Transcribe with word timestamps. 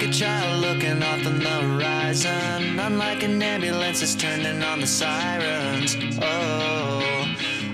like 0.00 0.08
a 0.08 0.12
child 0.12 0.60
looking 0.62 1.02
off 1.02 1.26
on 1.26 1.38
the 1.38 1.48
horizon. 1.48 2.80
I'm 2.80 2.96
like 2.96 3.22
an 3.22 3.42
ambulance 3.42 4.00
that's 4.00 4.14
turning 4.14 4.62
on 4.62 4.80
the 4.80 4.86
sirens. 4.86 5.94
Oh, 6.22 7.26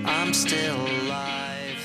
I'm 0.03 0.33
still 0.33 0.75
alive. 0.75 1.79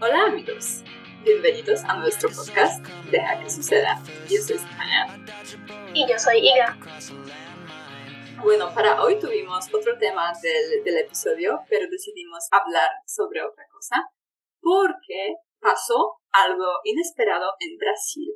Hola 0.00 0.32
amigos, 0.32 0.82
bienvenidos 1.24 1.84
a 1.84 1.96
nuestro 1.96 2.28
podcast 2.28 2.84
Deja 3.12 3.40
que 3.40 3.48
suceda. 3.48 4.02
Yo 4.28 4.42
soy 4.42 4.58
Stefania. 4.58 5.06
Y 5.94 6.08
yo 6.08 6.18
soy 6.18 6.38
Iga. 6.38 6.76
Bueno, 8.42 8.74
para 8.74 9.00
hoy 9.00 9.20
tuvimos 9.20 9.72
otro 9.72 9.96
tema 9.98 10.32
del, 10.42 10.82
del 10.82 10.96
episodio, 10.98 11.60
pero 11.70 11.88
decidimos 11.88 12.48
hablar 12.50 12.90
sobre 13.06 13.42
otra 13.42 13.64
cosa 13.72 14.10
porque 14.60 15.36
pasó 15.60 16.16
algo 16.32 16.66
inesperado 16.82 17.52
en 17.60 17.78
Brasil. 17.78 18.34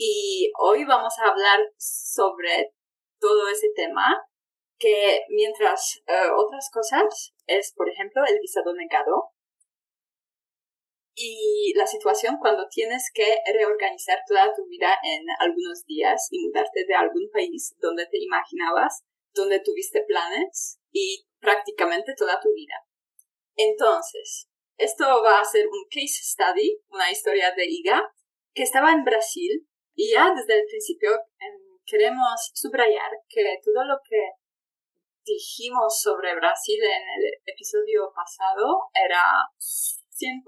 Y 0.00 0.52
hoy 0.56 0.84
vamos 0.84 1.12
a 1.18 1.28
hablar 1.28 1.58
sobre 1.76 2.72
todo 3.18 3.48
ese 3.48 3.68
tema 3.74 4.06
que 4.78 5.22
mientras 5.28 6.00
eh, 6.06 6.30
otras 6.36 6.70
cosas 6.72 7.34
es, 7.46 7.74
por 7.76 7.88
ejemplo, 7.90 8.22
el 8.24 8.38
visado 8.38 8.72
negado 8.74 9.32
y 11.16 11.72
la 11.74 11.88
situación 11.88 12.36
cuando 12.40 12.68
tienes 12.68 13.10
que 13.12 13.38
reorganizar 13.52 14.20
toda 14.28 14.54
tu 14.54 14.64
vida 14.68 14.96
en 15.02 15.26
algunos 15.40 15.84
días 15.84 16.28
y 16.30 16.46
mudarte 16.46 16.84
de 16.86 16.94
algún 16.94 17.28
país 17.32 17.74
donde 17.80 18.06
te 18.06 18.22
imaginabas, 18.22 19.02
donde 19.34 19.58
tuviste 19.58 20.04
planes 20.06 20.78
y 20.92 21.26
prácticamente 21.40 22.14
toda 22.16 22.38
tu 22.40 22.52
vida. 22.54 22.86
Entonces, 23.56 24.48
esto 24.76 25.24
va 25.24 25.40
a 25.40 25.44
ser 25.44 25.66
un 25.66 25.84
case 25.90 26.22
study, 26.22 26.80
una 26.90 27.10
historia 27.10 27.52
de 27.56 27.66
Iga, 27.66 28.14
que 28.54 28.62
estaba 28.62 28.92
en 28.92 29.02
Brasil 29.02 29.67
y 29.98 30.12
ya 30.12 30.30
desde 30.30 30.60
el 30.60 30.66
principio 30.66 31.10
em, 31.40 31.58
queremos 31.84 32.52
subrayar 32.54 33.10
que 33.28 33.42
todo 33.64 33.82
lo 33.84 33.98
que 34.08 34.30
dijimos 35.24 36.00
sobre 36.00 36.36
Brasil 36.36 36.78
en 36.80 37.02
el 37.02 37.32
episodio 37.44 38.08
pasado 38.14 38.78
era 38.94 39.24
100% 39.58 40.44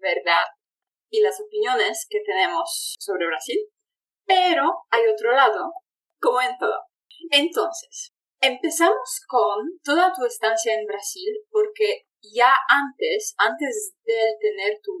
verdad 0.00 0.44
y 1.10 1.20
las 1.20 1.38
opiniones 1.38 2.06
que 2.08 2.20
tenemos 2.24 2.96
sobre 2.98 3.26
Brasil, 3.26 3.58
pero 4.24 4.86
hay 4.88 5.02
otro 5.06 5.32
lado, 5.32 5.70
como 6.18 6.40
en 6.40 6.56
todo. 6.56 6.86
Entonces, 7.30 8.14
empezamos 8.40 9.20
con 9.28 9.78
toda 9.84 10.14
tu 10.14 10.24
estancia 10.24 10.72
en 10.72 10.86
Brasil 10.86 11.44
porque 11.50 12.06
ya 12.22 12.54
antes, 12.68 13.34
antes 13.36 13.94
de 14.04 14.36
tener 14.40 14.80
tu, 14.82 14.92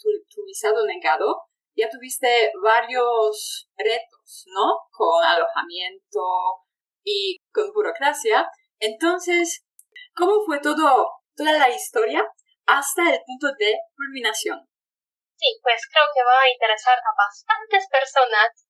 tu, 0.00 0.44
visado 0.44 0.84
negado, 0.84 1.42
ya 1.74 1.88
tuviste 1.88 2.52
varios 2.62 3.68
retos, 3.76 4.44
¿no? 4.46 4.86
Con 4.90 5.24
alojamiento 5.24 6.66
y 7.04 7.38
con 7.52 7.72
burocracia. 7.72 8.50
Entonces, 8.78 9.64
¿cómo 10.14 10.44
fue 10.44 10.60
todo, 10.60 11.10
toda 11.36 11.52
la 11.58 11.68
historia 11.68 12.24
hasta 12.66 13.02
el 13.10 13.20
punto 13.24 13.48
de 13.58 13.78
culminación? 13.96 14.58
Sí, 15.36 15.56
pues 15.62 15.80
creo 15.88 16.04
que 16.12 16.22
va 16.22 16.36
a 16.42 16.52
interesar 16.52 16.98
a 16.98 17.16
bastantes 17.16 17.88
personas 17.88 18.68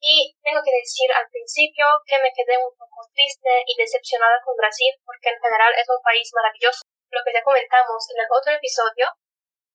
y 0.00 0.32
tengo 0.44 0.60
que 0.64 0.76
decir 0.80 1.08
al 1.12 1.28
principio 1.28 1.84
que 2.04 2.16
me 2.20 2.32
quedé 2.32 2.56
un 2.56 2.72
poco 2.76 3.08
triste 3.12 3.64
y 3.68 3.76
decepcionada 3.76 4.40
con 4.44 4.56
Brasil 4.56 4.92
porque 5.04 5.28
en 5.28 5.40
general 5.40 5.72
es 5.76 5.88
un 5.88 6.00
país 6.04 6.28
maravilloso 6.32 6.84
lo 7.12 7.20
que 7.24 7.32
ya 7.32 7.42
comentamos 7.42 8.00
en 8.12 8.20
el 8.20 8.28
otro 8.30 8.52
episodio, 8.52 9.12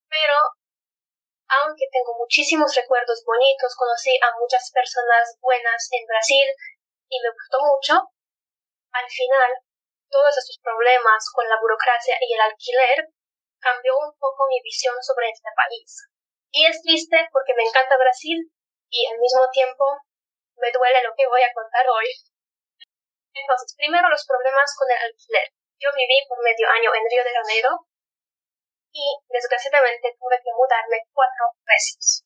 pero 0.08 0.34
aunque 1.48 1.86
tengo 1.92 2.18
muchísimos 2.18 2.74
recuerdos 2.74 3.22
bonitos, 3.24 3.74
conocí 3.76 4.18
a 4.18 4.34
muchas 4.38 4.70
personas 4.74 5.38
buenas 5.40 5.88
en 5.92 6.06
Brasil 6.06 6.46
y 7.08 7.16
me 7.22 7.30
gustó 7.30 7.58
mucho, 7.62 7.94
al 8.92 9.08
final 9.08 9.50
todos 10.10 10.32
esos 10.36 10.58
problemas 10.62 11.22
con 11.32 11.48
la 11.48 11.60
burocracia 11.60 12.16
y 12.20 12.34
el 12.34 12.40
alquiler 12.40 13.08
cambió 13.60 13.98
un 13.98 14.12
poco 14.18 14.46
mi 14.48 14.60
visión 14.62 14.94
sobre 15.02 15.30
este 15.30 15.50
país. 15.54 16.08
Y 16.50 16.66
es 16.66 16.82
triste 16.82 17.28
porque 17.32 17.54
me 17.54 17.64
encanta 17.64 17.98
Brasil 17.98 18.50
y 18.90 19.06
al 19.06 19.18
mismo 19.18 19.46
tiempo 19.50 19.84
me 20.56 20.72
duele 20.72 21.02
lo 21.02 21.14
que 21.16 21.26
voy 21.26 21.42
a 21.42 21.52
contar 21.52 21.86
hoy. 21.88 22.08
Entonces, 23.34 23.74
primero 23.76 24.08
los 24.08 24.24
problemas 24.24 24.74
con 24.78 24.88
el 24.90 24.96
alquiler. 24.96 25.52
Yo 25.78 25.90
viví 25.94 26.24
por 26.28 26.42
medio 26.42 26.66
año 26.70 26.94
en 26.94 27.04
Río 27.04 27.24
de 27.24 27.34
Janeiro 27.34 27.85
y 28.96 29.20
desgraciadamente 29.28 30.16
tuve 30.16 30.40
que 30.40 30.56
mudarme 30.56 31.04
cuatro 31.12 31.52
veces. 31.68 32.24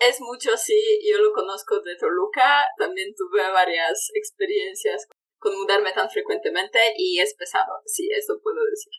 Es 0.00 0.18
mucho, 0.18 0.56
sí, 0.56 0.74
yo 1.06 1.18
lo 1.22 1.30
conozco 1.32 1.78
de 1.80 1.94
Toluca, 1.94 2.66
también 2.78 3.14
tuve 3.14 3.46
varias 3.52 4.10
experiencias 4.14 5.06
con 5.38 5.54
mudarme 5.54 5.92
tan 5.92 6.10
frecuentemente 6.10 6.80
y 6.96 7.20
es 7.20 7.36
pesado, 7.36 7.80
sí, 7.86 8.08
eso 8.10 8.40
puedo 8.42 8.64
decir. 8.64 8.92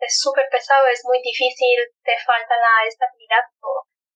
Es 0.00 0.18
súper 0.18 0.48
pesado, 0.50 0.88
es 0.88 1.04
muy 1.04 1.20
difícil, 1.22 1.78
te 2.02 2.16
falta 2.26 2.56
la 2.56 2.88
estabilidad, 2.88 3.44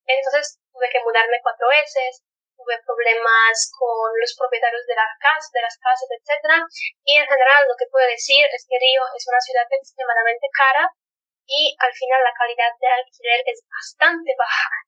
Entonces 0.04 0.58
tuve 0.72 0.88
que 0.90 1.04
mudarme 1.04 1.38
cuatro 1.44 1.68
veces, 1.68 2.24
tuve 2.56 2.74
problemas 2.82 3.70
con 3.78 4.10
los 4.18 4.34
propietarios 4.34 4.84
de 4.88 4.98
las 4.98 5.12
casas, 5.22 5.52
de 5.54 5.62
las 5.62 5.76
casas, 5.78 6.08
etc. 6.10 6.66
Y 7.04 7.16
en 7.16 7.28
general 7.28 7.68
lo 7.68 7.76
que 7.78 7.86
puedo 7.86 8.08
decir 8.08 8.42
es 8.50 8.66
que 8.66 8.80
Río 8.80 9.04
es 9.14 9.24
una 9.28 9.40
ciudad 9.40 9.68
extremadamente 9.70 10.48
cara 10.50 10.90
y 11.48 11.72
al 11.80 11.92
final 11.96 12.20
la 12.22 12.36
calidad 12.36 12.76
de 12.76 12.88
alquiler 12.92 13.40
es 13.48 13.64
bastante 13.64 14.36
baja. 14.36 14.84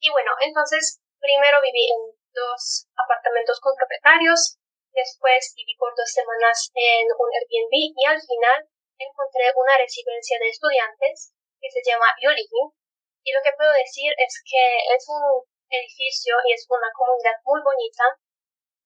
Y 0.00 0.08
bueno, 0.08 0.32
entonces 0.40 1.04
primero 1.20 1.60
viví 1.60 1.84
en 1.92 2.16
dos 2.32 2.88
apartamentos 2.96 3.60
con 3.60 3.76
propietarios, 3.76 4.56
después 4.88 5.52
viví 5.54 5.76
por 5.76 5.92
dos 5.92 6.08
semanas 6.08 6.72
en 6.72 7.04
un 7.12 7.28
Airbnb 7.28 7.92
y 7.92 8.04
al 8.08 8.16
final 8.16 8.58
encontré 8.96 9.52
una 9.52 9.76
residencia 9.76 10.40
de 10.40 10.48
estudiantes 10.48 11.36
que 11.60 11.68
se 11.68 11.84
llama 11.84 12.08
Yulin. 12.24 12.72
Y 13.20 13.32
lo 13.36 13.44
que 13.44 13.52
puedo 13.52 13.72
decir 13.76 14.16
es 14.16 14.32
que 14.48 14.64
es 14.96 15.04
un 15.12 15.44
edificio 15.68 16.40
y 16.48 16.56
es 16.56 16.64
una 16.72 16.88
comunidad 16.96 17.36
muy 17.44 17.60
bonita 17.60 18.16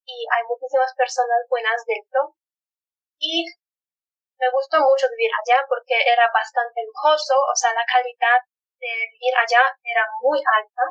y 0.04 0.26
hay 0.26 0.42
muchísimas 0.50 0.90
personas 0.98 1.46
buenas 1.48 1.78
dentro. 1.86 2.34
Y 3.22 3.46
me 4.38 4.50
gustó 4.50 4.80
mucho 4.82 5.06
vivir 5.14 5.30
allá 5.30 5.62
porque 5.68 5.94
era 5.94 6.26
bastante 6.32 6.82
lujoso, 6.84 7.34
o 7.38 7.54
sea, 7.54 7.72
la 7.74 7.86
calidad 7.86 8.40
de 8.78 8.92
vivir 9.14 9.34
allá 9.36 9.62
era 9.82 10.04
muy 10.20 10.38
alta. 10.38 10.84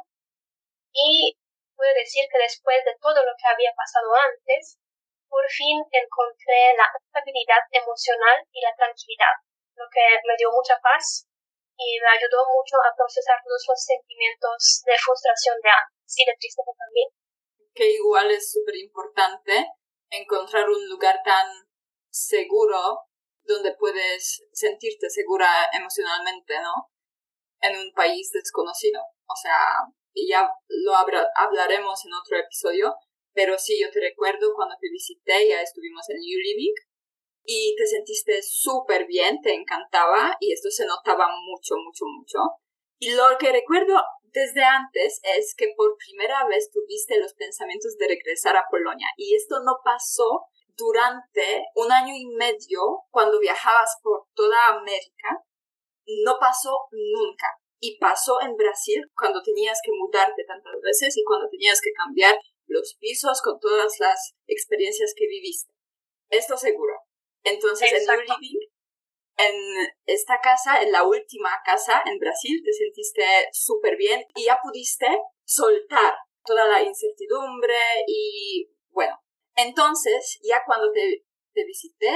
Y 0.93 1.35
puedo 1.75 1.93
decir 1.93 2.25
que 2.31 2.39
después 2.39 2.79
de 2.85 2.95
todo 3.01 3.19
lo 3.25 3.33
que 3.35 3.49
había 3.49 3.73
pasado 3.75 4.13
antes, 4.15 4.79
por 5.27 5.43
fin 5.49 5.81
encontré 5.89 6.77
la 6.77 6.87
estabilidad 6.93 7.63
emocional 7.73 8.37
y 8.53 8.61
la 8.61 8.73
tranquilidad, 8.77 9.35
lo 9.75 9.85
que 9.89 10.05
me 10.29 10.37
dio 10.37 10.53
mucha 10.53 10.77
paz 10.79 11.25
y 11.73 11.97
me 11.99 12.13
ayudó 12.13 12.45
mucho 12.53 12.77
a 12.85 12.93
procesar 12.93 13.41
todos 13.41 13.65
los 13.65 13.81
sentimientos 13.81 14.85
de 14.85 14.95
frustración 14.97 15.57
de 15.61 15.69
antes 15.73 16.13
y 16.13 16.23
de 16.25 16.37
tristeza 16.37 16.71
también. 16.77 17.09
Que 17.73 17.97
igual 17.97 18.29
es 18.29 18.53
súper 18.53 18.77
importante 18.77 19.73
encontrar 20.13 20.69
un 20.69 20.87
lugar 20.87 21.17
tan 21.25 21.49
seguro 22.13 23.09
donde 23.45 23.75
puedes 23.77 24.43
sentirte 24.51 25.09
segura 25.09 25.47
emocionalmente, 25.73 26.53
¿no? 26.61 26.89
En 27.61 27.77
un 27.79 27.93
país 27.93 28.31
desconocido. 28.31 29.01
O 29.25 29.35
sea, 29.35 29.57
ya 30.15 30.49
lo 30.67 30.93
hablaremos 30.95 32.05
en 32.05 32.13
otro 32.13 32.37
episodio, 32.37 32.93
pero 33.33 33.57
sí, 33.57 33.79
yo 33.81 33.89
te 33.91 33.99
recuerdo 33.99 34.53
cuando 34.55 34.75
te 34.79 34.89
visité, 34.89 35.49
ya 35.49 35.61
estuvimos 35.61 36.07
en 36.09 36.17
New 36.17 36.39
Living 36.39 36.73
y 37.45 37.75
te 37.77 37.85
sentiste 37.85 38.41
súper 38.41 39.05
bien, 39.05 39.41
te 39.41 39.53
encantaba 39.53 40.37
y 40.39 40.53
esto 40.53 40.69
se 40.69 40.85
notaba 40.85 41.27
mucho, 41.27 41.75
mucho, 41.77 42.05
mucho. 42.05 42.39
Y 42.99 43.11
lo 43.11 43.23
que 43.37 43.51
recuerdo 43.51 43.99
desde 44.33 44.63
antes 44.63 45.19
es 45.37 45.53
que 45.55 45.73
por 45.75 45.95
primera 45.97 46.45
vez 46.47 46.69
tuviste 46.71 47.19
los 47.19 47.33
pensamientos 47.33 47.97
de 47.97 48.07
regresar 48.07 48.55
a 48.55 48.65
Polonia 48.69 49.07
y 49.17 49.35
esto 49.35 49.57
no 49.63 49.79
pasó 49.83 50.47
durante 50.75 51.65
un 51.75 51.91
año 51.91 52.13
y 52.15 52.25
medio 52.35 53.03
cuando 53.09 53.39
viajabas 53.39 53.97
por 54.01 54.27
toda 54.33 54.57
América. 54.69 55.43
No 56.25 56.37
pasó 56.39 56.87
nunca. 56.91 57.47
Y 57.79 57.97
pasó 57.99 58.41
en 58.41 58.55
Brasil 58.55 59.03
cuando 59.15 59.41
tenías 59.43 59.79
que 59.83 59.91
mudarte 59.91 60.45
tantas 60.45 60.79
veces 60.81 61.17
y 61.17 61.23
cuando 61.23 61.49
tenías 61.49 61.81
que 61.81 61.91
cambiar 61.91 62.39
los 62.67 62.95
pisos 62.99 63.41
con 63.41 63.59
todas 63.59 63.99
las 63.99 64.35
experiencias 64.47 65.13
que 65.15 65.27
viviste. 65.27 65.73
Esto 66.29 66.57
seguro. 66.57 66.93
Entonces, 67.43 67.91
en 67.91 68.05
New 68.05 68.39
Living, 68.39 68.69
en 69.37 69.55
esta 70.05 70.39
casa, 70.41 70.81
en 70.81 70.91
la 70.91 71.03
última 71.03 71.49
casa 71.65 72.01
en 72.05 72.17
Brasil, 72.19 72.61
te 72.63 72.71
sentiste 72.71 73.23
súper 73.51 73.97
bien 73.97 74.23
y 74.35 74.45
ya 74.45 74.59
pudiste 74.63 75.07
soltar 75.43 76.13
toda 76.45 76.65
la 76.67 76.81
incertidumbre 76.81 77.75
y 78.07 78.69
bueno, 78.89 79.22
entonces 79.55 80.39
ya 80.43 80.63
cuando 80.65 80.91
te, 80.91 81.23
visité, 81.65 82.13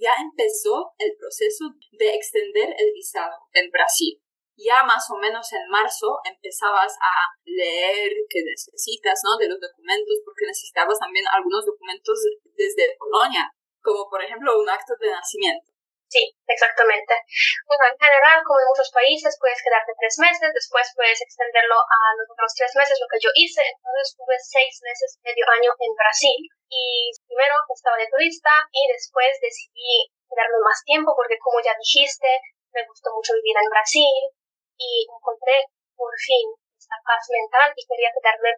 ya 0.00 0.14
empezó 0.20 0.92
el 0.98 1.14
proceso 1.18 1.70
de 1.92 2.14
extender 2.14 2.74
el 2.76 2.92
visado 2.92 3.36
en 3.52 3.70
Brasil. 3.70 4.18
ya 4.54 4.84
más 4.84 5.08
o 5.10 5.16
menos 5.16 5.50
en 5.52 5.66
marzo 5.70 6.20
empezabas 6.24 6.92
a 7.00 7.12
leer 7.44 8.12
qué 8.28 8.44
necesitas, 8.44 9.20
¿no? 9.24 9.36
De 9.38 9.48
los 9.48 9.58
documentos, 9.58 10.20
porque 10.24 10.46
necesitabas 10.46 10.98
también 10.98 11.24
algunos 11.26 11.64
documentos 11.64 12.18
desde 12.54 12.94
Polonia, 12.98 13.50
como 13.80 14.08
por 14.10 14.22
ejemplo 14.22 14.60
un 14.60 14.68
acto 14.68 14.94
de 15.00 15.10
nacimiento. 15.10 15.71
Sí, 16.12 16.28
exactamente. 16.44 17.16
Bueno, 17.64 17.88
en 17.88 17.96
general, 17.96 18.44
como 18.44 18.60
en 18.60 18.68
muchos 18.68 18.92
países, 18.92 19.32
puedes 19.40 19.64
quedarte 19.64 19.96
tres 19.96 20.20
meses, 20.20 20.52
después 20.52 20.84
puedes 20.92 21.16
extenderlo 21.24 21.80
a 21.80 22.00
los 22.20 22.28
otros 22.28 22.52
tres 22.52 22.68
meses, 22.76 23.00
lo 23.00 23.08
que 23.08 23.16
yo 23.16 23.32
hice. 23.32 23.64
Entonces 23.64 24.12
estuve 24.12 24.36
seis 24.36 24.76
meses, 24.84 25.16
medio 25.24 25.48
año 25.56 25.72
en 25.72 25.92
Brasil. 25.96 26.36
Y 26.68 27.08
primero 27.24 27.56
estaba 27.64 27.96
de 27.96 28.12
turista 28.12 28.52
y 28.76 28.92
después 28.92 29.40
decidí 29.40 30.12
quedarme 30.28 30.60
más 30.60 30.84
tiempo 30.84 31.16
porque, 31.16 31.40
como 31.40 31.64
ya 31.64 31.72
dijiste, 31.80 32.28
me 32.76 32.84
gustó 32.84 33.08
mucho 33.16 33.32
vivir 33.40 33.56
en 33.56 33.72
Brasil 33.72 34.12
y 34.76 35.08
encontré 35.08 35.64
por 35.96 36.12
fin 36.20 36.44
esta 36.76 37.00
paz 37.08 37.24
mental 37.32 37.72
y 37.72 37.88
quería 37.88 38.12
quedarme 38.12 38.52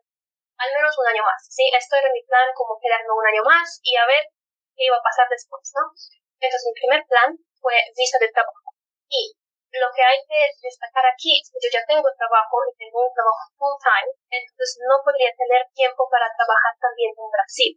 al 0.59 0.71
menos 0.75 0.91
un 0.99 1.06
año 1.06 1.23
más. 1.23 1.39
Sí, 1.47 1.71
esto 1.71 1.95
era 2.03 2.11
mi 2.11 2.23
plan, 2.27 2.51
como 2.59 2.83
quedarme 2.83 3.15
un 3.15 3.27
año 3.31 3.47
más 3.47 3.79
y 3.79 3.95
a 3.95 4.11
ver 4.11 4.27
qué 4.75 4.91
iba 4.91 4.99
a 4.99 5.06
pasar 5.06 5.31
después, 5.31 5.71
¿no? 5.79 5.95
Entonces, 6.41 6.67
mi 6.67 6.75
primer 6.75 7.03
plan 7.07 7.31
fue 7.61 7.75
visa 7.97 8.19
de 8.19 8.31
trabajo. 8.31 8.75
Y 9.09 9.35
lo 9.75 9.91
que 9.91 10.03
hay 10.07 10.19
que 10.23 10.41
destacar 10.63 11.03
aquí 11.07 11.35
es 11.41 11.51
que 11.51 11.59
yo 11.59 11.69
ya 11.73 11.83
tengo 11.87 12.07
trabajo 12.15 12.63
y 12.71 12.79
tengo 12.79 13.03
un 13.03 13.15
trabajo 13.15 13.43
full 13.59 13.75
time, 13.83 14.11
entonces 14.31 14.79
no 14.87 15.03
podría 15.03 15.35
tener 15.35 15.67
tiempo 15.75 16.07
para 16.07 16.31
trabajar 16.31 16.75
también 16.79 17.11
en 17.11 17.31
Brasil. 17.31 17.73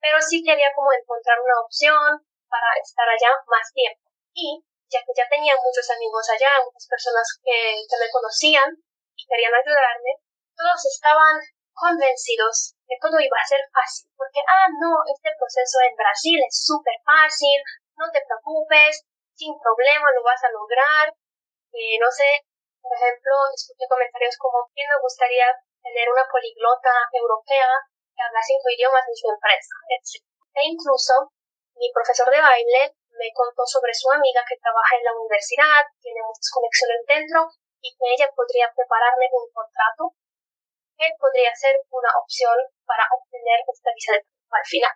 Pero 0.00 0.20
sí 0.20 0.44
quería 0.44 0.68
como 0.76 0.92
encontrar 0.92 1.40
una 1.40 1.60
opción 1.64 2.24
para 2.48 2.76
estar 2.76 3.08
allá 3.08 3.32
más 3.48 3.72
tiempo. 3.72 4.04
Y 4.36 4.60
ya 4.90 5.00
que 5.00 5.16
ya 5.16 5.24
tenía 5.30 5.56
muchos 5.56 5.86
amigos 5.88 6.28
allá, 6.28 6.60
muchas 6.60 6.88
personas 6.90 7.24
que, 7.40 7.86
que 7.88 7.96
me 7.96 8.10
conocían 8.10 8.68
y 9.16 9.22
querían 9.24 9.54
ayudarme, 9.54 10.20
todos 10.56 10.80
estaban 10.84 11.40
convencidos 11.72 12.76
que 12.84 12.98
todo 13.00 13.16
iba 13.16 13.38
a 13.38 13.48
ser 13.48 13.62
fácil, 13.72 14.10
porque, 14.18 14.42
ah, 14.44 14.68
no, 14.68 15.00
este 15.08 15.30
proceso 15.38 15.78
en 15.86 15.96
Brasil 15.96 16.36
es 16.42 16.52
súper 16.52 16.98
fácil, 17.06 17.56
no 18.00 18.08
te 18.08 18.24
preocupes, 18.24 19.04
sin 19.36 19.52
problema 19.60 20.08
lo 20.16 20.24
vas 20.24 20.40
a 20.40 20.50
lograr. 20.56 21.12
Eh, 21.76 22.00
no 22.00 22.08
sé, 22.08 22.48
por 22.80 22.96
ejemplo, 22.96 23.32
escuché 23.52 23.84
comentarios 23.84 24.40
como 24.40 24.64
que 24.72 24.88
me 24.88 24.96
gustaría 25.04 25.52
tener 25.84 26.08
una 26.08 26.24
poliglota 26.24 26.92
europea 27.12 27.68
que 28.16 28.24
habla 28.24 28.40
cinco 28.40 28.72
idiomas 28.72 29.04
en 29.04 29.16
su 29.16 29.28
empresa. 29.28 29.74
E 30.56 30.60
incluso 30.64 31.32
mi 31.76 31.92
profesor 31.92 32.28
de 32.32 32.40
baile 32.40 32.96
me 33.20 33.28
contó 33.36 33.64
sobre 33.68 33.92
su 33.92 34.10
amiga 34.10 34.44
que 34.48 34.60
trabaja 34.60 34.96
en 34.96 35.04
la 35.04 35.14
universidad, 35.14 35.84
tiene 36.00 36.24
muchas 36.24 36.48
conexiones 36.52 37.04
dentro 37.06 37.52
y 37.80 37.92
que 37.96 38.06
ella 38.16 38.32
podría 38.32 38.72
prepararme 38.72 39.28
un 39.32 39.48
contrato 39.52 40.16
que 40.96 41.08
podría 41.16 41.52
ser 41.54 41.80
una 41.88 42.12
opción 42.20 42.56
para 42.84 43.08
obtener 43.08 43.60
esta 43.68 43.92
visa 43.94 44.12
de 44.12 44.24
al 44.50 44.66
final. 44.66 44.94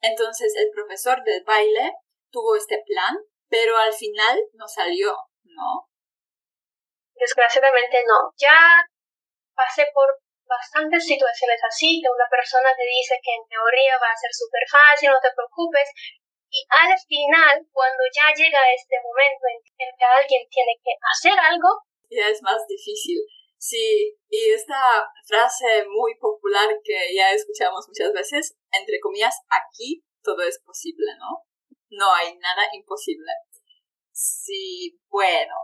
Entonces 0.00 0.54
el 0.56 0.70
profesor 0.70 1.22
del 1.24 1.44
baile 1.44 1.92
tuvo 2.30 2.56
este 2.56 2.82
plan, 2.86 3.16
pero 3.48 3.76
al 3.76 3.92
final 3.92 4.38
no 4.54 4.66
salió, 4.66 5.16
¿no? 5.44 5.88
Desgraciadamente 7.14 8.02
no. 8.06 8.32
Ya 8.36 8.56
pasé 9.54 9.86
por 9.92 10.08
bastantes 10.46 11.04
situaciones 11.04 11.60
así, 11.62 12.00
que 12.02 12.10
una 12.10 12.26
persona 12.30 12.70
te 12.74 12.86
dice 12.86 13.14
que 13.22 13.34
en 13.38 13.46
teoría 13.46 13.94
va 14.02 14.10
a 14.10 14.18
ser 14.18 14.32
súper 14.32 14.64
fácil, 14.66 15.10
no 15.10 15.20
te 15.22 15.30
preocupes, 15.30 15.88
y 16.50 16.66
al 16.66 16.90
final, 16.98 17.62
cuando 17.70 18.02
ya 18.10 18.34
llega 18.34 18.74
este 18.74 18.98
momento 18.98 19.44
en 19.46 19.62
que 19.94 20.04
alguien 20.04 20.42
tiene 20.50 20.74
que 20.82 20.90
hacer 20.98 21.38
algo, 21.38 21.86
ya 22.10 22.26
es 22.26 22.42
más 22.42 22.66
difícil. 22.66 23.22
Sí, 23.56 24.16
y 24.28 24.50
esta 24.50 25.06
frase 25.26 25.84
muy 25.86 26.18
popular 26.18 26.68
que 26.82 27.14
ya 27.14 27.30
escuchamos 27.30 27.86
muchas 27.86 28.12
veces, 28.12 28.56
entre 28.72 29.00
comillas, 29.00 29.34
aquí 29.48 30.04
todo 30.22 30.42
es 30.42 30.60
posible, 30.64 31.12
¿no? 31.18 31.44
No 31.90 32.12
hay 32.14 32.36
nada 32.38 32.62
imposible. 32.72 33.32
Sí, 34.12 34.98
bueno, 35.08 35.54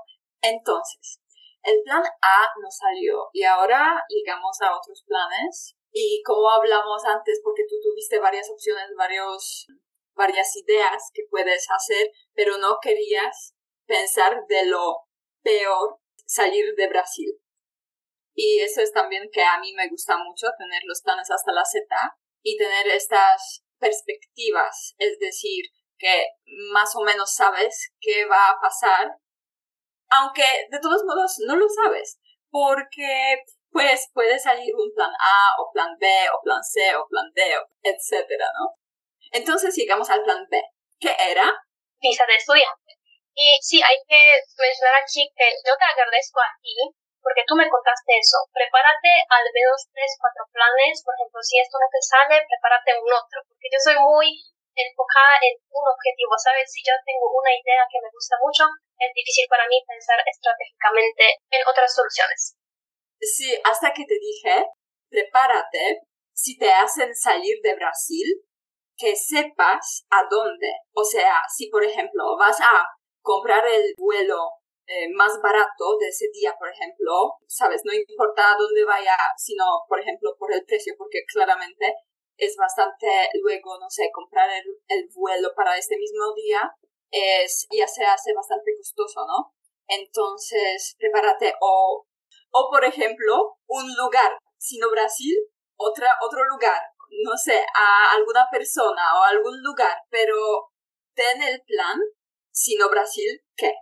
entonces, 0.41 1.21
el 1.63 1.83
plan 1.83 2.03
A 2.23 2.53
no 2.63 2.71
salió 2.71 3.29
y 3.33 3.43
ahora 3.43 4.03
llegamos 4.09 4.61
a 4.63 4.77
otros 4.77 5.05
planes. 5.07 5.77
Y 5.93 6.23
como 6.25 6.51
hablamos 6.51 7.05
antes, 7.05 7.41
porque 7.43 7.65
tú 7.69 7.77
tuviste 7.83 8.19
varias 8.19 8.51
opciones, 8.51 8.91
varios, 8.97 9.67
varias 10.15 10.55
ideas 10.57 11.11
que 11.13 11.23
puedes 11.31 11.67
hacer, 11.71 12.11
pero 12.35 12.59
no 12.59 12.79
querías 12.83 13.55
pensar 13.87 14.45
de 14.47 14.67
lo 14.67 15.07
peor 15.43 15.99
salir 16.27 16.75
de 16.77 16.89
Brasil. 16.89 17.41
Y 18.35 18.61
eso 18.61 18.83
es 18.83 18.93
también 18.93 19.31
que 19.33 19.43
a 19.43 19.59
mí 19.59 19.73
me 19.75 19.89
gusta 19.89 20.19
mucho, 20.19 20.49
tener 20.59 20.83
los 20.85 21.01
planes 21.03 21.31
hasta 21.31 21.53
la 21.53 21.65
Z 21.65 21.87
y 22.47 22.57
tener 22.57 22.87
estas 22.87 23.65
perspectivas, 23.81 24.95
es 24.99 25.19
decir, 25.19 25.65
que 25.99 26.29
más 26.71 26.95
o 26.95 27.03
menos 27.03 27.35
sabes 27.35 27.91
qué 28.01 28.25
va 28.27 28.51
a 28.51 28.61
pasar, 28.61 29.11
aunque 30.11 30.45
de 30.71 30.79
todos 30.79 31.03
modos 31.03 31.43
no 31.45 31.57
lo 31.57 31.67
sabes, 31.69 32.21
porque 32.49 33.43
pues 33.73 34.09
puede 34.15 34.39
salir 34.39 34.73
un 34.77 34.95
plan 34.95 35.11
A 35.11 35.61
o 35.61 35.73
plan 35.73 35.91
B 35.99 36.07
o 36.33 36.41
plan 36.45 36.63
C 36.63 36.95
o 36.95 37.05
plan 37.09 37.27
D, 37.35 37.43
etcétera, 37.83 38.47
¿no? 38.55 38.79
Entonces 39.33 39.75
llegamos 39.75 40.09
al 40.09 40.23
plan 40.23 40.47
B, 40.49 40.63
que 41.01 41.17
era 41.19 41.51
visa 42.01 42.25
de 42.27 42.37
estudiante. 42.37 42.93
Y 43.35 43.59
sí, 43.61 43.83
hay 43.83 43.97
que 44.07 44.23
mencionar 44.57 45.03
aquí 45.03 45.29
que 45.35 45.51
yo 45.67 45.75
te 45.77 45.85
agradezco 45.85 46.41
a 46.41 46.55
ti 46.63 46.95
porque 47.27 47.43
tú 47.43 47.59
me 47.59 47.67
contaste 47.67 48.15
eso. 48.15 48.39
Prepárate 48.55 49.11
al 49.27 49.51
menos 49.51 49.91
tres, 49.91 50.15
cuatro 50.15 50.47
planes. 50.55 51.03
Por 51.03 51.11
ejemplo, 51.19 51.43
si 51.43 51.59
esto 51.59 51.75
no 51.83 51.91
te 51.91 51.99
sale, 51.99 52.39
prepárate 52.47 52.95
un 53.03 53.11
otro. 53.11 53.43
Porque 53.43 53.67
yo 53.67 53.83
soy 53.83 53.99
muy 53.99 54.31
enfocada 54.79 55.43
en 55.43 55.59
un 55.67 55.85
objetivo, 55.91 56.39
¿sabes? 56.39 56.71
Si 56.71 56.87
yo 56.87 56.95
tengo 57.03 57.27
una 57.35 57.51
idea 57.51 57.83
que 57.91 57.99
me 57.99 58.15
gusta 58.15 58.39
mucho, 58.39 58.71
es 58.95 59.11
difícil 59.11 59.51
para 59.51 59.67
mí 59.67 59.83
pensar 59.83 60.23
estratégicamente 60.23 61.43
en 61.51 61.63
otras 61.67 61.91
soluciones. 61.91 62.55
Sí, 63.19 63.59
hasta 63.59 63.91
que 63.91 64.07
te 64.07 64.23
dije, 64.23 64.63
prepárate, 65.11 66.07
si 66.31 66.55
te 66.55 66.71
hacen 66.71 67.11
salir 67.11 67.59
de 67.59 67.75
Brasil, 67.75 68.47
que 68.95 69.19
sepas 69.19 70.07
a 70.15 70.23
dónde. 70.31 70.71
O 70.95 71.03
sea, 71.03 71.43
si 71.51 71.67
por 71.75 71.83
ejemplo 71.83 72.39
vas 72.39 72.61
a 72.63 72.87
comprar 73.19 73.67
el 73.67 73.95
vuelo 73.99 74.63
eh, 74.87 75.09
más 75.15 75.41
barato 75.43 75.99
de 75.99 76.09
ese 76.09 76.27
día, 76.33 76.55
por 76.59 76.69
ejemplo, 76.69 77.35
sabes, 77.47 77.83
no 77.85 77.93
importa 77.93 78.53
a 78.53 78.57
dónde 78.57 78.85
vaya, 78.85 79.17
sino, 79.37 79.65
por 79.89 80.01
ejemplo, 80.01 80.37
por 80.39 80.53
el 80.53 80.65
precio, 80.65 80.95
porque 80.97 81.25
claramente 81.27 81.95
es 82.37 82.57
bastante, 82.57 83.31
luego, 83.43 83.79
no 83.81 83.91
sé, 83.91 84.11
comprar 84.13 84.49
el, 84.51 84.65
el 84.89 85.09
vuelo 85.15 85.53
para 85.57 85.77
este 85.77 85.97
mismo 85.97 86.33
día 86.35 86.71
es, 87.11 87.67
ya 87.71 87.87
se 87.89 88.05
hace 88.05 88.33
bastante 88.35 88.73
costoso, 88.77 89.27
¿no? 89.27 89.55
Entonces, 89.89 90.95
prepárate 90.99 91.55
o, 91.61 92.07
o 92.51 92.71
por 92.71 92.85
ejemplo, 92.85 93.59
un 93.67 93.95
lugar, 93.97 94.39
sino 94.59 94.91
Brasil, 94.91 95.35
otra, 95.77 96.11
otro 96.23 96.45
lugar, 96.45 96.81
no 97.25 97.37
sé, 97.37 97.65
a 97.75 98.13
alguna 98.17 98.47
persona 98.51 99.19
o 99.19 99.23
algún 99.25 99.63
lugar, 99.63 99.97
pero 100.11 100.71
ten 101.15 101.43
el 101.43 101.63
plan, 101.63 101.99
sino 102.51 102.89
Brasil, 102.89 103.43
¿qué? 103.57 103.73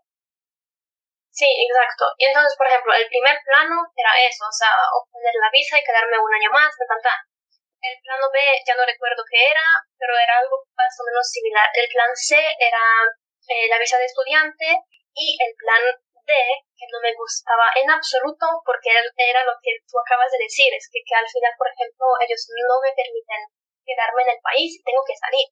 Sí, 1.35 1.51
exacto. 1.51 2.15
Y 2.15 2.31
entonces, 2.31 2.55
por 2.55 2.71
ejemplo, 2.71 2.95
el 2.95 3.11
primer 3.11 3.35
plano 3.43 3.75
era 3.91 4.13
eso, 4.23 4.47
o 4.47 4.55
sea, 4.55 4.71
obtener 4.95 5.35
la 5.43 5.51
visa 5.51 5.75
y 5.75 5.83
quedarme 5.83 6.15
un 6.15 6.31
año 6.31 6.51
más, 6.55 6.71
de 6.79 6.87
tal, 6.87 7.03
El 7.83 7.99
plano 8.07 8.31
B 8.31 8.39
ya 8.63 8.75
no 8.79 8.87
recuerdo 8.87 9.27
qué 9.27 9.51
era, 9.51 9.67
pero 9.99 10.15
era 10.15 10.39
algo 10.39 10.63
más 10.79 10.95
o 10.95 11.03
menos 11.03 11.27
similar. 11.27 11.67
El 11.75 11.91
plan 11.91 12.15
C 12.15 12.39
era 12.39 12.87
eh, 13.51 13.67
la 13.67 13.83
visa 13.83 13.99
de 13.99 14.07
estudiante 14.07 14.79
y 15.19 15.35
el 15.43 15.53
plan 15.59 15.83
D, 16.23 16.33
que 16.79 16.87
no 16.95 17.03
me 17.03 17.13
gustaba 17.19 17.67
en 17.83 17.91
absoluto 17.91 18.47
porque 18.65 18.95
era 18.95 19.43
lo 19.43 19.59
que 19.59 19.75
tú 19.91 19.99
acabas 19.99 20.31
de 20.31 20.39
decir, 20.39 20.71
es 20.71 20.87
que, 20.87 21.03
que 21.03 21.19
al 21.19 21.27
final, 21.27 21.53
por 21.59 21.67
ejemplo, 21.67 22.15
ellos 22.23 22.47
no 22.63 22.79
me 22.79 22.95
permiten 22.95 23.43
quedarme 23.83 24.23
en 24.23 24.39
el 24.39 24.41
país 24.41 24.79
y 24.79 24.87
tengo 24.87 25.03
que 25.03 25.19
salir. 25.19 25.51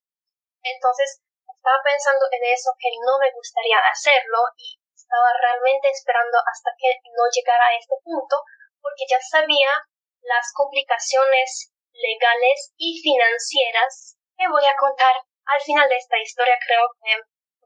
Entonces, 0.62 1.26
estaba 1.42 1.82
pensando 1.82 2.22
en 2.30 2.42
eso 2.54 2.70
que 2.78 2.90
no 3.02 3.18
me 3.18 3.34
gustaría 3.34 3.82
hacerlo 3.82 4.46
y 4.56 4.81
estaba 5.12 5.28
realmente 5.36 5.92
esperando 5.92 6.40
hasta 6.40 6.72
que 6.80 6.88
no 7.12 7.28
llegara 7.28 7.68
a 7.68 7.76
este 7.76 8.00
punto 8.00 8.40
porque 8.80 9.04
ya 9.04 9.20
sabía 9.20 9.68
las 10.24 10.48
complicaciones 10.56 11.68
legales 11.92 12.72
y 12.80 12.96
financieras 12.96 14.16
que 14.32 14.48
voy 14.48 14.64
a 14.64 14.72
contar 14.80 15.12
al 15.44 15.60
final 15.60 15.84
de 15.88 15.96
esta 16.00 16.16
historia. 16.16 16.56
Creo 16.64 16.88
que 16.96 17.12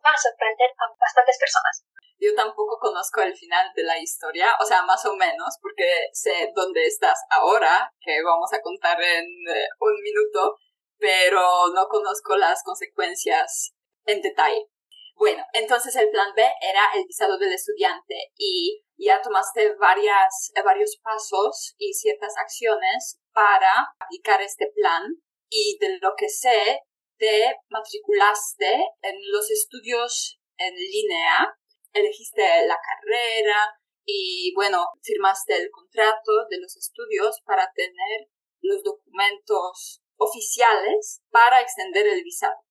va 0.03 0.11
a 0.11 0.19
sorprender 0.19 0.75
a 0.75 0.91
bastantes 0.99 1.39
personas. 1.39 1.87
Yo 2.19 2.35
tampoco 2.35 2.81
conozco 2.81 3.21
el 3.23 3.37
final 3.37 3.71
de 3.77 3.85
la 3.85 3.99
historia, 3.99 4.51
o 4.59 4.65
sea, 4.65 4.83
más 4.83 5.05
o 5.05 5.15
menos, 5.15 5.55
porque 5.63 6.09
sé 6.13 6.51
dónde 6.57 6.87
estás 6.87 7.23
ahora, 7.31 7.93
que 8.01 8.23
vamos 8.25 8.51
a 8.55 8.61
contar 8.61 9.01
en 9.01 9.25
eh, 9.25 9.69
un 9.79 9.95
minuto, 10.03 10.57
pero 10.99 11.69
no 11.75 11.87
conozco 11.89 12.37
las 12.37 12.65
consecuencias 12.65 13.75
en 14.07 14.23
detalle. 14.23 14.67
Bueno, 15.17 15.43
entonces 15.55 15.97
el 15.97 16.11
plan 16.11 16.29
B 16.37 16.43
era 16.43 16.83
el 16.95 17.07
visado 17.07 17.39
del 17.39 17.53
estudiante 17.53 18.15
y 18.37 18.85
ya 18.99 19.23
tomaste 19.23 19.75
varias, 19.77 20.53
varios 20.63 20.99
pasos 21.03 21.75
y 21.79 21.95
ciertas 21.95 22.35
acciones 22.37 23.19
para 23.33 23.95
aplicar 23.99 24.43
este 24.43 24.71
plan 24.75 25.03
y 25.49 25.79
de 25.81 25.99
lo 26.03 26.13
que 26.19 26.29
sé, 26.29 26.81
te 27.19 27.57
matriculaste 27.71 28.75
en 29.01 29.17
los 29.33 29.51
estudios 29.51 30.39
en 30.59 30.75
línea, 30.75 31.57
elegiste 31.95 32.43
la 32.67 32.77
carrera 32.77 33.75
y 34.05 34.53
bueno, 34.55 34.85
firmaste 35.03 35.57
el 35.57 35.71
contrato 35.71 36.47
de 36.51 36.61
los 36.61 36.77
estudios 36.77 37.41
para 37.47 37.73
tener 37.75 38.29
los 38.61 38.83
documentos 38.83 40.03
oficiales 40.19 41.23
para 41.31 41.63
extender 41.63 42.07
el 42.07 42.23
visado. 42.23 42.66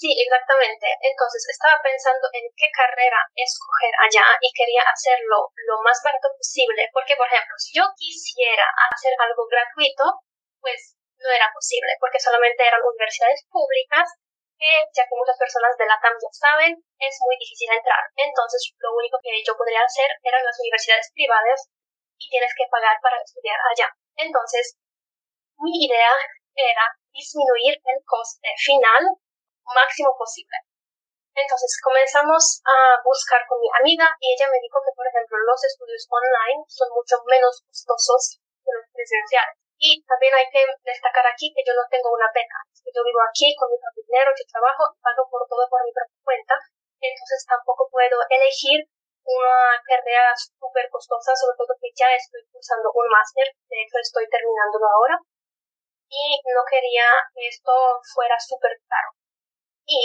Sí, 0.00 0.08
exactamente. 0.16 0.88
Entonces 1.04 1.44
estaba 1.52 1.76
pensando 1.84 2.24
en 2.32 2.48
qué 2.56 2.72
carrera 2.72 3.20
escoger 3.36 3.92
allá 4.00 4.32
y 4.40 4.48
quería 4.56 4.80
hacerlo 4.80 5.52
lo 5.68 5.76
más 5.84 6.00
barato 6.00 6.32
posible, 6.40 6.88
porque 6.96 7.20
por 7.20 7.28
ejemplo, 7.28 7.52
si 7.60 7.76
yo 7.76 7.84
quisiera 8.00 8.64
hacer 8.88 9.12
algo 9.20 9.44
gratuito, 9.44 10.24
pues 10.64 10.96
no 11.20 11.28
era 11.28 11.52
posible, 11.52 11.92
porque 12.00 12.16
solamente 12.16 12.64
eran 12.64 12.80
universidades 12.80 13.44
públicas 13.52 14.08
que, 14.56 14.72
ya 14.96 15.04
que 15.04 15.20
muchas 15.20 15.36
personas 15.36 15.76
de 15.76 15.84
la 15.84 16.00
TAM 16.00 16.16
ya 16.16 16.32
saben, 16.32 16.72
es 16.80 17.14
muy 17.20 17.36
difícil 17.36 17.68
entrar. 17.68 18.00
Entonces, 18.16 18.72
lo 18.80 18.96
único 18.96 19.20
que 19.20 19.36
yo 19.44 19.52
podría 19.52 19.84
hacer 19.84 20.08
eran 20.24 20.44
las 20.48 20.56
universidades 20.64 21.12
privadas 21.12 21.68
y 22.16 22.24
tienes 22.32 22.56
que 22.56 22.64
pagar 22.72 22.96
para 23.04 23.20
estudiar 23.20 23.60
allá. 23.68 23.92
Entonces, 24.16 24.80
mi 25.60 25.84
idea 25.84 26.12
era 26.56 26.88
disminuir 27.12 27.76
el 27.84 28.00
coste 28.08 28.48
final 28.64 29.20
máximo 29.74 30.14
posible. 30.16 30.56
Entonces 31.34 31.72
comenzamos 31.80 32.60
a 32.66 32.98
buscar 33.06 33.46
con 33.46 33.60
mi 33.62 33.70
amiga 33.78 34.06
y 34.18 34.34
ella 34.34 34.50
me 34.50 34.60
dijo 34.60 34.82
que, 34.82 34.92
por 34.92 35.06
ejemplo, 35.06 35.38
los 35.46 35.60
estudios 35.62 36.04
online 36.10 36.60
son 36.66 36.90
mucho 36.90 37.22
menos 37.24 37.62
costosos 37.64 38.42
que 38.60 38.74
los 38.74 38.86
presenciales. 38.92 39.56
Y 39.80 40.04
también 40.04 40.34
hay 40.36 40.44
que 40.52 40.60
destacar 40.84 41.24
aquí 41.24 41.48
que 41.56 41.64
yo 41.64 41.72
no 41.72 41.86
tengo 41.88 42.12
una 42.12 42.28
beca. 42.34 42.60
yo 42.68 43.00
vivo 43.00 43.22
aquí 43.24 43.54
con 43.56 43.70
mi 43.72 43.78
propio 43.80 44.04
dinero, 44.04 44.28
yo 44.36 44.44
trabajo, 44.50 44.92
pago 45.00 45.24
por 45.30 45.46
todo 45.48 45.64
por 45.70 45.80
mi 45.86 45.92
propia 45.94 46.20
cuenta. 46.20 46.54
Entonces 47.00 47.40
tampoco 47.48 47.88
puedo 47.88 48.20
elegir 48.28 48.84
una 49.24 49.80
carrera 49.86 50.36
súper 50.36 50.90
costosa, 50.90 51.32
sobre 51.32 51.56
todo 51.56 51.78
que 51.80 51.88
ya 51.96 52.12
estoy 52.12 52.44
cursando 52.52 52.92
un 52.92 53.08
máster, 53.08 53.48
de 53.70 53.78
hecho 53.80 53.96
estoy 54.02 54.28
terminándolo 54.28 54.84
ahora. 54.84 55.16
Y 56.10 56.42
no 56.44 56.60
quería 56.68 57.06
que 57.32 57.48
esto 57.48 57.72
fuera 58.12 58.36
súper 58.36 58.76
caro. 58.84 59.19
Y, 59.86 60.00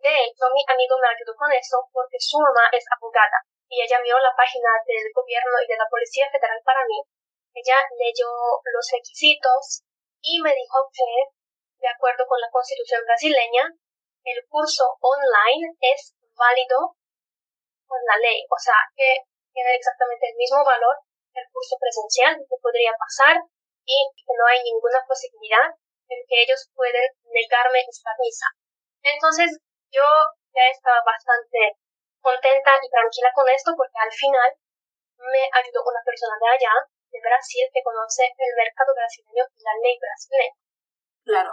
de 0.00 0.14
hecho, 0.24 0.44
mi 0.52 0.62
amigo 0.68 0.96
me 1.00 1.08
ayudó 1.08 1.34
con 1.36 1.50
eso 1.52 1.88
porque 1.92 2.20
su 2.20 2.38
mamá 2.38 2.68
es 2.72 2.84
abogada 2.92 3.40
y 3.68 3.82
ella 3.82 4.00
vio 4.02 4.18
la 4.18 4.34
página 4.36 4.70
del 4.86 5.10
gobierno 5.14 5.56
y 5.62 5.66
de 5.66 5.78
la 5.78 5.88
Policía 5.88 6.28
Federal 6.30 6.60
para 6.64 6.84
mí. 6.86 7.02
Ella 7.54 7.78
leyó 7.98 8.28
los 8.62 8.86
requisitos 8.92 9.82
y 10.20 10.40
me 10.42 10.54
dijo 10.54 10.90
que, 10.92 11.08
de 11.78 11.88
acuerdo 11.88 12.26
con 12.26 12.40
la 12.40 12.50
Constitución 12.50 13.02
brasileña, 13.04 13.70
el 14.24 14.40
curso 14.48 14.96
online 15.00 15.76
es 15.80 16.14
válido 16.36 16.96
con 17.86 18.00
la 18.08 18.16
ley, 18.18 18.42
o 18.48 18.58
sea, 18.58 18.80
que 18.96 19.28
tiene 19.52 19.74
exactamente 19.76 20.30
el 20.30 20.36
mismo 20.36 20.64
valor 20.64 20.96
que 21.32 21.40
el 21.40 21.50
curso 21.52 21.76
presencial 21.78 22.34
que 22.40 22.62
podría 22.62 22.94
pasar 22.98 23.36
y 23.84 23.96
que 24.16 24.32
no 24.34 24.44
hay 24.46 24.62
ninguna 24.64 25.04
posibilidad 25.06 25.70
en 26.08 26.20
que 26.26 26.42
ellos 26.42 26.70
pueden 26.74 27.10
negarme 27.30 27.84
esta 27.86 28.10
visa. 28.18 28.46
Entonces 29.04 29.60
yo 29.92 30.06
ya 30.50 30.64
estaba 30.72 31.04
bastante 31.04 31.76
contenta 32.24 32.80
y 32.80 32.88
tranquila 32.88 33.30
con 33.36 33.44
esto 33.52 33.76
porque 33.76 34.00
al 34.00 34.10
final 34.10 34.50
me 35.20 35.44
ayudó 35.52 35.84
una 35.84 36.00
persona 36.00 36.34
de 36.40 36.48
allá, 36.56 36.74
de 37.12 37.20
Brasil, 37.20 37.68
que 37.68 37.84
conoce 37.84 38.24
el 38.26 38.52
mercado 38.56 38.96
brasileño 38.96 39.44
y 39.54 39.60
la 39.62 39.74
ley 39.84 39.96
brasileña. 40.00 40.56
Claro, 41.24 41.52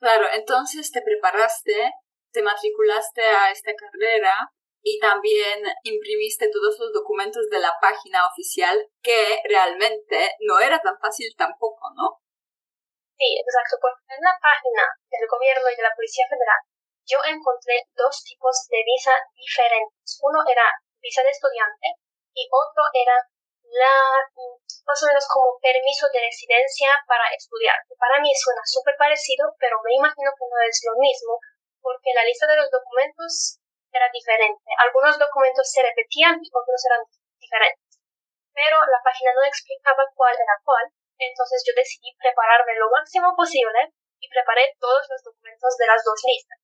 claro, 0.00 0.26
entonces 0.32 0.90
te 0.90 1.02
preparaste, 1.02 1.90
te 2.32 2.42
matriculaste 2.42 3.22
a 3.22 3.50
esta 3.50 3.74
carrera 3.74 4.54
y 4.82 4.98
también 4.98 5.64
imprimiste 5.82 6.50
todos 6.50 6.78
los 6.78 6.92
documentos 6.92 7.48
de 7.50 7.58
la 7.58 7.74
página 7.80 8.26
oficial 8.26 8.78
que 9.02 9.40
realmente 9.44 10.36
no 10.40 10.58
era 10.58 10.78
tan 10.78 10.98
fácil 10.98 11.34
tampoco, 11.36 11.90
¿no? 11.94 12.23
Sí, 13.14 13.28
exacto. 13.38 13.78
Porque 13.80 14.02
en 14.14 14.22
la 14.22 14.34
página 14.42 14.84
del 15.10 15.26
gobierno 15.30 15.66
y 15.70 15.76
de 15.76 15.86
la 15.86 15.94
Policía 15.94 16.26
Federal 16.28 16.60
yo 17.04 17.18
encontré 17.24 17.84
dos 17.94 18.24
tipos 18.24 18.66
de 18.72 18.80
visa 18.82 19.12
diferentes. 19.36 20.18
Uno 20.24 20.40
era 20.48 20.66
visa 21.00 21.22
de 21.22 21.30
estudiante 21.30 22.00
y 22.32 22.48
otro 22.48 22.82
era 22.92 23.16
la 23.74 23.94
más 24.84 25.00
o 25.02 25.06
menos 25.08 25.24
como 25.28 25.58
permiso 25.60 26.06
de 26.12 26.20
residencia 26.20 26.92
para 27.08 27.28
estudiar. 27.32 27.76
Para 27.96 28.20
mí 28.20 28.28
suena 28.36 28.60
súper 28.64 28.96
parecido, 28.96 29.56
pero 29.58 29.80
me 29.84 29.96
imagino 29.96 30.30
que 30.36 30.46
no 30.48 30.58
es 30.60 30.76
lo 30.84 30.94
mismo 31.00 31.40
porque 31.80 32.12
la 32.16 32.24
lista 32.24 32.46
de 32.46 32.56
los 32.56 32.70
documentos 32.70 33.60
era 33.92 34.08
diferente. 34.12 34.68
Algunos 34.80 35.18
documentos 35.18 35.70
se 35.70 35.82
repetían 35.82 36.40
y 36.40 36.48
otros 36.52 36.80
eran 36.88 37.02
diferentes. 37.40 38.00
Pero 38.52 38.76
la 38.80 39.00
página 39.04 39.32
no 39.34 39.44
explicaba 39.44 40.04
cuál 40.14 40.34
era 40.34 40.56
cuál 40.64 40.84
entonces 41.18 41.62
yo 41.66 41.72
decidí 41.76 42.14
prepararme 42.18 42.74
lo 42.76 42.90
máximo 42.90 43.34
posible 43.36 43.94
y 44.18 44.26
preparé 44.28 44.74
todos 44.80 45.04
los 45.08 45.20
documentos 45.22 45.76
de 45.78 45.86
las 45.86 46.00
dos 46.04 46.20
listas. 46.24 46.58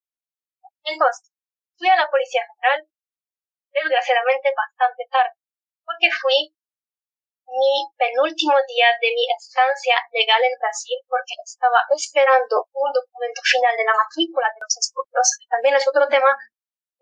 Entonces, 0.84 1.30
fui 1.76 1.88
a 1.88 1.96
la 1.96 2.08
Policía 2.08 2.42
Federal, 2.44 2.88
desgraciadamente 3.70 4.52
bastante 4.56 5.04
tarde, 5.10 5.36
porque 5.84 6.08
fui 6.10 6.54
mi 7.50 7.90
penúltimo 7.98 8.54
día 8.66 8.94
de 9.02 9.10
mi 9.10 9.26
estancia 9.34 9.98
legal 10.14 10.38
en 10.38 10.54
Brasil 10.54 10.98
porque 11.10 11.34
estaba 11.42 11.82
esperando 11.90 12.70
un 12.70 12.90
documento 12.94 13.42
final 13.42 13.74
de 13.74 13.84
la 13.84 13.98
matrícula 13.98 14.46
de 14.54 14.62
los 14.62 14.74
estudios. 14.78 15.26
También 15.50 15.74
es 15.74 15.86
otro 15.86 16.06
tema. 16.06 16.30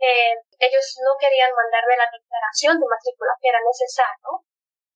Eh, 0.01 0.41
ellos 0.57 0.87
no 1.05 1.13
querían 1.21 1.53
mandarme 1.53 2.01
la 2.01 2.09
declaración 2.09 2.81
de 2.81 2.87
matrícula 2.89 3.37
que 3.43 3.49
era 3.51 3.61
necesario 3.61 4.48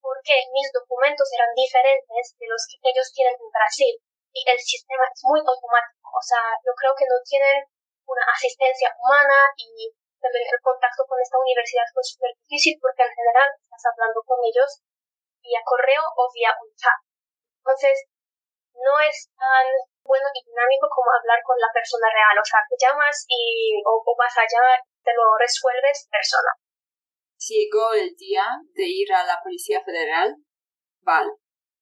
porque 0.03 0.35
mis 0.51 0.69
documentos 0.75 1.31
eran 1.31 1.55
diferentes 1.55 2.35
de 2.35 2.47
los 2.51 2.67
que 2.67 2.91
ellos 2.91 3.07
tienen 3.15 3.39
en 3.39 3.51
Brasil 3.55 3.95
y 4.35 4.43
el 4.43 4.59
sistema 4.59 5.07
es 5.07 5.23
muy 5.23 5.39
automático. 5.39 6.11
O 6.11 6.21
sea, 6.21 6.43
yo 6.67 6.75
creo 6.75 6.93
que 6.99 7.07
no 7.07 7.17
tienen 7.23 7.63
una 8.05 8.27
asistencia 8.27 8.91
humana 8.99 9.55
y 9.57 9.95
también 10.19 10.43
el 10.51 10.61
contacto 10.61 11.07
con 11.07 11.23
esta 11.23 11.39
universidad 11.39 11.87
fue 11.95 12.03
súper 12.03 12.35
difícil 12.43 12.75
porque 12.83 13.07
en 13.07 13.15
general 13.15 13.49
estás 13.63 13.95
hablando 13.95 14.19
con 14.27 14.43
ellos 14.43 14.83
vía 15.39 15.63
correo 15.63 16.03
o 16.03 16.23
vía 16.35 16.51
un 16.59 16.71
chat. 16.75 16.99
Entonces, 17.63 18.11
no 18.75 18.99
es 19.07 19.31
tan 19.39 19.67
bueno 20.03 20.27
y 20.35 20.43
dinámico 20.43 20.91
como 20.91 21.11
hablar 21.15 21.39
con 21.47 21.59
la 21.59 21.71
persona 21.71 22.11
real. 22.11 22.39
O 22.39 22.47
sea, 22.47 22.63
te 22.67 22.79
llamas 22.79 23.27
y 23.31 23.79
o, 23.87 24.03
vas 24.19 24.35
allá, 24.39 24.83
te 25.03 25.15
lo 25.15 25.39
resuelves 25.39 26.07
persona 26.11 26.62
llegó 27.49 27.93
el 27.95 28.15
día 28.17 28.45
de 28.75 28.87
ir 28.87 29.13
a 29.13 29.25
la 29.25 29.39
Policía 29.43 29.83
Federal, 29.85 30.37
vale. 31.01 31.31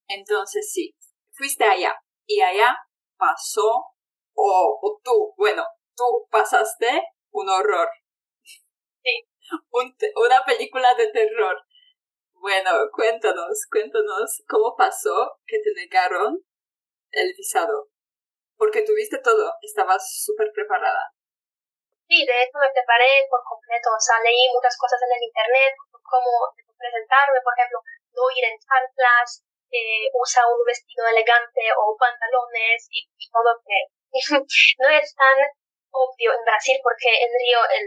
Entonces 0.08 0.70
sí, 0.72 0.94
fuiste 1.32 1.64
allá 1.64 1.94
y 2.26 2.40
allá 2.40 2.76
pasó, 3.16 3.84
o, 4.34 5.00
tú, 5.04 5.34
bueno, 5.36 5.64
tú 5.96 6.04
pasaste 6.30 7.02
un 7.30 7.48
horror. 7.48 7.88
Sí. 9.02 10.12
una 10.14 10.44
película 10.44 10.94
de 10.94 11.08
terror. 11.08 11.56
Bueno, 12.34 12.70
cuéntanos, 12.92 13.66
cuéntanos 13.70 14.42
cómo 14.46 14.76
pasó 14.76 15.38
que 15.46 15.58
te 15.58 15.72
negaron 15.74 16.38
el 17.10 17.34
visado. 17.36 17.88
Porque 18.56 18.82
tuviste 18.82 19.18
todo, 19.18 19.52
estabas 19.62 20.22
súper 20.22 20.50
preparada. 20.54 21.12
Sí, 22.10 22.26
de 22.26 22.42
hecho 22.42 22.58
me 22.58 22.74
preparé 22.74 23.22
por 23.30 23.38
completo, 23.46 23.94
o 23.94 24.02
sea, 24.02 24.18
leí 24.18 24.50
muchas 24.50 24.74
cosas 24.74 24.98
en 24.98 25.14
el 25.14 25.30
internet, 25.30 25.78
cómo 26.02 26.50
presentarme, 26.74 27.38
por 27.38 27.54
ejemplo, 27.54 27.78
no 28.10 28.26
ir 28.34 28.50
en 28.50 28.58
chanclas, 28.58 29.46
eh, 29.70 30.10
usa 30.18 30.42
un 30.50 30.58
vestido 30.66 31.06
elegante 31.06 31.70
o 31.78 31.94
pantalones 31.94 32.90
y, 32.90 33.06
todo 33.30 33.62
que 33.62 33.94
no 34.82 34.88
es 34.90 35.14
tan 35.14 35.38
obvio 35.94 36.34
en 36.34 36.42
Brasil 36.42 36.82
porque 36.82 37.14
en 37.14 37.30
Río 37.30 37.62
el, 37.78 37.86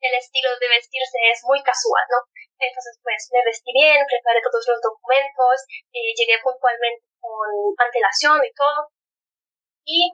el 0.00 0.14
estilo 0.16 0.56
de 0.56 0.72
vestirse 0.72 1.20
es 1.28 1.44
muy 1.44 1.60
casual, 1.60 2.08
¿no? 2.08 2.24
Entonces, 2.56 2.96
pues 3.04 3.28
me 3.36 3.44
vestí 3.44 3.68
bien, 3.76 4.00
preparé 4.08 4.40
todos 4.40 4.64
los 4.64 4.80
documentos, 4.80 5.60
eh, 5.92 6.16
llegué 6.16 6.40
puntualmente 6.40 7.04
con 7.20 7.52
antelación 7.76 8.40
y 8.40 8.52
todo. 8.56 8.88
Y 9.84 10.08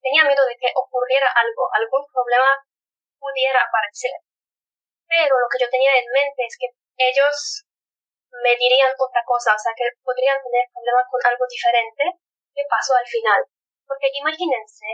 tenía 0.00 0.24
miedo 0.24 0.46
de 0.48 0.56
que 0.56 0.72
ocurriera 0.72 1.28
algo, 1.28 1.68
algún 1.76 2.08
problema 2.08 2.56
pudiera 3.20 3.60
aparecer. 3.62 4.16
Pero 5.06 5.36
lo 5.36 5.48
que 5.52 5.60
yo 5.60 5.68
tenía 5.68 5.92
en 6.00 6.08
mente 6.10 6.40
es 6.48 6.56
que 6.56 6.72
ellos 6.96 7.66
me 8.30 8.56
dirían 8.56 8.94
otra 8.96 9.22
cosa, 9.26 9.54
o 9.54 9.60
sea, 9.60 9.74
que 9.76 9.84
podrían 10.02 10.38
tener 10.40 10.64
problemas 10.72 11.06
con 11.10 11.20
algo 11.26 11.44
diferente 11.50 12.04
que 12.54 12.64
pasó 12.70 12.94
al 12.96 13.06
final. 13.06 13.44
Porque 13.84 14.08
imagínense 14.14 14.86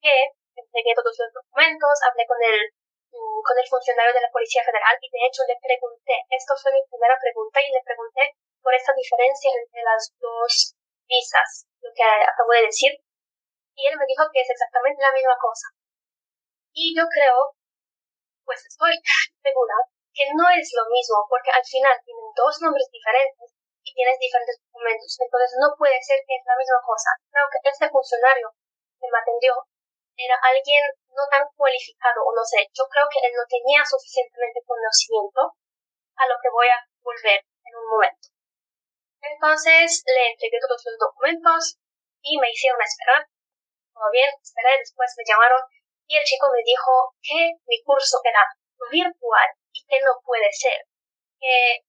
que 0.00 0.34
entregué 0.56 0.92
todos 0.96 1.14
los 1.14 1.32
documentos, 1.32 1.96
hablé 2.08 2.24
con 2.26 2.40
el 2.42 2.58
mm, 3.12 3.40
con 3.44 3.56
el 3.56 3.68
funcionario 3.68 4.12
de 4.12 4.24
la 4.24 4.32
Policía 4.32 4.64
Federal 4.64 4.96
y 5.00 5.08
de 5.08 5.22
hecho 5.28 5.44
le 5.46 5.56
pregunté, 5.60 6.16
esto 6.32 6.56
fue 6.56 6.72
mi 6.72 6.82
primera 6.88 7.16
pregunta 7.20 7.60
y 7.60 7.72
le 7.72 7.84
pregunté 7.84 8.36
por 8.60 8.74
esta 8.74 8.92
diferencia 8.96 9.50
entre 9.52 9.82
las 9.82 10.12
dos 10.18 10.76
visas, 11.06 11.68
lo 11.80 11.90
que 11.92 12.02
acabo 12.02 12.52
de 12.56 12.72
decir, 12.72 12.92
y 13.74 13.86
él 13.86 13.96
me 13.98 14.06
dijo 14.06 14.24
que 14.32 14.40
es 14.40 14.50
exactamente 14.50 15.02
la 15.02 15.12
misma 15.12 15.36
cosa. 15.40 15.66
Y 16.72 16.96
yo 16.96 17.04
creo, 17.04 17.52
pues 18.44 18.64
estoy 18.64 18.96
segura, 19.44 19.76
que 20.12 20.24
no 20.36 20.48
es 20.48 20.68
lo 20.72 20.84
mismo, 20.88 21.24
porque 21.28 21.52
al 21.52 21.64
final 21.64 21.96
tienen 22.04 22.28
dos 22.36 22.60
nombres 22.60 22.88
diferentes 22.88 23.52
y 23.84 23.92
tienes 23.92 24.16
diferentes 24.16 24.56
documentos, 24.64 25.12
entonces 25.20 25.52
no 25.60 25.74
puede 25.76 25.98
ser 26.00 26.20
que 26.24 26.36
es 26.36 26.44
la 26.46 26.56
misma 26.56 26.80
cosa. 26.84 27.10
Creo 27.28 27.46
que 27.50 27.60
este 27.60 27.88
funcionario 27.92 28.48
que 29.00 29.08
me 29.10 29.18
atendió 29.18 29.52
era 30.16 30.36
alguien 30.48 30.84
no 31.12 31.24
tan 31.28 31.44
cualificado, 31.56 32.24
o 32.24 32.30
no 32.32 32.44
sé, 32.44 32.68
yo 32.72 32.84
creo 32.88 33.08
que 33.08 33.20
él 33.26 33.32
no 33.36 33.44
tenía 33.48 33.84
suficientemente 33.84 34.64
conocimiento 34.64 35.56
a 36.16 36.24
lo 36.28 36.36
que 36.40 36.52
voy 36.52 36.68
a 36.68 36.80
volver 37.00 37.40
en 37.40 37.72
un 37.76 37.86
momento. 37.88 38.28
Entonces 39.20 40.02
le 40.06 40.32
entregué 40.32 40.58
todos 40.60 40.82
los 40.84 40.98
documentos 40.98 41.78
y 42.22 42.38
me 42.38 42.50
hicieron 42.50 42.80
esperar. 42.80 43.26
Todo 43.92 44.10
bien, 44.10 44.30
esperé, 44.40 44.78
después 44.78 45.10
me 45.16 45.24
llamaron 45.26 45.60
y 46.06 46.16
el 46.16 46.24
chico 46.24 46.46
me 46.52 46.62
dijo 46.64 47.14
que 47.22 47.56
mi 47.66 47.82
curso 47.82 48.18
era 48.24 48.44
virtual 48.90 49.48
y 49.72 49.80
que 49.86 49.98
no 50.02 50.18
puede 50.24 50.50
ser, 50.52 50.84
que 51.38 51.84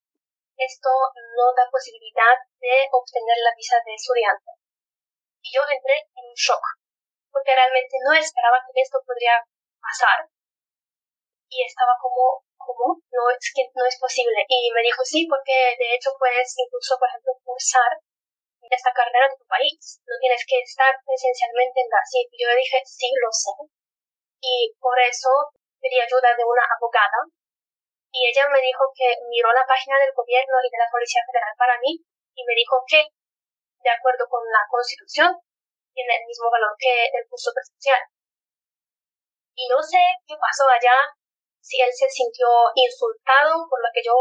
esto 0.58 0.89
no 1.38 1.46
da 1.58 1.65
posibilidad 1.72 2.38
de 2.62 2.88
obtener 2.91 3.38
la 3.41 3.55
visa 3.58 3.77
de 3.86 3.93
estudiante. 3.96 4.51
Y 5.41 5.51
yo 5.51 5.62
entré 5.67 6.08
en 6.15 6.24
un 6.29 6.38
shock, 6.38 6.63
porque 7.32 7.55
realmente 7.55 7.98
no 8.05 8.13
esperaba 8.13 8.62
que 8.63 8.82
esto 8.82 9.01
podría 9.05 9.43
pasar. 9.82 10.29
Y 11.50 11.65
estaba 11.65 11.93
como 12.00 12.46
¿cómo? 12.65 13.03
No 13.12 13.24
es 13.29 13.51
que 13.53 13.67
no 13.75 13.86
es 13.86 14.00
posible. 14.00 14.39
Y 14.48 14.72
me 14.72 14.82
dijo, 14.82 15.03
sí, 15.03 15.27
porque 15.27 15.75
de 15.77 15.96
hecho 15.96 16.15
puedes 16.17 16.48
incluso, 16.58 16.96
por 16.98 17.10
ejemplo, 17.10 17.36
cursar 17.43 18.00
esta 18.72 18.91
carrera 18.96 19.27
en 19.29 19.38
tu 19.38 19.46
país. 19.46 20.01
No 20.08 20.15
tienes 20.20 20.43
que 20.48 20.60
estar 20.63 20.96
presencialmente 21.05 21.82
en 21.84 21.91
Brasil. 21.91 22.25
Y 22.32 22.38
yo 22.41 22.48
le 22.50 22.58
dije, 22.63 22.79
sí, 22.86 23.10
lo 23.20 23.29
sé. 23.32 23.53
Y 24.44 24.76
por 24.76 25.00
eso 25.00 25.32
pedí 25.80 26.04
ayuda 26.04 26.36
de 26.36 26.44
una 26.44 26.68
abogada. 26.68 27.32
Y 28.12 28.28
ella 28.28 28.52
me 28.52 28.60
dijo 28.60 28.92
que 28.92 29.08
miró 29.32 29.48
la 29.56 29.64
página 29.64 29.96
del 29.98 30.12
gobierno 30.12 30.60
y 30.60 30.70
de 30.70 30.84
la 30.84 30.92
Policía 30.92 31.24
Federal 31.24 31.56
para 31.58 31.80
mí 31.80 31.96
y 32.36 32.42
me 32.44 32.54
dijo 32.54 32.84
que, 32.86 33.08
de 33.08 33.90
acuerdo 33.90 34.28
con 34.28 34.44
la 34.52 34.68
Constitución, 34.70 35.32
tiene 35.96 36.14
el 36.20 36.28
mismo 36.28 36.52
valor 36.52 36.76
que 36.78 37.08
el 37.08 37.26
curso 37.30 37.56
presencial. 37.56 38.04
Y 39.56 39.64
no 39.72 39.82
sé 39.82 40.02
qué 40.28 40.36
pasó 40.36 40.68
allá, 40.68 40.98
si 41.62 41.80
él 41.80 41.94
se 41.94 42.10
sintió 42.10 42.50
insultado 42.76 43.64
por 43.70 43.80
lo 43.80 43.90
que 43.94 44.04
yo 44.04 44.14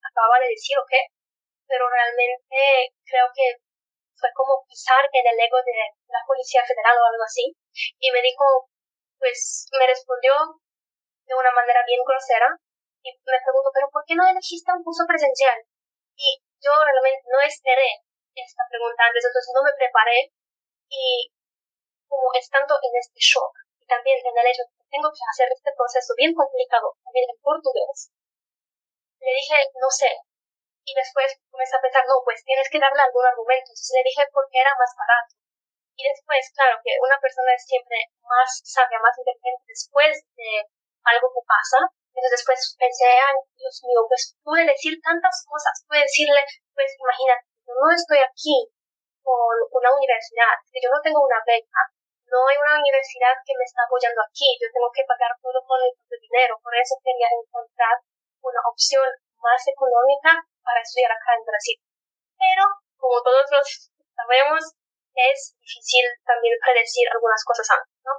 acababa 0.00 0.40
de 0.40 0.54
decir 0.54 0.78
o 0.78 0.86
qué, 0.88 1.12
pero 1.66 1.90
realmente 1.90 2.94
creo 3.04 3.28
que 3.34 3.60
fue 4.16 4.30
como 4.34 4.64
pisar 4.66 5.02
en 5.12 5.26
el 5.26 5.38
ego 5.38 5.58
de 5.66 5.74
la 6.08 6.22
Policía 6.26 6.62
Federal 6.62 6.96
o 6.96 7.06
algo 7.10 7.24
así. 7.26 7.50
Y 7.98 8.10
me 8.10 8.22
dijo, 8.22 8.70
pues 9.22 9.70
me 9.70 9.86
respondió 9.86 10.34
de 11.30 11.34
una 11.38 11.54
manera 11.54 11.86
bien 11.86 12.02
grosera 12.02 12.58
y 13.06 13.14
me 13.14 13.38
preguntó, 13.38 13.70
pero 13.70 13.86
¿por 13.94 14.02
qué 14.02 14.18
no 14.18 14.26
elegiste 14.26 14.74
un 14.74 14.82
curso 14.82 15.06
presencial? 15.06 15.62
Y 16.18 16.42
yo 16.58 16.74
realmente 16.74 17.22
no 17.30 17.38
esperé 17.46 18.02
esta 18.34 18.66
pregunta 18.66 19.06
antes, 19.06 19.22
entonces 19.22 19.52
no 19.54 19.62
me 19.62 19.78
preparé 19.78 20.34
y 20.90 21.30
como 22.10 22.34
estando 22.34 22.74
en 22.82 22.92
este 22.98 23.22
shock 23.22 23.54
y 23.78 23.86
también 23.86 24.18
en 24.18 24.34
el 24.34 24.46
hecho 24.50 24.66
de 24.66 24.82
tengo 24.90 25.08
que 25.08 25.24
hacer 25.24 25.48
este 25.54 25.72
proceso 25.72 26.12
bien 26.18 26.34
complicado, 26.34 26.98
también 27.00 27.30
en 27.30 27.38
portugués. 27.40 28.12
Le 29.22 29.32
dije, 29.32 29.56
no 29.80 29.88
sé. 29.88 30.10
Y 30.84 30.92
después 30.92 31.32
comencé 31.48 31.78
a 31.78 31.80
pensar, 31.80 32.04
no, 32.04 32.20
pues 32.26 32.44
tienes 32.44 32.68
que 32.68 32.82
darle 32.82 33.00
algún 33.00 33.24
argumento. 33.24 33.72
Entonces 33.72 33.94
le 33.96 34.04
dije 34.04 34.28
porque 34.34 34.60
era 34.60 34.74
más 34.76 34.92
barato. 34.98 35.32
Y 35.96 36.02
después, 36.08 36.42
claro, 36.56 36.80
que 36.82 36.96
una 37.00 37.18
persona 37.20 37.52
es 37.54 37.64
siempre 37.64 37.98
más 38.24 38.50
sabia, 38.64 38.98
más 38.98 39.16
inteligente 39.18 39.64
después 39.68 40.24
de 40.36 40.50
algo 41.04 41.28
que 41.32 41.44
pasa. 41.44 41.78
Entonces 42.12 42.42
después 42.42 42.58
pensé, 42.78 43.08
ay, 43.08 43.36
Dios 43.56 43.76
mío, 43.84 44.04
pues 44.08 44.36
pude 44.44 44.64
decir 44.64 44.96
tantas 45.00 45.44
cosas. 45.48 45.84
Pude 45.88 46.04
decirle, 46.04 46.40
pues 46.74 46.92
imagínate, 46.96 47.44
yo 47.66 47.72
no 47.76 47.88
estoy 47.92 48.20
aquí 48.20 48.68
con 49.22 49.54
una 49.70 49.90
universidad, 49.94 50.58
que 50.66 50.82
yo 50.82 50.90
no 50.90 51.00
tengo 51.00 51.22
una 51.22 51.40
beca, 51.46 51.82
no 52.26 52.42
hay 52.48 52.56
una 52.58 52.80
universidad 52.80 53.38
que 53.46 53.54
me 53.54 53.64
está 53.64 53.86
apoyando 53.86 54.18
aquí, 54.24 54.58
yo 54.58 54.66
tengo 54.72 54.90
que 54.90 55.06
pagar 55.06 55.30
todo 55.38 55.62
con 55.62 55.78
el 55.78 55.94
dinero, 56.18 56.58
por 56.58 56.74
eso 56.74 56.98
quería 57.04 57.30
encontrar 57.30 58.02
una 58.42 58.60
opción 58.66 59.06
más 59.38 59.62
económica 59.68 60.42
para 60.64 60.82
estudiar 60.82 61.12
acá 61.12 61.38
en 61.38 61.46
Brasil. 61.46 61.78
Pero, 62.34 62.64
como 62.98 63.22
todos 63.22 63.46
los 63.52 63.66
sabemos, 64.16 64.74
es 65.14 65.54
difícil 65.60 66.06
también 66.24 66.56
predecir 66.60 67.08
algunas 67.10 67.42
cosas 67.44 67.68
antes, 67.70 67.96
¿no? 68.04 68.12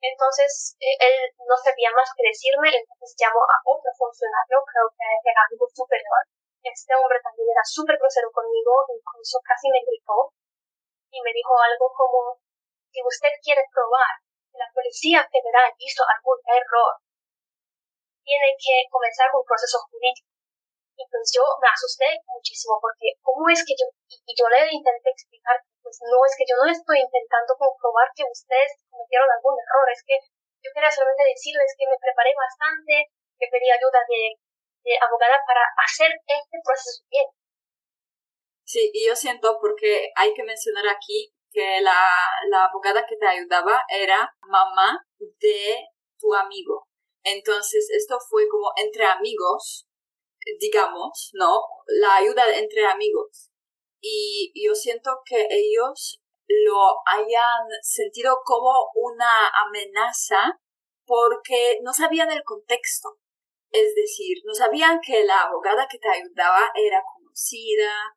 Entonces, 0.00 0.76
e, 0.80 0.88
él 0.96 1.16
no 1.44 1.56
sabía 1.60 1.92
más 1.92 2.08
que 2.16 2.24
decirme, 2.24 2.72
entonces 2.72 3.12
llamó 3.20 3.44
a 3.44 3.60
otro 3.68 3.90
funcionario, 3.92 4.64
creo 4.64 4.88
que 4.96 5.04
era 5.28 5.42
algo 5.44 5.68
superior. 5.68 6.22
Este 6.64 6.92
hombre 6.96 7.20
también 7.20 7.48
era 7.52 7.64
súper 7.64 7.96
grosero 8.00 8.32
conmigo, 8.32 8.84
incluso 8.88 9.40
casi 9.44 9.68
me 9.68 9.84
gritó 9.84 10.32
y 11.12 11.20
me 11.20 11.32
dijo 11.32 11.52
algo 11.60 11.92
como, 11.92 12.40
si 12.92 13.00
usted 13.04 13.32
quiere 13.42 13.64
probar 13.72 14.20
que 14.52 14.58
la 14.58 14.70
Policía 14.72 15.26
Federal 15.28 15.72
hizo 15.78 16.02
algún 16.04 16.38
error, 16.48 17.00
tiene 18.24 18.54
que 18.56 18.86
comenzar 18.90 19.28
un 19.34 19.44
proceso 19.44 19.78
jurídico. 19.90 20.28
Y 20.96 21.02
pues 21.08 21.32
yo 21.32 21.42
me 21.60 21.68
asusté 21.68 22.20
muchísimo 22.28 22.76
porque 22.80 23.16
cómo 23.24 23.48
es 23.48 23.64
que 23.64 23.72
yo, 23.72 23.88
y, 24.06 24.34
yo 24.36 24.46
le 24.48 24.68
intenté 24.68 25.10
explicar, 25.10 25.56
pues 25.90 26.06
no 26.06 26.22
es 26.22 26.38
que 26.38 26.46
yo 26.46 26.54
no 26.54 26.70
estoy 26.70 27.02
intentando 27.02 27.58
comprobar 27.58 28.06
que 28.14 28.22
ustedes 28.22 28.78
cometieron 28.86 29.26
algún 29.26 29.58
error, 29.58 29.86
es 29.90 30.06
que 30.06 30.14
yo 30.62 30.70
quería 30.70 30.86
solamente 30.86 31.26
decirles 31.26 31.74
que 31.74 31.90
me 31.90 31.98
preparé 31.98 32.30
bastante, 32.38 33.10
que 33.34 33.50
pedí 33.50 33.66
ayuda 33.66 33.98
de, 34.06 34.38
de 34.86 34.94
abogada 35.02 35.42
para 35.42 35.66
hacer 35.82 36.14
este 36.14 36.56
proceso 36.62 37.02
bien. 37.10 37.26
Sí, 38.62 38.86
y 38.94 39.10
yo 39.10 39.18
siento 39.18 39.58
porque 39.58 40.14
hay 40.14 40.30
que 40.30 40.46
mencionar 40.46 40.86
aquí 40.86 41.34
que 41.50 41.82
la, 41.82 42.22
la 42.46 42.70
abogada 42.70 43.02
que 43.02 43.18
te 43.18 43.26
ayudaba 43.26 43.82
era 43.90 44.30
mamá 44.46 45.02
de 45.18 45.90
tu 46.20 46.32
amigo. 46.34 46.86
Entonces, 47.24 47.90
esto 47.90 48.14
fue 48.30 48.46
como 48.46 48.70
entre 48.76 49.04
amigos, 49.06 49.88
digamos, 50.60 51.30
¿no? 51.34 51.66
La 51.86 52.22
ayuda 52.22 52.46
entre 52.54 52.86
amigos. 52.86 53.49
Y 54.00 54.52
yo 54.54 54.74
siento 54.74 55.20
que 55.24 55.46
ellos 55.50 56.20
lo 56.48 57.00
hayan 57.06 57.68
sentido 57.82 58.38
como 58.44 58.90
una 58.94 59.48
amenaza 59.66 60.58
porque 61.06 61.78
no 61.82 61.92
sabían 61.92 62.30
el 62.30 62.42
contexto. 62.44 63.18
Es 63.70 63.94
decir, 63.94 64.38
no 64.44 64.54
sabían 64.54 65.00
que 65.00 65.24
la 65.24 65.42
abogada 65.42 65.86
que 65.88 65.98
te 65.98 66.08
ayudaba 66.08 66.72
era 66.74 67.02
conocida 67.14 68.16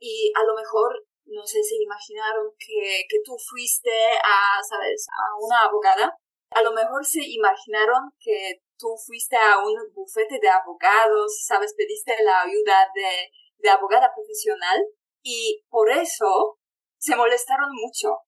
y 0.00 0.30
a 0.34 0.44
lo 0.44 0.54
mejor 0.54 1.04
no 1.26 1.46
sé, 1.46 1.62
se 1.62 1.76
imaginaron 1.82 2.52
que, 2.58 3.04
que 3.08 3.18
tú 3.24 3.36
fuiste 3.38 3.90
a, 4.22 4.62
¿sabes?, 4.62 5.06
a 5.08 5.36
una 5.40 5.64
abogada. 5.64 6.16
A 6.50 6.62
lo 6.62 6.72
mejor 6.72 7.04
se 7.04 7.20
imaginaron 7.22 8.10
que 8.20 8.60
tú 8.78 8.94
fuiste 9.06 9.36
a 9.36 9.58
un 9.58 9.74
bufete 9.94 10.38
de 10.40 10.48
abogados, 10.48 11.44
¿sabes?, 11.46 11.74
pediste 11.74 12.14
la 12.22 12.42
ayuda 12.42 12.90
de, 12.94 13.30
de 13.58 13.70
abogada 13.70 14.12
profesional 14.14 14.84
y 15.24 15.64
por 15.68 15.90
eso 15.90 16.60
se 17.00 17.16
molestaron 17.16 17.72
mucho. 17.72 18.20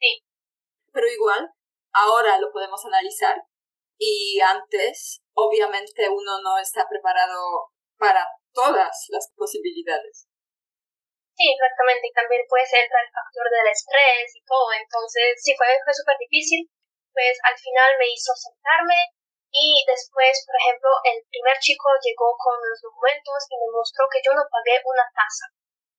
Sí. 0.00 0.24
Pero 0.90 1.06
igual, 1.06 1.46
ahora 1.92 2.40
lo 2.40 2.50
podemos 2.50 2.82
analizar 2.84 3.36
y 3.98 4.40
antes, 4.40 5.22
obviamente, 5.36 6.08
uno 6.08 6.40
no 6.42 6.58
está 6.58 6.88
preparado 6.88 7.70
para 7.98 8.26
todas 8.52 9.06
las 9.08 9.30
posibilidades. 9.36 10.26
Sí, 11.36 11.44
exactamente, 11.48 12.08
y 12.08 12.12
también 12.12 12.42
puede 12.48 12.66
ser 12.66 12.84
el 12.84 13.08
factor 13.12 13.46
del 13.48 13.68
estrés 13.72 14.28
y 14.36 14.42
todo, 14.44 14.68
entonces 14.72 15.32
sí, 15.40 15.56
fue, 15.56 15.64
fue 15.84 15.94
súper 15.94 16.16
difícil, 16.20 16.68
pues 17.12 17.40
al 17.44 17.56
final 17.56 17.96
me 17.96 18.08
hizo 18.12 18.36
sentarme 18.36 19.16
y 19.48 19.84
después, 19.88 20.44
por 20.44 20.56
ejemplo, 20.60 20.90
el 21.08 21.24
primer 21.28 21.56
chico 21.60 21.88
llegó 22.04 22.36
con 22.36 22.56
los 22.60 22.80
documentos 22.80 23.40
y 23.48 23.54
me 23.60 23.72
mostró 23.72 24.04
que 24.12 24.20
yo 24.20 24.32
no 24.36 24.44
pagué 24.48 24.80
una 24.84 25.08
tasa. 25.12 25.48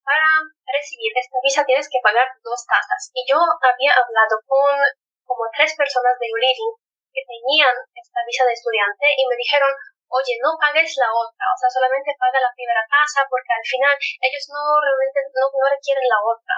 Para 0.04 0.28
recibir 0.68 1.12
esta 1.16 1.40
visa 1.42 1.64
tienes 1.64 1.88
que 1.88 2.04
pagar 2.04 2.28
dos 2.44 2.62
tasas. 2.68 3.12
Y 3.16 3.24
yo 3.24 3.40
había 3.40 3.96
hablado 3.96 4.36
con 4.46 4.76
como 5.24 5.48
tres 5.56 5.72
personas 5.80 6.20
de 6.20 6.28
Living 6.28 6.76
que 7.14 7.24
tenían 7.24 7.76
esta 7.96 8.20
visa 8.28 8.44
de 8.44 8.54
estudiante 8.54 9.08
y 9.16 9.24
me 9.26 9.40
dijeron, 9.40 9.72
oye, 10.14 10.38
no 10.46 10.54
pagues 10.62 10.94
la 11.02 11.10
otra, 11.10 11.46
o 11.50 11.58
sea, 11.58 11.70
solamente 11.74 12.14
paga 12.22 12.38
la 12.38 12.54
primera 12.54 12.86
tasa 12.86 13.26
porque 13.26 13.54
al 13.54 13.66
final 13.66 13.96
ellos 14.22 14.46
no 14.54 14.62
realmente 14.78 15.20
no, 15.34 15.50
requieren 15.72 16.06
la 16.06 16.22
otra. 16.22 16.54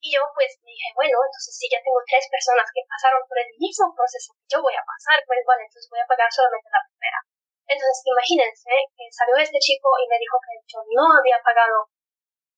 Y 0.00 0.16
yo 0.16 0.24
pues 0.32 0.56
dije, 0.64 0.88
bueno, 0.96 1.20
entonces 1.20 1.52
si 1.52 1.68
ya 1.68 1.76
tengo 1.84 2.00
tres 2.08 2.24
personas 2.32 2.64
que 2.72 2.80
pasaron 2.88 3.20
por 3.28 3.36
el 3.36 3.52
mismo 3.60 3.92
proceso 3.92 4.32
que 4.32 4.48
yo 4.48 4.64
voy 4.64 4.72
a 4.72 4.86
pasar, 4.86 5.20
pues 5.28 5.44
bueno, 5.44 5.60
entonces 5.60 5.92
voy 5.92 6.00
a 6.00 6.08
pagar 6.08 6.32
solamente 6.32 6.72
la 6.72 6.80
primera. 6.88 7.20
Entonces 7.68 8.00
imagínense 8.08 8.72
que 8.96 9.04
salió 9.12 9.36
este 9.36 9.60
chico 9.60 9.92
y 10.00 10.08
me 10.08 10.16
dijo 10.16 10.40
que 10.40 10.56
yo 10.64 10.80
no 10.88 11.04
había 11.20 11.36
pagado 11.44 11.84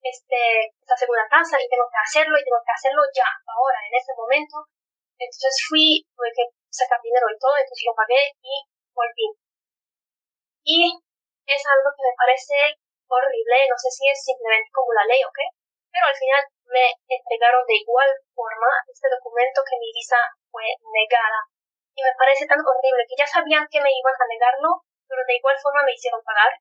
este, 0.02 0.74
esta 0.82 0.96
segunda 0.98 1.26
casa 1.30 1.56
y 1.62 1.70
tengo 1.70 1.86
que 1.86 2.02
hacerlo 2.02 2.34
y 2.34 2.44
tengo 2.44 2.62
que 2.66 2.74
hacerlo 2.74 3.02
ya, 3.14 3.30
ahora, 3.46 3.78
en 3.86 3.94
este 3.94 4.12
momento. 4.18 4.66
Entonces 5.14 5.54
fui, 5.70 6.02
tuve 6.18 6.30
que 6.34 6.50
sacar 6.66 6.98
dinero 6.98 7.30
y 7.30 7.38
todo, 7.38 7.54
entonces 7.54 7.86
lo 7.86 7.94
pagué 7.94 8.22
y 8.42 8.54
volví. 8.90 9.28
Y 10.66 10.78
es 11.46 11.62
algo 11.66 11.88
que 11.94 12.02
me 12.02 12.14
parece 12.18 12.56
horrible, 13.06 13.56
no 13.70 13.78
sé 13.78 13.88
si 13.90 14.08
es 14.10 14.18
simplemente 14.18 14.70
como 14.74 14.90
la 14.94 15.06
ley 15.06 15.22
o 15.22 15.30
qué, 15.30 15.46
pero 15.92 16.06
al 16.08 16.16
final 16.16 16.42
me 16.72 16.86
entregaron 17.06 17.62
de 17.68 17.76
igual 17.76 18.08
forma 18.34 18.70
este 18.88 19.06
documento 19.12 19.60
que 19.62 19.78
mi 19.78 19.92
visa 19.92 20.18
fue 20.50 20.64
negada. 20.80 21.46
Y 21.92 22.00
me 22.00 22.16
parece 22.16 22.48
tan 22.48 22.58
horrible 22.58 23.04
que 23.04 23.18
ya 23.20 23.28
sabían 23.28 23.68
que 23.68 23.84
me 23.84 23.92
iban 23.92 24.16
a 24.16 24.26
negarlo, 24.26 24.80
pero 25.04 25.20
de 25.28 25.36
igual 25.36 25.56
forma 25.60 25.84
me 25.84 25.92
hicieron 25.92 26.24
pagar. 26.24 26.56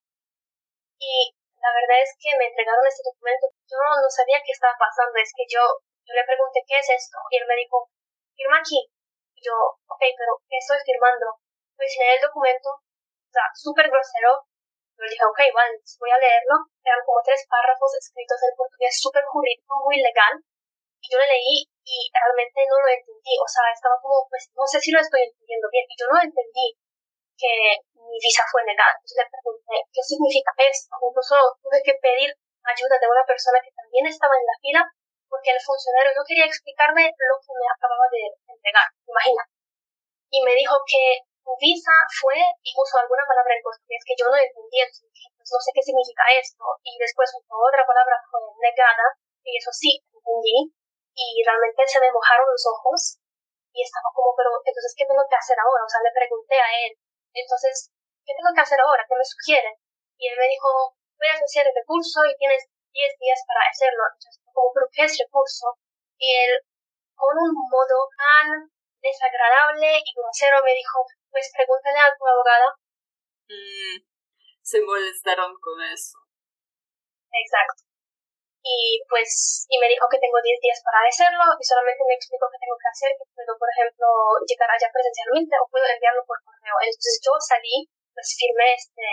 Y 1.00 1.32
la 1.62 1.72
verdad 1.78 2.02
es 2.02 2.12
que 2.18 2.34
me 2.36 2.50
entregaron 2.50 2.86
este 2.90 3.06
documento. 3.06 3.46
Yo 3.70 3.78
no 3.78 4.10
sabía 4.10 4.42
qué 4.42 4.52
estaba 4.52 4.74
pasando. 4.82 5.14
Es 5.22 5.32
que 5.38 5.46
yo, 5.46 5.62
yo 6.04 6.14
le 6.18 6.26
pregunté 6.26 6.66
qué 6.66 6.82
es 6.82 6.90
esto. 6.90 7.18
Y 7.30 7.38
él 7.38 7.46
me 7.46 7.56
dijo, 7.62 7.86
firma 8.34 8.58
aquí. 8.58 8.90
Y 9.38 9.40
yo, 9.46 9.54
ok, 9.86 10.04
pero 10.18 10.42
¿qué 10.50 10.58
estoy 10.58 10.82
firmando? 10.82 11.38
Pues 11.78 11.94
leí 11.98 12.18
el 12.18 12.26
documento, 12.26 12.70
o 12.78 13.32
sea, 13.34 13.50
súper 13.58 13.90
grosero, 13.90 14.46
yo 15.02 15.10
dije, 15.10 15.26
ok, 15.26 15.42
vale, 15.58 15.82
voy 15.98 16.12
a 16.14 16.22
leerlo. 16.22 16.70
Eran 16.86 17.02
como 17.10 17.26
tres 17.26 17.42
párrafos 17.50 17.90
escritos 17.98 18.38
en 18.46 18.54
portugués 18.54 18.94
súper 19.02 19.26
jurídico, 19.26 19.82
muy 19.82 19.98
legal. 19.98 20.38
Y 21.02 21.10
yo 21.10 21.18
lo 21.18 21.26
leí 21.26 21.66
y 21.66 21.98
realmente 22.14 22.62
no 22.70 22.78
lo 22.78 22.86
entendí. 22.86 23.34
O 23.42 23.50
sea, 23.50 23.66
estaba 23.74 23.98
como, 23.98 24.30
pues, 24.30 24.46
no 24.54 24.62
sé 24.70 24.78
si 24.78 24.94
lo 24.94 25.02
estoy 25.02 25.26
entendiendo 25.26 25.68
bien. 25.74 25.86
Y 25.90 25.98
yo 25.98 26.06
no 26.06 26.22
entendí 26.22 26.78
que 27.42 27.82
mi 27.98 28.18
visa 28.22 28.46
fue 28.54 28.62
negada. 28.70 28.94
Entonces 29.02 29.18
le 29.18 29.34
pregunté, 29.34 29.76
¿qué 29.90 30.02
significa 30.06 30.54
esto? 30.62 30.94
Incluso 31.02 31.36
tuve 31.66 31.82
que 31.82 31.98
pedir 31.98 32.30
ayuda 32.62 32.96
de 33.02 33.10
una 33.10 33.26
persona 33.26 33.58
que 33.66 33.74
también 33.74 34.06
estaba 34.06 34.38
en 34.38 34.46
la 34.46 34.58
fila 34.62 34.82
porque 35.26 35.50
el 35.50 35.62
funcionario 35.66 36.14
no 36.14 36.22
quería 36.22 36.46
explicarme 36.46 37.10
lo 37.10 37.36
que 37.42 37.54
me 37.58 37.66
acababa 37.66 38.06
de 38.14 38.22
entregar. 38.46 38.86
Imagina. 39.10 39.42
Y 40.30 40.38
me 40.46 40.54
dijo 40.54 40.78
que 40.86 41.26
visa 41.60 41.92
fue 42.22 42.38
y 42.64 42.70
puso 42.74 42.98
alguna 42.98 43.26
palabra 43.28 43.54
en 43.54 43.66
portugués 43.66 44.02
que 44.06 44.16
yo 44.16 44.30
no 44.30 44.38
entendía, 44.38 44.86
pues 44.88 45.50
no 45.52 45.60
sé 45.60 45.70
qué 45.74 45.84
significa 45.84 46.24
esto. 46.38 46.64
Y 46.86 46.98
después 46.98 47.30
otra 47.36 47.84
palabra 47.86 48.18
fue 48.30 48.40
negada, 48.62 49.18
y 49.44 49.58
eso 49.58 49.72
sí 49.74 50.00
entendí, 50.14 50.74
y 51.14 51.26
realmente 51.44 51.82
se 51.88 52.00
me 52.00 52.14
mojaron 52.14 52.48
los 52.48 52.64
ojos, 52.66 53.20
y 53.74 53.84
estaba 53.84 54.12
como, 54.14 54.36
pero 54.36 54.52
entonces, 54.64 54.94
¿qué 54.96 55.06
tengo 55.08 55.24
que 55.28 55.40
hacer 55.40 55.58
ahora? 55.60 55.84
O 55.84 55.90
sea, 55.90 56.04
le 56.04 56.12
pregunté 56.12 56.56
a 56.60 56.70
él, 56.88 56.92
entonces, 57.34 57.92
¿qué 58.26 58.34
tengo 58.36 58.52
que 58.54 58.62
hacer 58.62 58.80
ahora? 58.82 59.06
¿Qué 59.08 59.16
me 59.16 59.26
sugiere? 59.26 59.72
Y 60.18 60.28
él 60.28 60.36
me 60.38 60.52
dijo, 60.52 60.98
puedes 61.18 61.42
hacer 61.42 61.68
el 61.68 61.76
recurso 61.76 62.26
y 62.26 62.38
tienes 62.38 62.68
10 62.92 63.20
días 63.20 63.42
para 63.48 63.66
hacerlo. 63.70 64.04
Entonces, 64.12 64.42
como, 64.52 64.74
¿qué 64.92 65.04
es 65.06 65.16
recurso? 65.18 65.78
Y 66.18 66.28
él, 66.28 66.54
con 67.16 67.34
un 67.38 67.54
modo 67.70 67.98
tan 68.18 68.70
desagradable 69.02 69.98
y 69.98 70.10
grosero, 70.14 70.62
me 70.64 70.74
dijo, 70.76 71.06
pues 71.30 71.50
pregúntale 71.56 72.00
a 72.00 72.14
tu 72.14 72.24
abogada. 72.28 72.70
Mm, 73.50 73.98
se 74.62 74.82
molestaron 74.82 75.54
con 75.60 75.82
eso. 75.82 76.18
Exacto. 77.32 77.91
Y 78.62 79.02
pues, 79.10 79.66
y 79.70 79.76
me 79.82 79.90
dijo 79.90 80.06
que 80.06 80.22
tengo 80.22 80.38
10 80.38 80.62
días 80.62 80.82
para 80.86 81.02
hacerlo 81.02 81.42
y 81.58 81.64
solamente 81.66 82.06
me 82.06 82.14
explicó 82.14 82.46
qué 82.46 82.62
tengo 82.62 82.78
que 82.78 82.92
hacer, 82.94 83.10
que 83.18 83.26
puedo, 83.34 83.58
por 83.58 83.70
ejemplo, 83.74 84.06
llegar 84.46 84.70
allá 84.70 84.90
presencialmente 84.94 85.58
o 85.58 85.66
puedo 85.66 85.86
enviarlo 85.90 86.22
por 86.30 86.38
correo. 86.46 86.78
Entonces 86.86 87.18
yo 87.26 87.34
salí, 87.42 87.90
pues 88.14 88.38
firmé 88.38 88.78
este, 88.78 89.06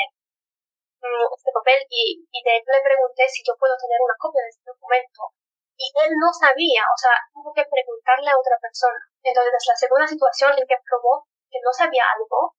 mm, 1.01 1.29
este 1.33 1.51
papel 1.57 1.81
y, 1.89 2.29
y 2.29 2.39
de 2.45 2.53
hecho 2.61 2.71
le 2.77 2.85
pregunté 2.85 3.25
si 3.29 3.41
yo 3.41 3.57
puedo 3.57 3.73
tener 3.81 3.97
una 4.05 4.21
copia 4.21 4.45
de 4.45 4.53
este 4.53 4.69
documento. 4.69 5.33
Y 5.79 5.87
él 5.95 6.13
no 6.19 6.29
sabía, 6.35 6.85
o 6.85 6.99
sea, 6.99 7.17
tuvo 7.33 7.55
que 7.55 7.65
preguntarle 7.65 8.29
a 8.29 8.37
otra 8.37 8.59
persona. 8.61 9.01
Entonces 9.25 9.55
es 9.55 9.67
la 9.69 9.79
segunda 9.81 10.07
situación 10.11 10.53
en 10.59 10.67
que 10.67 10.83
probó 10.85 11.25
que 11.49 11.61
no 11.65 11.73
sabía 11.73 12.05
algo. 12.05 12.53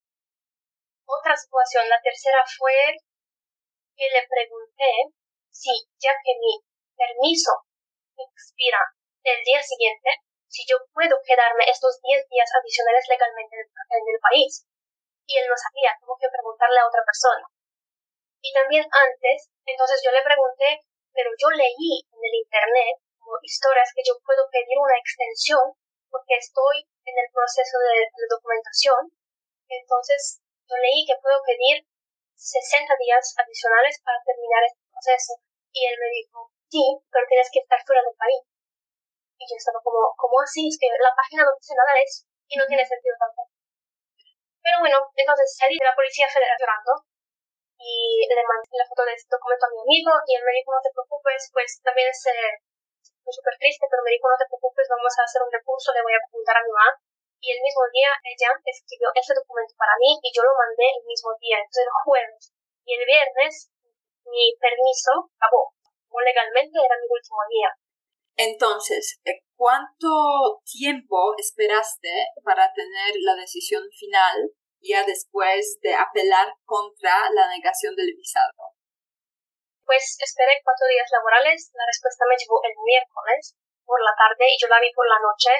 Otra 1.05 1.35
situación, 1.35 1.89
la 1.89 2.01
tercera 2.01 2.41
fue 2.57 2.73
que 3.93 4.07
le 4.09 4.23
pregunté 4.25 5.13
si, 5.51 5.69
ya 5.99 6.15
que 6.23 6.33
mi 6.39 6.63
permiso 6.99 7.69
expira 8.19 8.83
el 9.23 9.39
día 9.43 9.61
siguiente, 9.63 10.09
si 10.47 10.65
yo 10.67 10.75
puedo 10.91 11.15
quedarme 11.23 11.63
estos 11.69 12.01
10 12.01 12.27
días 12.27 12.49
adicionales 12.51 13.05
legalmente 13.07 13.55
en 13.55 14.03
el 14.03 14.19
país. 14.19 14.65
Y 15.29 15.37
él 15.37 15.45
no 15.45 15.55
sabía, 15.55 15.93
tuvo 16.01 16.17
que 16.17 16.31
preguntarle 16.33 16.79
a 16.81 16.89
otra 16.89 17.05
persona. 17.05 17.45
Y 18.41 18.49
también 18.51 18.83
antes, 18.89 19.51
entonces 19.65 20.01
yo 20.01 20.09
le 20.11 20.25
pregunté, 20.25 20.81
pero 21.13 21.29
yo 21.37 21.49
leí 21.53 22.01
en 22.09 22.21
el 22.23 22.35
internet 22.43 22.97
como 23.19 23.37
historias 23.43 23.93
que 23.93 24.01
yo 24.01 24.17
puedo 24.25 24.49
pedir 24.49 24.77
una 24.79 24.97
extensión 24.97 25.77
porque 26.09 26.41
estoy 26.41 26.81
en 27.05 27.15
el 27.19 27.29
proceso 27.29 27.77
de, 27.77 28.09
documentación. 28.25 29.13
Entonces, 29.69 30.41
yo 30.65 30.75
leí 30.81 31.05
que 31.05 31.21
puedo 31.21 31.37
pedir 31.45 31.85
60 32.33 32.89
días 32.97 33.35
adicionales 33.37 34.01
para 34.01 34.17
terminar 34.25 34.65
este 34.65 34.81
proceso. 34.89 35.33
Y 35.69 35.85
él 35.85 35.95
me 36.01 36.09
dijo, 36.09 36.49
sí, 36.69 36.83
pero 37.09 37.25
tienes 37.27 37.49
que 37.51 37.59
estar 37.65 37.81
fuera 37.83 38.01
del 38.05 38.15
país. 38.15 38.45
Y 39.39 39.43
yo 39.43 39.55
estaba 39.57 39.81
como, 39.81 40.13
¿cómo 40.15 40.39
así? 40.41 40.67
Es 40.69 40.77
que 40.77 40.87
la 40.87 41.13
página 41.15 41.43
no 41.43 41.55
dice 41.57 41.73
nada 41.75 41.91
de 41.97 42.03
eso. 42.05 42.29
Y 42.49 42.57
no 42.57 42.65
tiene 42.65 42.85
sentido 42.85 43.15
tampoco. 43.19 43.51
Pero 44.61 44.79
bueno, 44.79 44.97
entonces 45.15 45.47
salí 45.55 45.79
de 45.79 45.87
la 45.87 45.95
Policía 45.95 46.27
Federal 46.27 46.57
llorando 46.59 46.93
y 47.79 48.27
le 48.27 48.43
mandé 48.43 48.75
la 48.75 48.89
foto 48.89 49.07
de 49.07 49.15
este 49.15 49.31
documento 49.31 49.65
a 49.65 49.71
mi 49.71 49.79
amigo 49.79 50.11
y 50.27 50.35
él 50.35 50.43
me 50.43 50.51
dijo, 50.51 50.75
no 50.75 50.83
te 50.83 50.91
preocupes, 50.91 51.47
pues 51.55 51.79
también 51.79 52.11
es 52.11 52.19
súper 53.31 53.55
triste, 53.55 53.87
pero 53.87 54.03
me 54.03 54.11
dijo, 54.11 54.27
no 54.27 54.35
te 54.35 54.49
preocupes, 54.51 54.91
vamos 54.91 55.15
a 55.15 55.23
hacer 55.23 55.39
un 55.39 55.53
recurso, 55.53 55.95
le 55.95 56.03
voy 56.03 56.11
a 56.11 56.25
preguntar 56.27 56.59
a 56.59 56.65
mi 56.65 56.75
mamá. 56.75 56.91
Y 57.39 57.55
el 57.55 57.63
mismo 57.63 57.87
día 57.95 58.11
ella 58.27 58.51
escribió 58.67 59.07
ese 59.15 59.31
documento 59.31 59.71
para 59.79 59.95
mí 59.95 60.11
y 60.19 60.29
yo 60.35 60.43
lo 60.43 60.51
mandé 60.59 60.91
el 60.91 61.07
mismo 61.07 61.31
día, 61.39 61.63
entonces 61.63 61.87
el 61.87 62.03
jueves. 62.03 62.51
Y 62.83 62.99
el 62.99 63.05
viernes 63.07 63.71
mi 64.27 64.51
permiso 64.59 65.31
acabó. 65.39 65.71
Legalmente 66.19 66.77
era 66.77 66.95
mi 66.97 67.07
último 67.09 67.41
día. 67.49 67.69
Entonces, 68.35 69.19
eh, 69.25 69.43
¿cuánto 69.55 70.61
tiempo 70.63 71.35
esperaste 71.37 72.31
para 72.43 72.71
tener 72.73 73.15
la 73.21 73.35
decisión 73.35 73.83
final 73.91 74.51
ya 74.81 75.03
después 75.03 75.77
de 75.81 75.93
apelar 75.93 76.55
contra 76.63 77.29
la 77.31 77.47
negación 77.49 77.95
del 77.95 78.15
visado? 78.15 78.75
Pues 79.83 80.15
esperé 80.21 80.61
cuatro 80.63 80.87
días 80.87 81.09
laborales, 81.11 81.71
la 81.73 81.83
respuesta 81.83 82.23
me 82.29 82.37
llegó 82.37 82.61
el 82.63 82.75
miércoles 82.85 83.57
por 83.83 83.99
la 83.99 84.13
tarde 84.15 84.45
y 84.47 84.59
yo 84.61 84.67
la 84.69 84.79
vi 84.79 84.93
por 84.93 85.07
la 85.09 85.19
noche 85.19 85.51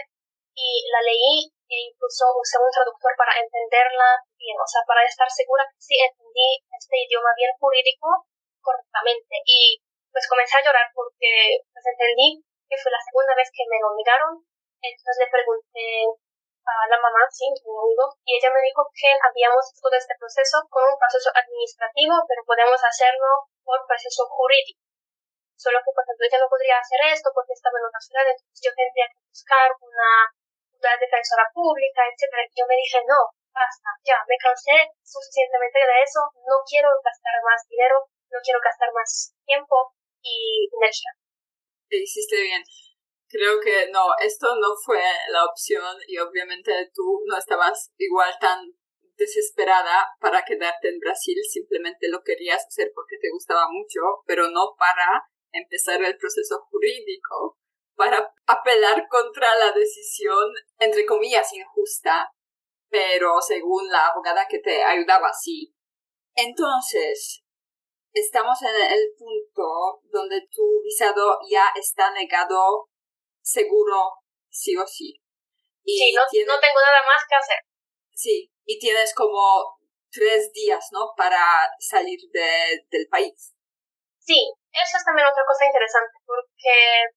y 0.56 0.86
la 0.94 1.02
leí 1.02 1.50
e 1.70 1.76
incluso 1.90 2.26
usé 2.38 2.58
un 2.58 2.72
traductor 2.72 3.14
para 3.18 3.38
entenderla 3.38 4.24
bien, 4.38 4.58
o 4.58 4.68
sea, 4.70 4.82
para 4.88 5.06
estar 5.06 5.30
segura 5.30 5.68
que 5.70 5.78
sí 5.78 5.98
entendí 6.00 6.64
este 6.66 6.96
idioma 7.06 7.30
bien 7.38 7.52
jurídico 7.60 8.26
correctamente. 8.62 9.36
Y 9.46 9.82
pues 10.12 10.28
comencé 10.28 10.58
a 10.58 10.66
llorar 10.66 10.88
porque 10.94 11.64
pues 11.74 11.86
entendí 11.86 12.44
que 12.70 12.78
fue 12.78 12.94
la 12.94 13.02
segunda 13.02 13.34
vez 13.34 13.50
que 13.50 13.66
me 13.66 13.82
lo 13.82 13.98
negaron. 13.98 14.46
Entonces 14.80 15.18
le 15.20 15.34
pregunté 15.34 15.86
a 16.70 16.86
la 16.88 17.02
mamá, 17.02 17.26
sí, 17.34 17.50
mi 17.50 17.58
amigo, 17.58 18.14
y 18.24 18.38
ella 18.38 18.54
me 18.54 18.62
dijo 18.62 18.86
que 18.94 19.10
habíamos 19.10 19.74
todo 19.74 19.96
este 19.98 20.14
proceso 20.22 20.62
con 20.70 20.86
un 20.86 20.98
proceso 21.02 21.34
administrativo, 21.34 22.14
pero 22.30 22.46
podemos 22.46 22.78
hacerlo 22.78 23.50
por 23.66 23.82
proceso 23.90 24.30
jurídico. 24.30 24.86
Solo 25.58 25.82
que, 25.84 25.92
por 25.92 26.06
ejemplo, 26.06 26.24
ella 26.24 26.40
no 26.40 26.48
podría 26.48 26.80
hacer 26.80 27.02
esto 27.10 27.34
porque 27.34 27.58
estaba 27.58 27.76
en 27.82 27.90
otra 27.90 28.00
ciudad, 28.00 28.24
entonces 28.24 28.62
yo 28.64 28.72
tendría 28.72 29.10
que 29.12 29.20
buscar 29.28 29.68
una, 29.82 30.12
una 30.78 30.94
defensora 30.96 31.50
pública, 31.52 32.06
etc. 32.08 32.32
Y 32.48 32.56
yo 32.56 32.64
me 32.70 32.80
dije, 32.80 33.04
no, 33.04 33.34
basta, 33.52 33.90
ya, 34.06 34.24
me 34.30 34.40
cansé 34.40 34.94
suficientemente 35.04 35.84
de 35.84 35.98
eso, 36.06 36.22
no 36.48 36.64
quiero 36.64 36.88
gastar 37.04 37.36
más 37.44 37.66
dinero, 37.68 38.08
no 38.32 38.40
quiero 38.40 38.62
gastar 38.64 38.94
más 38.94 39.36
tiempo 39.44 39.99
y 40.30 40.70
energía. 40.76 41.12
Te 41.90 41.98
hiciste 41.98 42.42
bien. 42.42 42.64
Creo 43.28 43.60
que 43.60 43.90
no, 43.92 44.08
esto 44.24 44.56
no 44.56 44.76
fue 44.84 45.02
la 45.32 45.46
opción 45.46 45.98
y 46.08 46.18
obviamente 46.18 46.72
tú 46.94 47.22
no 47.28 47.38
estabas 47.38 47.92
igual 47.98 48.34
tan 48.40 48.74
desesperada 49.20 50.08
para 50.20 50.44
quedarte 50.44 50.90
en 50.90 51.00
Brasil, 51.00 51.36
simplemente 51.44 52.08
lo 52.10 52.24
querías 52.24 52.66
hacer 52.66 52.92
porque 52.96 53.18
te 53.22 53.30
gustaba 53.30 53.68
mucho, 53.70 54.00
pero 54.26 54.50
no 54.50 54.76
para 54.80 55.30
empezar 55.52 56.02
el 56.02 56.18
proceso 56.18 56.66
jurídico, 56.72 57.58
para 57.96 58.34
apelar 58.48 59.08
contra 59.10 59.48
la 59.58 59.74
decisión, 59.74 60.54
entre 60.80 61.06
comillas, 61.06 61.54
injusta, 61.54 62.32
pero 62.90 63.42
según 63.42 63.90
la 63.90 64.08
abogada 64.08 64.48
que 64.50 64.60
te 64.60 64.84
ayudaba, 64.84 65.32
sí. 65.34 65.76
Entonces, 66.34 67.44
estamos 68.20 68.58
en 68.62 68.76
el 68.76 69.14
punto 69.18 70.02
donde 70.12 70.48
tu 70.52 70.82
visado 70.84 71.40
ya 71.50 71.72
está 71.76 72.12
negado 72.12 72.90
seguro 73.42 74.20
sí 74.50 74.76
o 74.78 74.86
sí. 74.86 75.20
Y 75.84 75.98
sí, 75.98 76.14
no, 76.14 76.22
no 76.22 76.60
tengo 76.60 76.80
nada 76.80 77.02
más 77.08 77.24
que 77.28 77.36
hacer. 77.36 77.60
Sí, 78.14 78.52
y 78.66 78.78
tienes 78.80 79.14
como 79.16 79.80
tres 80.12 80.52
días, 80.54 80.86
¿no? 80.92 81.14
Para 81.16 81.70
salir 81.80 82.20
de, 82.32 82.86
del 82.90 83.08
país. 83.10 83.56
Sí, 84.20 84.54
eso 84.70 84.94
es 84.98 85.06
también 85.06 85.26
otra 85.26 85.42
cosa 85.48 85.66
interesante, 85.66 86.14
porque 86.26 87.10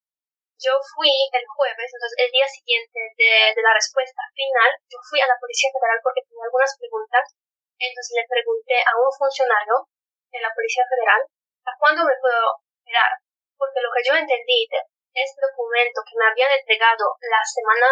yo 0.57 0.73
fui 0.95 1.11
el 1.11 1.47
jueves, 1.59 1.91
entonces 1.91 2.17
el 2.23 2.31
día 2.31 2.49
siguiente 2.49 3.01
de, 3.19 3.53
de, 3.53 3.63
la 3.67 3.75
respuesta 3.75 4.23
final, 4.33 4.71
yo 4.89 4.97
fui 5.11 5.21
a 5.21 5.27
la 5.27 5.37
Policía 5.37 5.75
Federal 5.75 5.99
porque 6.01 6.23
tenía 6.25 6.47
algunas 6.47 6.73
preguntas. 6.79 7.35
Entonces 7.83 8.15
le 8.15 8.31
pregunté 8.31 8.79
a 8.79 8.95
un 8.95 9.11
funcionario 9.11 9.91
de 10.33 10.41
la 10.41 10.51
Policía 10.57 10.89
Federal 10.89 11.21
a 11.69 11.73
cuándo 11.79 12.03
me 12.09 12.17
puedo 12.19 12.65
esperar. 12.81 13.13
Porque 13.61 13.85
lo 13.85 13.93
que 13.93 14.03
yo 14.03 14.13
entendí 14.17 14.67
de 14.67 14.81
este 15.15 15.39
documento 15.45 16.01
que 16.03 16.19
me 16.19 16.27
habían 16.27 16.51
entregado 16.57 17.15
la 17.21 17.45
semana 17.45 17.87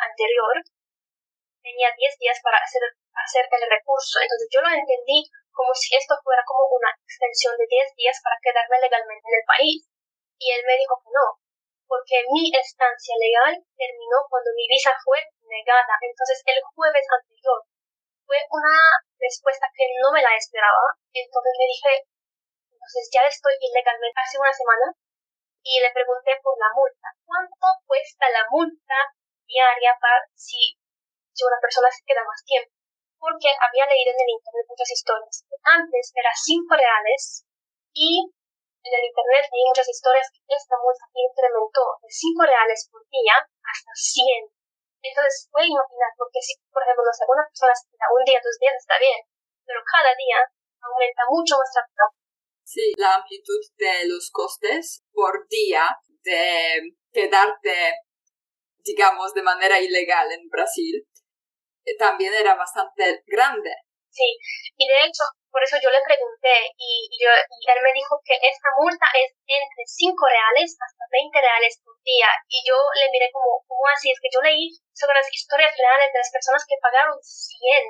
anterior, 0.00 0.56
tenía 1.62 1.94
10 1.94 2.18
días 2.18 2.40
para 2.42 2.58
hacer, 2.58 2.82
hacer 3.14 3.44
el 3.46 3.70
recurso. 3.70 4.18
Entonces 4.18 4.48
yo 4.50 4.60
lo 4.64 4.72
entendí 4.72 5.28
como 5.52 5.70
si 5.76 5.94
esto 5.94 6.16
fuera 6.24 6.42
como 6.48 6.66
una 6.72 6.90
extensión 6.90 7.54
de 7.60 7.68
10 7.68 7.94
días 7.94 8.18
para 8.24 8.40
quedarme 8.42 8.80
legalmente 8.82 9.28
en 9.28 9.36
el 9.38 9.46
país. 9.46 9.78
Y 10.42 10.50
él 10.50 10.64
me 10.66 10.74
dijo 10.74 10.98
que 10.98 11.12
no, 11.14 11.38
porque 11.86 12.24
mi 12.34 12.50
estancia 12.50 13.14
legal 13.14 13.54
terminó 13.78 14.26
cuando 14.26 14.50
mi 14.56 14.66
visa 14.66 14.90
fue 15.04 15.22
negada. 15.46 15.94
Entonces, 16.02 16.42
el 16.50 16.58
jueves 16.74 17.06
anterior 17.06 17.62
fue 18.26 18.38
una 18.50 18.76
respuesta 19.18 19.66
que 19.74 19.86
no 20.00 20.10
me 20.12 20.22
la 20.22 20.34
esperaba. 20.36 20.96
Entonces 21.12 21.54
le 21.58 21.66
dije, 21.66 21.92
entonces 22.70 23.04
ya 23.12 23.22
estoy 23.26 23.54
ilegalmente 23.60 24.20
hace 24.20 24.38
una 24.38 24.52
semana 24.52 24.90
y 25.62 25.78
le 25.78 25.90
pregunté 25.94 26.34
por 26.42 26.58
la 26.58 26.70
multa. 26.74 27.08
¿Cuánto 27.22 27.66
cuesta 27.86 28.26
la 28.30 28.44
multa 28.50 28.98
diaria 29.46 29.94
para 30.00 30.26
si, 30.34 30.74
si 31.30 31.40
una 31.46 31.62
persona 31.62 31.86
se 31.90 32.02
queda 32.02 32.26
más 32.26 32.42
tiempo? 32.44 32.74
Porque 33.22 33.54
había 33.54 33.86
leído 33.86 34.10
en 34.10 34.20
el 34.26 34.34
internet 34.34 34.66
muchas 34.66 34.90
historias. 34.90 35.46
Antes 35.62 36.10
era 36.18 36.34
5 36.34 36.74
reales 36.74 37.46
y 37.94 38.26
en 38.82 38.92
el 38.98 39.04
internet 39.06 39.46
hay 39.46 39.62
muchas 39.62 39.86
historias 39.86 40.26
que 40.34 40.42
esta 40.50 40.74
multa 40.82 41.06
incrementó 41.14 42.02
de 42.02 42.10
5 42.10 42.42
reales 42.42 42.90
por 42.90 43.06
día 43.06 43.38
hasta 43.38 43.92
100. 43.94 44.61
Entonces, 45.02 45.50
puede 45.50 45.66
imaginar, 45.66 46.14
porque 46.16 46.38
si, 46.38 46.54
por 46.70 46.82
ejemplo, 46.82 47.02
no 47.02 47.12
sé, 47.12 47.26
una 47.26 47.42
persona 47.42 47.74
un 47.74 48.22
día, 48.22 48.38
dos 48.38 48.56
días, 48.62 48.78
está 48.78 48.98
bien, 49.02 49.18
pero 49.66 49.82
cada 49.82 50.14
día 50.14 50.38
aumenta 50.78 51.22
mucho 51.26 51.58
más 51.58 51.70
rápido. 51.74 52.06
Sí, 52.62 52.94
la 52.96 53.18
amplitud 53.18 53.60
de 53.76 54.06
los 54.06 54.30
costes 54.30 55.02
por 55.12 55.46
día 55.48 55.90
de 56.22 56.94
quedarte, 57.12 57.98
digamos, 58.78 59.34
de 59.34 59.42
manera 59.42 59.80
ilegal 59.80 60.30
en 60.30 60.48
Brasil 60.48 61.06
eh, 61.84 61.96
también 61.98 62.32
era 62.32 62.54
bastante 62.54 63.22
grande. 63.26 63.70
Sí, 64.08 64.38
y 64.76 64.86
de 64.86 65.06
hecho, 65.06 65.24
por 65.52 65.60
eso 65.60 65.76
yo 65.76 65.92
le 65.92 66.00
pregunté 66.00 66.72
y, 66.80 67.12
él 67.20 67.80
me 67.84 67.92
dijo 67.92 68.16
que 68.24 68.34
esta 68.40 68.72
multa 68.80 69.04
es 69.12 69.36
entre 69.44 69.84
5 69.84 70.16
reales 70.16 70.72
hasta 70.80 71.04
20 71.12 71.28
reales 71.38 71.76
por 71.84 71.92
día. 72.00 72.32
Y 72.48 72.64
yo 72.64 72.74
le 72.96 73.12
miré 73.12 73.28
como, 73.30 73.60
¿cómo 73.68 73.84
así? 73.92 74.10
Es 74.10 74.18
que 74.18 74.32
yo 74.32 74.40
leí 74.40 74.72
sobre 74.96 75.20
las 75.20 75.28
historias 75.28 75.76
reales 75.76 76.08
de 76.08 76.20
las 76.24 76.32
personas 76.32 76.64
que 76.64 76.80
pagaron 76.80 77.20
100. 77.20 77.84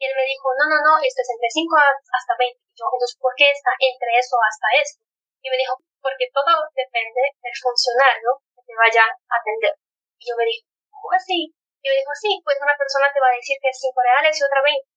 Y 0.00 0.02
él 0.08 0.14
me 0.16 0.24
dijo, 0.24 0.48
no, 0.56 0.64
no, 0.64 0.78
no, 0.80 0.92
esto 1.04 1.20
es 1.20 1.28
entre 1.28 1.52
5 1.52 1.68
hasta 1.76 2.34
20. 2.40 2.56
Y 2.56 2.72
yo, 2.72 2.88
entonces, 2.88 3.20
¿por 3.20 3.36
qué 3.36 3.52
está 3.52 3.70
entre 3.78 4.10
eso 4.16 4.34
hasta 4.40 4.68
esto? 4.80 5.04
Y 5.44 5.52
me 5.52 5.60
dijo, 5.60 5.76
porque 6.00 6.32
todo 6.32 6.56
depende 6.72 7.22
del 7.36 7.56
funcionario 7.60 8.40
que 8.56 8.64
te 8.64 8.74
vaya 8.80 9.04
a 9.04 9.34
atender. 9.38 9.76
Y 10.16 10.24
yo 10.24 10.34
me 10.40 10.48
dije, 10.48 10.64
¿cómo 10.88 11.12
así? 11.12 11.52
Y 11.52 11.84
me 11.84 12.00
dijo, 12.00 12.12
sí, 12.16 12.40
pues 12.40 12.56
una 12.64 12.74
persona 12.80 13.12
te 13.12 13.20
va 13.20 13.28
a 13.28 13.36
decir 13.36 13.60
que 13.60 13.68
es 13.68 13.76
5 13.76 13.92
reales 13.92 14.34
y 14.40 14.42
otra 14.42 14.64
20 14.64 14.93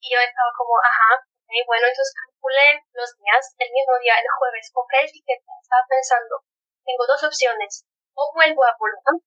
y 0.00 0.06
yo 0.14 0.18
estaba 0.20 0.50
como, 0.54 0.78
ajá, 0.78 1.22
okay, 1.48 1.62
bueno, 1.66 1.86
entonces 1.90 2.14
calculé 2.14 2.82
los 2.94 3.10
días. 3.18 3.42
El 3.58 3.70
mismo 3.72 3.94
día, 3.98 4.14
el 4.20 4.30
jueves, 4.30 4.70
compré 4.70 5.02
el 5.02 5.10
ticket. 5.10 5.40
Estaba 5.40 5.84
pensando, 5.88 6.44
tengo 6.84 7.04
dos 7.06 7.22
opciones. 7.24 7.84
O 8.14 8.30
vuelvo 8.34 8.62
a 8.66 8.74
Polonia, 8.78 9.22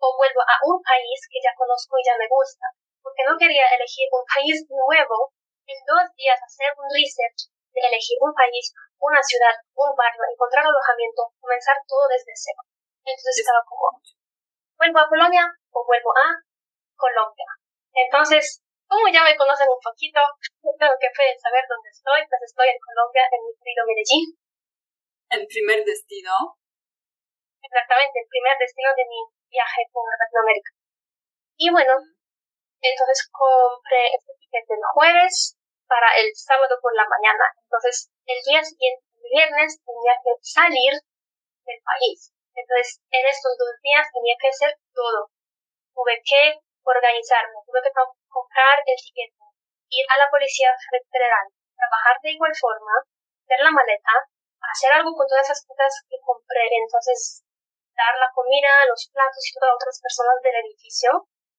o 0.00 0.06
vuelvo 0.16 0.40
a 0.44 0.56
un 0.64 0.78
país 0.80 1.18
que 1.28 1.40
ya 1.40 1.52
conozco 1.56 1.96
y 1.98 2.04
ya 2.04 2.16
me 2.16 2.28
gusta. 2.28 2.66
Porque 3.00 3.24
no 3.24 3.36
quería 3.36 3.64
elegir 3.76 4.08
un 4.12 4.24
país 4.24 4.64
nuevo 4.68 5.32
en 5.66 5.78
dos 5.86 6.04
días 6.16 6.40
hacer 6.40 6.72
un 6.76 6.88
research 6.88 7.48
de 7.72 7.80
elegir 7.80 8.18
un 8.20 8.34
país, 8.34 8.74
una 8.98 9.22
ciudad, 9.22 9.54
un 9.72 9.94
barrio, 9.96 10.26
encontrar 10.26 10.66
alojamiento, 10.66 11.32
comenzar 11.40 11.76
todo 11.86 12.08
desde 12.08 12.34
cero. 12.34 12.60
Entonces 13.04 13.40
estaba 13.40 13.62
como, 13.64 13.88
vuelvo 14.76 14.98
a 15.00 15.08
Polonia 15.08 15.46
o 15.72 15.86
vuelvo 15.86 16.10
a 16.12 16.28
Colombia. 16.96 17.48
Entonces 17.94 18.60
como 18.90 19.06
ya 19.06 19.22
me 19.22 19.38
conocen 19.38 19.70
un 19.70 19.78
poquito, 19.78 20.18
creo 20.58 20.98
que 20.98 21.14
pueden 21.14 21.38
saber 21.38 21.62
dónde 21.70 21.94
estoy, 21.94 22.26
pues 22.26 22.42
estoy 22.42 22.74
en 22.74 22.82
Colombia, 22.82 23.22
en 23.30 23.40
mi 23.46 23.54
querido 23.54 23.86
Medellín. 23.86 24.26
¿El 25.30 25.46
primer 25.46 25.86
destino? 25.86 26.58
Exactamente, 27.62 28.18
el 28.18 28.26
primer 28.26 28.58
destino 28.58 28.90
de 28.98 29.06
mi 29.06 29.20
viaje 29.46 29.86
por 29.94 30.02
Latinoamérica. 30.10 30.74
Y 31.54 31.70
bueno, 31.70 32.02
entonces 32.82 33.30
compré 33.30 34.10
este 34.10 34.34
ticket 34.42 34.66
el 34.66 34.82
jueves 34.90 35.54
para 35.86 36.10
el 36.18 36.34
sábado 36.34 36.74
por 36.82 36.90
la 36.90 37.06
mañana. 37.06 37.46
Entonces, 37.62 38.10
el 38.26 38.42
día 38.42 38.58
siguiente, 38.58 39.06
el 39.06 39.30
viernes, 39.30 39.78
tenía 39.86 40.18
que 40.18 40.34
salir 40.42 40.98
del 41.62 41.80
país. 41.86 42.34
Entonces, 42.58 42.98
en 43.06 43.22
estos 43.22 43.54
dos 43.54 43.70
días 43.86 44.10
tenía 44.10 44.34
que 44.34 44.50
hacer 44.50 44.74
todo. 44.90 45.30
Tuve 45.94 46.18
que 46.26 46.58
organizarme, 46.82 47.54
tuve 47.62 47.82
que 47.86 47.94
comprar 48.30 48.78
el 48.86 48.96
ticket, 48.96 49.34
ir 49.90 50.06
a 50.08 50.18
la 50.22 50.30
policía 50.30 50.70
federal, 50.78 51.50
trabajar 51.74 52.16
de 52.22 52.30
igual 52.32 52.54
forma, 52.54 52.94
hacer 53.42 53.60
la 53.66 53.74
maleta, 53.74 54.14
hacer 54.62 54.90
algo 54.94 55.10
con 55.12 55.26
todas 55.26 55.44
esas 55.44 55.66
cosas 55.66 55.90
que 56.06 56.16
compré, 56.22 56.64
entonces 56.70 57.42
dar 57.98 58.14
la 58.16 58.30
comida, 58.32 58.86
los 58.86 59.10
platos 59.12 59.42
y 59.42 59.52
todas 59.58 59.74
otras 59.74 59.98
personas 60.00 60.38
del 60.40 60.56
edificio 60.64 61.10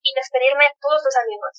y 0.02 0.16
despedirme 0.16 0.66
de 0.66 0.78
todos 0.80 1.02
los 1.04 1.16
amigos. 1.20 1.56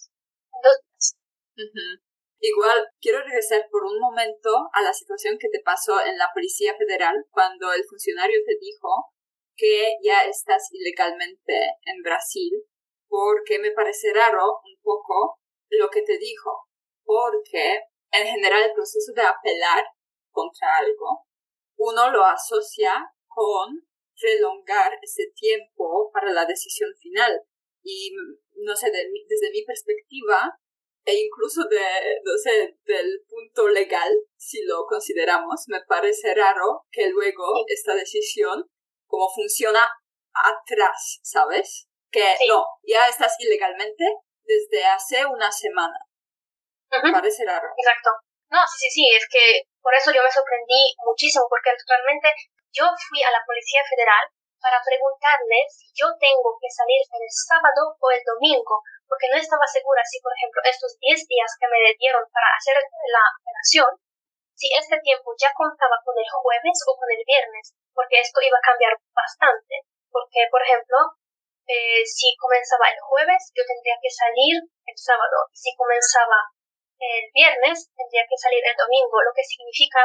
Igual 2.43 2.91
quiero 2.99 3.23
regresar 3.23 3.69
por 3.71 3.85
un 3.85 4.01
momento 4.01 4.51
a 4.73 4.83
la 4.83 4.93
situación 4.93 5.39
que 5.39 5.49
te 5.49 5.63
pasó 5.63 6.03
en 6.03 6.19
la 6.19 6.27
Policía 6.35 6.75
Federal 6.75 7.15
cuando 7.31 7.73
el 7.73 7.85
funcionario 7.85 8.41
te 8.45 8.59
dijo 8.59 9.15
que 9.55 9.95
ya 10.03 10.25
estás 10.25 10.67
ilegalmente 10.73 11.79
en 11.85 12.03
Brasil 12.03 12.67
porque 13.13 13.59
me 13.59 13.73
parece 13.73 14.11
raro 14.15 14.61
un 14.65 14.81
poco 14.83 15.39
lo 15.69 15.91
que 15.91 16.01
te 16.01 16.17
dijo, 16.17 16.67
porque 17.05 17.81
en 18.11 18.27
general 18.27 18.63
el 18.63 18.73
proceso 18.73 19.13
de 19.15 19.21
apelar 19.21 19.85
contra 20.31 20.79
algo, 20.79 21.27
uno 21.77 22.11
lo 22.11 22.25
asocia 22.25 23.13
con 23.29 23.87
prolongar 24.19 24.99
ese 25.03 25.31
tiempo 25.35 26.11
para 26.11 26.33
la 26.33 26.47
decisión 26.47 26.89
final. 26.99 27.43
Y 27.83 28.13
no 28.65 28.75
sé, 28.75 28.91
desde 28.91 29.51
mi 29.51 29.63
perspectiva, 29.63 30.59
e 31.05 31.15
incluso 31.15 31.65
de, 31.69 31.85
no 32.25 32.33
sé, 32.43 32.79
del 32.87 33.23
punto 33.29 33.69
legal, 33.69 34.11
si 34.39 34.65
lo 34.65 34.87
consideramos, 34.89 35.65
me 35.67 35.83
parece 35.87 36.35
raro 36.35 36.87
que 36.91 37.11
luego 37.11 37.45
esta 37.69 37.95
decisión, 37.95 38.71
como 39.07 39.29
funciona 39.35 39.85
atrás, 40.33 41.21
¿sabes? 41.23 41.92
Que 42.13 42.37
no, 42.47 42.65
ya 42.85 43.09
estás 43.09 43.35
ilegalmente 43.41 44.05
desde 44.45 44.85
hace 44.85 45.25
una 45.25 45.51
semana. 45.51 45.97
Parece 46.93 47.49
raro. 47.49 47.73
Exacto. 47.73 48.11
No, 48.53 48.61
sí, 48.69 48.85
sí, 48.85 48.89
sí, 49.01 49.05
es 49.17 49.25
que 49.33 49.65
por 49.81 49.97
eso 49.97 50.13
yo 50.13 50.21
me 50.21 50.29
sorprendí 50.29 50.93
muchísimo, 51.01 51.49
porque 51.49 51.73
realmente 51.89 52.29
yo 52.69 52.85
fui 53.09 53.25
a 53.25 53.33
la 53.33 53.41
Policía 53.49 53.81
Federal 53.89 54.29
para 54.61 54.77
preguntarle 54.85 55.59
si 55.73 55.89
yo 55.97 56.13
tengo 56.21 56.53
que 56.61 56.69
salir 56.69 57.01
el 57.01 57.29
sábado 57.33 57.97
o 57.97 58.07
el 58.13 58.21
domingo, 58.23 58.85
porque 59.09 59.33
no 59.33 59.41
estaba 59.41 59.65
segura 59.65 60.05
si, 60.05 60.21
por 60.21 60.37
ejemplo, 60.37 60.61
estos 60.69 60.95
10 61.01 61.17
días 61.27 61.51
que 61.57 61.67
me 61.67 61.81
dieron 61.97 62.29
para 62.29 62.53
hacer 62.55 62.77
la 62.77 63.25
operación, 63.41 63.91
si 64.53 64.69
este 64.77 65.01
tiempo 65.01 65.33
ya 65.35 65.51
contaba 65.57 65.97
con 66.05 66.15
el 66.15 66.29
jueves 66.29 66.77
o 66.87 66.93
con 66.95 67.09
el 67.09 67.25
viernes, 67.25 67.73
porque 67.97 68.21
esto 68.21 68.39
iba 68.45 68.61
a 68.61 68.69
cambiar 68.69 68.95
bastante. 69.17 69.89
Porque, 70.13 70.45
por 70.53 70.61
ejemplo, 70.63 71.19
eh, 71.73 72.05
si 72.05 72.37
comenzaba 72.37 72.93
el 72.93 73.01
jueves, 73.01 73.49
yo 73.57 73.65
tendría 73.65 73.97
que 73.97 74.13
salir 74.13 74.61
el 74.61 74.97
sábado. 74.97 75.49
Y 75.49 75.57
si 75.57 75.71
comenzaba 75.73 76.53
el 77.01 77.25
viernes, 77.33 77.89
tendría 77.97 78.29
que 78.29 78.37
salir 78.37 78.61
el 78.61 78.77
domingo, 78.77 79.17
lo 79.25 79.33
que 79.33 79.41
significa 79.41 80.05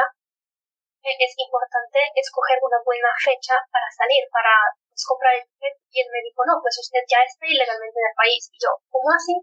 que 0.98 1.12
es 1.12 1.34
importante 1.36 2.00
escoger 2.16 2.58
una 2.64 2.80
buena 2.82 3.12
fecha 3.20 3.54
para 3.70 3.86
salir, 3.92 4.24
para 4.32 4.64
pues, 4.88 5.04
comprar 5.04 5.36
el 5.36 5.44
ticket. 5.44 5.76
Y 5.92 6.00
él 6.00 6.08
me 6.08 6.24
dijo, 6.24 6.40
no, 6.48 6.56
pues 6.64 6.74
usted 6.80 7.04
ya 7.04 7.20
está 7.20 7.44
ilegalmente 7.44 8.00
en 8.00 8.08
el 8.08 8.16
país. 8.16 8.42
Y 8.48 8.58
yo, 8.58 8.72
¿cómo 8.88 9.12
así? 9.12 9.36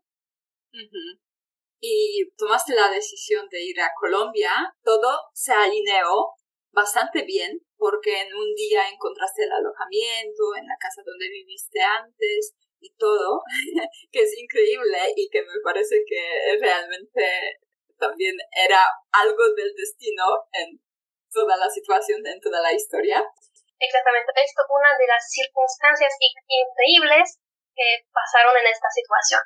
Y 1.80 2.26
tomaste 2.36 2.74
la 2.74 2.90
decisión 2.90 3.48
de 3.50 3.62
ir 3.62 3.80
a 3.80 3.94
Colombia, 3.94 4.52
todo 4.84 5.30
se 5.32 5.54
alineó 5.54 6.34
bastante 6.76 7.24
bien 7.24 7.58
porque 7.78 8.22
en 8.22 8.36
un 8.36 8.54
día 8.54 8.90
encontraste 8.92 9.44
el 9.44 9.52
alojamiento 9.52 10.44
en 10.60 10.68
la 10.68 10.76
casa 10.78 11.02
donde 11.06 11.30
viviste 11.30 11.80
antes 11.82 12.54
y 12.80 12.94
todo, 13.00 13.42
que 14.12 14.22
es 14.22 14.38
increíble 14.38 15.00
y 15.16 15.30
que 15.30 15.42
me 15.42 15.58
parece 15.64 16.04
que 16.06 16.58
realmente 16.60 17.24
también 17.98 18.36
era 18.52 18.84
algo 19.12 19.44
del 19.56 19.74
destino 19.74 20.44
en 20.52 20.78
toda 21.32 21.56
la 21.58 21.70
situación, 21.70 22.20
en 22.28 22.40
toda 22.40 22.62
la 22.62 22.74
historia. 22.74 23.24
Exactamente, 23.80 24.32
esto 24.36 24.62
es 24.64 24.70
una 24.72 24.92
de 25.00 25.08
las 25.08 25.24
circunstancias 25.32 26.14
increíbles 26.20 27.40
que 27.76 28.08
pasaron 28.12 28.56
en 28.60 28.68
esta 28.68 28.88
situación. 28.92 29.42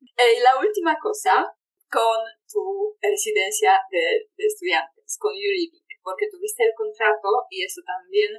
Y 0.00 0.40
la 0.40 0.58
última 0.58 0.96
cosa, 1.02 1.46
con 1.90 2.18
tu 2.46 2.94
residencia 3.00 3.82
de, 3.90 4.30
estudiantes, 4.38 5.18
con 5.18 5.34
Yuribi, 5.34 5.82
porque 6.06 6.30
tuviste 6.30 6.62
el 6.62 6.72
contrato 6.78 7.50
y 7.50 7.66
eso 7.66 7.82
también 7.84 8.30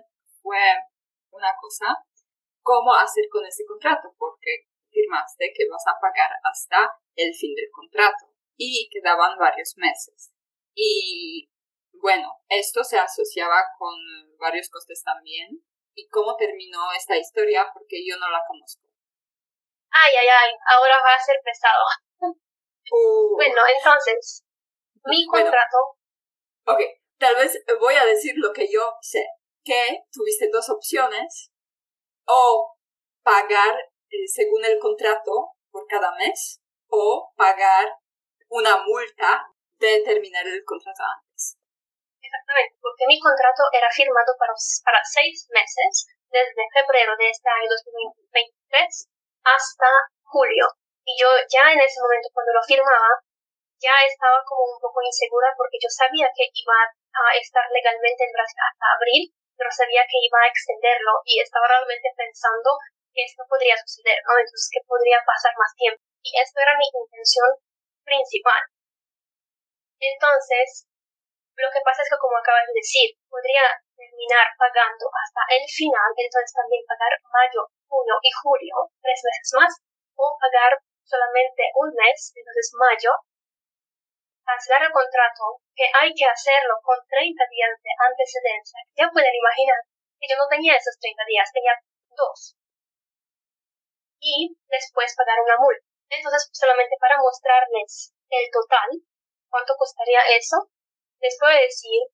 fue 0.41 0.63
una 1.31 1.51
cosa, 1.59 1.91
cómo 2.63 2.95
hacer 2.95 3.25
con 3.29 3.45
ese 3.45 3.65
contrato, 3.67 4.07
porque 4.17 4.71
firmaste 4.89 5.51
que 5.53 5.67
vas 5.67 5.83
a 5.85 5.99
pagar 5.99 6.31
hasta 6.47 6.95
el 7.13 7.35
fin 7.35 7.53
del 7.55 7.67
contrato 7.69 8.31
y 8.55 8.87
quedaban 8.89 9.37
varios 9.37 9.73
meses. 9.75 10.31
Y 10.73 11.51
bueno, 11.99 12.39
esto 12.47 12.85
se 12.85 12.97
asociaba 12.97 13.59
con 13.77 13.99
varios 14.39 14.69
costes 14.69 15.03
también. 15.03 15.61
¿Y 15.93 16.07
cómo 16.07 16.37
terminó 16.37 16.93
esta 16.95 17.17
historia? 17.17 17.67
Porque 17.73 17.99
yo 18.07 18.15
no 18.17 18.29
la 18.31 18.43
conozco. 18.47 18.87
Ay, 19.91 20.13
ay, 20.15 20.27
ay, 20.27 20.51
ahora 20.71 20.95
va 21.03 21.15
a 21.15 21.19
ser 21.19 21.35
pesado. 21.43 21.83
Uh. 22.89 23.35
Bueno, 23.35 23.63
entonces, 23.67 24.45
mi 25.03 25.25
contrato. 25.25 25.77
ok, 26.67 26.79
tal 27.19 27.35
vez 27.35 27.63
voy 27.79 27.95
a 27.95 28.05
decir 28.05 28.33
lo 28.37 28.53
que 28.53 28.67
yo 28.71 28.97
sé. 29.01 29.25
Que 29.63 30.03
tuviste 30.11 30.49
dos 30.51 30.69
opciones. 30.69 31.51
O 32.25 32.75
pagar 33.23 33.75
eh, 34.09 34.27
según 34.27 34.63
el 34.65 34.79
contrato 34.79 35.53
por 35.69 35.85
cada 35.87 36.13
mes. 36.15 36.61
O 36.87 37.33
pagar 37.35 37.87
una 38.49 38.77
multa 38.83 39.47
de 39.79 40.01
terminar 40.03 40.47
el 40.47 40.63
contrato 40.63 41.03
antes. 41.03 41.57
Exactamente, 42.21 42.75
porque 42.81 43.05
mi 43.07 43.19
contrato 43.19 43.63
era 43.71 43.87
firmado 43.91 44.35
para, 44.39 44.53
para 44.83 44.99
seis 45.03 45.47
meses, 45.53 46.07
desde 46.27 46.67
febrero 46.73 47.15
de 47.15 47.29
este 47.29 47.47
año 47.49 47.69
2023 47.71 49.07
hasta 49.43 49.89
julio. 50.23 50.67
Y 51.07 51.15
yo 51.15 51.29
ya 51.47 51.71
en 51.71 51.79
ese 51.79 52.01
momento, 52.03 52.27
cuando 52.33 52.51
lo 52.51 52.63
firmaba, 52.63 53.23
ya 53.79 53.95
estaba 54.03 54.43
como 54.43 54.75
un 54.75 54.79
poco 54.81 54.99
insegura 55.01 55.53
porque 55.55 55.79
yo 55.79 55.87
sabía 55.87 56.27
que 56.35 56.49
iba 56.51 56.75
a 56.83 56.91
estar 57.37 57.65
legalmente 57.71 58.23
en 58.25 58.33
Brasil 58.33 58.61
hasta 58.61 58.87
abril, 58.97 59.23
pero 59.57 59.69
sabía 59.73 60.05
que 60.05 60.21
iba 60.21 60.39
a 60.41 60.49
extenderlo 60.49 61.21
y 61.25 61.41
estaba 61.41 61.67
realmente 61.67 62.13
pensando 62.13 62.77
que 63.13 63.25
esto 63.25 63.41
podría 63.49 63.73
suceder, 63.77 64.21
¿no? 64.23 64.37
Entonces, 64.37 64.69
que 64.69 64.85
podría 64.85 65.17
pasar 65.25 65.53
más 65.57 65.73
tiempo. 65.73 66.01
Y 66.21 66.37
esto 66.37 66.61
era 66.61 66.77
mi 66.77 66.85
intención 66.85 67.49
principal. 68.05 68.61
Entonces, 69.97 70.85
lo 71.57 71.73
que 71.73 71.81
pasa 71.81 72.05
es 72.05 72.09
que, 72.13 72.21
como 72.21 72.37
acabas 72.37 72.69
de 72.69 72.77
decir, 72.77 73.17
podría 73.25 73.65
terminar 73.97 74.45
pagando 74.61 75.09
hasta 75.09 75.41
el 75.57 75.65
final, 75.65 76.13
entonces 76.13 76.53
también 76.53 76.85
pagar 76.85 77.17
mayo, 77.33 77.65
junio 77.89 78.15
y 78.21 78.29
julio, 78.29 78.75
tres 79.01 79.19
meses 79.25 79.49
más, 79.57 79.73
o 80.13 80.37
pagar 80.37 80.77
solamente 81.01 81.65
un 81.81 81.89
mes, 81.97 82.29
entonces 82.37 82.69
mayo, 82.77 83.09
cancelar 84.47 84.87
el 84.87 84.95
contrato, 84.95 85.59
que 85.75 85.91
hay 85.91 86.15
que 86.15 86.23
hacerlo 86.23 86.79
con 86.79 86.95
30 87.03 87.35
días 87.51 87.75
de 87.83 87.91
antecedencia. 87.99 88.79
Ya 88.95 89.11
pueden 89.11 89.35
imaginar 89.35 89.83
que 90.15 90.31
yo 90.31 90.39
no 90.39 90.47
tenía 90.47 90.79
esos 90.79 90.95
30 90.95 91.19
días, 91.27 91.51
tenía 91.51 91.75
dos. 92.15 92.55
Y 94.23 94.55
después 94.71 95.13
pagar 95.19 95.43
una 95.43 95.59
multa. 95.59 95.83
Entonces, 96.07 96.47
solamente 96.55 96.95
para 96.95 97.19
mostrarles 97.19 98.15
el 98.31 98.47
total, 98.47 99.03
cuánto 99.51 99.75
costaría 99.75 100.23
eso, 100.39 100.71
les 101.19 101.35
puedo 101.37 101.51
decir 101.51 102.07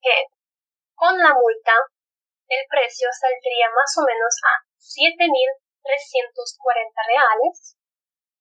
que 0.00 0.30
con 0.94 1.18
la 1.18 1.34
multa 1.34 1.74
el 2.46 2.62
precio 2.70 3.08
saldría 3.10 3.66
más 3.74 3.90
o 3.98 4.06
menos 4.06 4.34
a 4.46 4.62
7.340 4.78 5.82
reales 7.06 7.76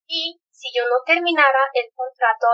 y 0.05 0.37
si 0.49 0.69
yo 0.75 0.85
no 0.85 1.01
terminara 1.05 1.69
el 1.73 1.89
contrato 1.93 2.47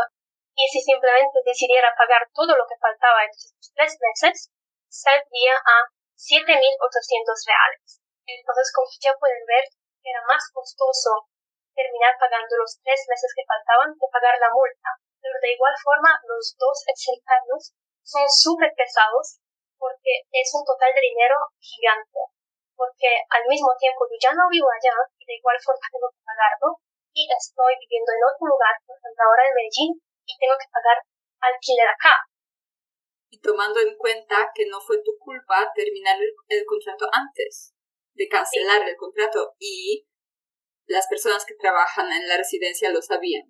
y 0.56 0.64
si 0.72 0.80
simplemente 0.82 1.44
decidiera 1.46 1.92
pagar 1.96 2.28
todo 2.34 2.56
lo 2.56 2.66
que 2.68 2.80
faltaba 2.80 3.24
en 3.24 3.32
estos 3.32 3.72
tres 3.76 3.94
meses, 4.00 4.52
saldría 4.88 5.56
a 5.60 5.76
7.800 6.16 6.48
reales. 7.46 8.02
Entonces, 8.26 8.72
como 8.74 8.88
ya 9.00 9.14
pueden 9.20 9.44
ver, 9.46 9.68
era 10.02 10.22
más 10.26 10.48
costoso 10.52 11.28
terminar 11.76 12.16
pagando 12.18 12.56
los 12.56 12.80
tres 12.82 13.04
meses 13.12 13.30
que 13.36 13.44
faltaban 13.44 13.92
que 14.00 14.08
pagar 14.08 14.40
la 14.40 14.50
multa 14.50 14.96
pero 15.26 15.42
de 15.42 15.58
igual 15.58 15.74
forma 15.82 16.22
los 16.30 16.54
dos 16.54 16.78
años 16.86 17.74
son 18.06 18.30
súper 18.30 18.70
pesados 18.78 19.42
porque 19.82 20.22
es 20.30 20.54
un 20.54 20.62
total 20.62 20.94
de 20.94 21.02
dinero 21.02 21.50
gigante. 21.58 22.22
Porque 22.78 23.10
al 23.34 23.42
mismo 23.50 23.74
tiempo 23.82 24.06
yo 24.06 24.18
ya 24.22 24.38
no 24.38 24.46
vivo 24.54 24.70
allá 24.70 24.94
y 25.18 25.26
de 25.26 25.38
igual 25.42 25.58
forma 25.58 25.90
tengo 25.90 26.14
que 26.14 26.22
pagarlo 26.22 26.78
y 27.16 27.26
estoy 27.26 27.74
viviendo 27.82 28.12
en 28.14 28.22
otro 28.22 28.46
lugar, 28.54 28.76
por 28.86 28.94
ejemplo 28.94 29.24
ahora 29.26 29.48
en 29.50 29.56
Medellín, 29.56 29.92
y 30.26 30.38
tengo 30.38 30.56
que 30.58 30.70
pagar 30.74 30.98
alquiler 31.42 31.88
acá. 31.88 32.16
Y 33.30 33.40
tomando 33.42 33.80
en 33.80 33.98
cuenta 33.98 34.52
que 34.54 34.66
no 34.68 34.82
fue 34.82 35.02
tu 35.04 35.18
culpa 35.20 35.72
terminar 35.76 36.18
el, 36.20 36.66
contrato 36.66 37.06
antes 37.12 37.74
de 38.14 38.28
cancelar 38.28 38.88
el 38.88 38.96
contrato 38.96 39.54
y 39.60 40.08
las 40.88 41.08
personas 41.08 41.46
que 41.46 41.56
trabajan 41.56 42.12
en 42.12 42.28
la 42.28 42.38
residencia 42.38 42.92
lo 42.92 43.02
sabían. 43.02 43.44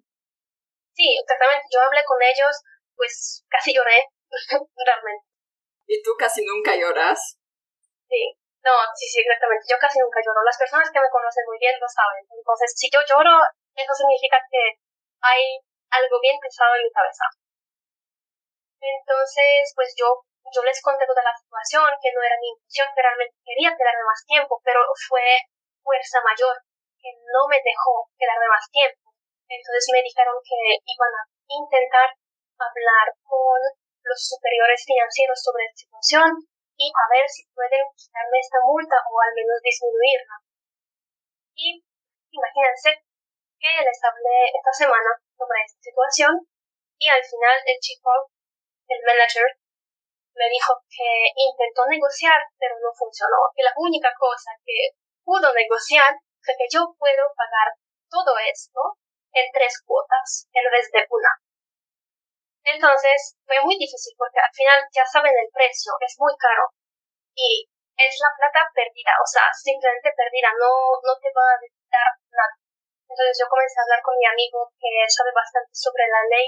Sí, 0.96 1.06
exactamente. 1.22 1.68
Yo 1.70 1.82
hablé 1.82 2.02
con 2.06 2.18
ellos, 2.24 2.56
pues 2.96 3.44
casi 3.50 3.76
lloré, 3.76 4.08
realmente. 4.86 5.28
¿Y 5.86 6.02
tú 6.02 6.16
casi 6.18 6.44
nunca 6.46 6.76
lloras? 6.76 7.38
Sí, 8.10 8.40
no, 8.66 8.74
sí, 8.98 9.06
sí, 9.06 9.22
exactamente. 9.22 9.70
Yo 9.70 9.78
casi 9.78 10.00
nunca 10.00 10.18
lloro. 10.26 10.42
Las 10.42 10.58
personas 10.58 10.90
que 10.90 10.98
me 10.98 11.14
conocen 11.14 11.46
muy 11.46 11.60
bien 11.62 11.78
lo 11.78 11.86
saben. 11.86 12.26
Entonces, 12.26 12.74
si 12.74 12.90
yo 12.90 12.98
lloro, 13.06 13.38
eso 13.76 13.94
significa 13.94 14.42
que 14.50 14.82
hay 15.22 15.62
algo 15.92 16.16
bien 16.22 16.38
pesado 16.40 16.76
en 16.76 16.84
mi 16.84 16.92
cabeza. 16.92 17.26
Entonces, 18.82 19.74
pues 19.74 19.96
yo, 19.98 20.26
yo 20.54 20.62
les 20.62 20.82
conté 20.82 21.06
toda 21.06 21.24
la 21.24 21.34
situación, 21.34 21.90
que 22.02 22.14
no 22.14 22.22
era 22.22 22.38
mi 22.38 22.54
intención, 22.54 22.88
que 22.94 23.02
realmente 23.02 23.38
quería 23.42 23.74
quedarme 23.74 24.06
más 24.06 24.22
tiempo, 24.26 24.62
pero 24.64 24.82
fue 25.10 25.26
fuerza 25.82 26.22
mayor 26.22 26.62
que 27.02 27.10
no 27.30 27.46
me 27.50 27.62
dejó 27.62 28.10
quedarme 28.18 28.50
más 28.50 28.66
tiempo. 28.70 29.14
Entonces 29.46 29.86
me 29.94 30.02
dijeron 30.02 30.38
que 30.42 30.58
iban 30.82 31.14
a 31.14 31.24
intentar 31.46 32.10
hablar 32.58 33.08
con 33.22 33.62
los 34.06 34.20
superiores 34.22 34.82
financieros 34.86 35.38
sobre 35.38 35.66
la 35.66 35.78
situación 35.78 36.30
y 36.78 36.90
a 36.90 37.06
ver 37.14 37.30
si 37.30 37.46
pueden 37.54 37.86
quitarme 37.96 38.38
esta 38.42 38.60
multa 38.66 38.98
o 39.10 39.14
al 39.22 39.34
menos 39.34 39.62
disminuirla. 39.62 40.36
Y 41.56 41.86
imagínense 42.34 43.05
que 43.60 43.72
les 43.84 44.00
hablé 44.04 44.38
esta 44.54 44.74
semana 44.74 45.12
sobre 45.38 45.60
esta 45.66 45.80
situación 45.82 46.34
y 47.00 47.10
al 47.10 47.24
final 47.24 47.58
el 47.66 47.80
chico, 47.80 48.32
el 48.88 49.02
manager, 49.04 49.50
me 50.36 50.48
dijo 50.52 50.76
que 50.92 51.32
intentó 51.36 51.88
negociar 51.88 52.44
pero 52.60 52.76
no 52.80 52.92
funcionó. 52.94 53.52
Y 53.56 53.64
la 53.64 53.74
única 53.78 54.12
cosa 54.20 54.52
que 54.64 54.96
pudo 55.24 55.54
negociar 55.54 56.16
fue 56.44 56.54
que 56.60 56.68
yo 56.70 56.94
puedo 57.00 57.24
pagar 57.36 57.74
todo 58.10 58.36
esto 58.38 59.00
en 59.34 59.52
tres 59.52 59.82
cuotas 59.84 60.48
en 60.54 60.72
vez 60.72 60.92
de 60.92 61.04
una. 61.10 61.32
Entonces 62.66 63.38
fue 63.46 63.62
muy 63.62 63.78
difícil 63.78 64.16
porque 64.18 64.40
al 64.40 64.54
final 64.54 64.80
ya 64.92 65.06
saben 65.06 65.34
el 65.34 65.50
precio, 65.54 65.94
es 66.02 66.16
muy 66.18 66.34
caro 66.40 66.74
y 67.36 67.68
es 67.96 68.14
la 68.20 68.32
plata 68.36 68.68
perdida, 68.74 69.14
o 69.22 69.28
sea, 69.28 69.48
simplemente 69.54 70.12
perdida, 70.18 70.52
no, 70.60 71.00
no 71.00 71.14
te 71.22 71.32
va 71.32 71.46
a 71.48 71.60
dar 71.62 72.12
nada. 72.32 72.65
Entonces 73.06 73.38
yo 73.38 73.46
comencé 73.48 73.78
a 73.80 73.86
hablar 73.86 74.02
con 74.02 74.18
mi 74.18 74.26
amigo 74.26 74.70
que 74.78 74.92
sabe 75.08 75.32
bastante 75.32 75.72
sobre 75.74 76.06
la 76.10 76.22
ley 76.30 76.48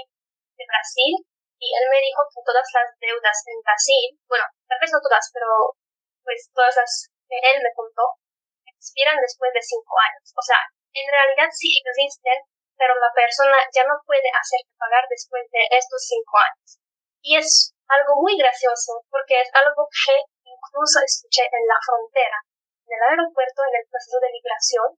de 0.58 0.64
Brasil 0.66 1.14
y 1.58 1.66
él 1.74 1.84
me 1.90 2.02
dijo 2.02 2.22
que 2.30 2.42
todas 2.46 2.66
las 2.74 2.88
deudas 2.98 3.38
en 3.46 3.58
Brasil, 3.62 4.06
bueno, 4.30 4.46
tal 4.66 4.78
vez 4.78 4.90
no 4.94 5.02
todas, 5.02 5.26
pero 5.34 5.74
pues 6.22 6.50
todas 6.54 6.74
las 6.76 7.10
que 7.26 7.38
él 7.38 7.58
me 7.62 7.74
contó, 7.74 8.18
expiran 8.62 9.18
después 9.18 9.50
de 9.50 9.62
cinco 9.62 9.94
años. 9.98 10.30
O 10.38 10.42
sea, 10.42 10.60
en 10.94 11.06
realidad 11.10 11.50
sí 11.50 11.72
existen, 11.82 12.46
pero 12.78 12.94
la 12.94 13.10
persona 13.10 13.58
ya 13.74 13.82
no 13.84 13.98
puede 14.06 14.30
hacerte 14.30 14.70
pagar 14.78 15.02
después 15.10 15.42
de 15.50 15.62
estos 15.74 15.98
cinco 16.06 16.38
años. 16.38 16.78
Y 17.22 17.36
es 17.36 17.74
algo 17.90 18.22
muy 18.22 18.38
gracioso 18.38 19.02
porque 19.10 19.42
es 19.42 19.50
algo 19.52 19.88
que 19.90 20.14
incluso 20.46 21.02
escuché 21.02 21.42
en 21.48 21.66
la 21.66 21.78
frontera, 21.82 22.38
en 22.86 22.90
el 22.94 23.02
aeropuerto, 23.02 23.66
en 23.66 23.74
el 23.82 23.86
proceso 23.90 24.18
de 24.22 24.30
migración, 24.30 24.88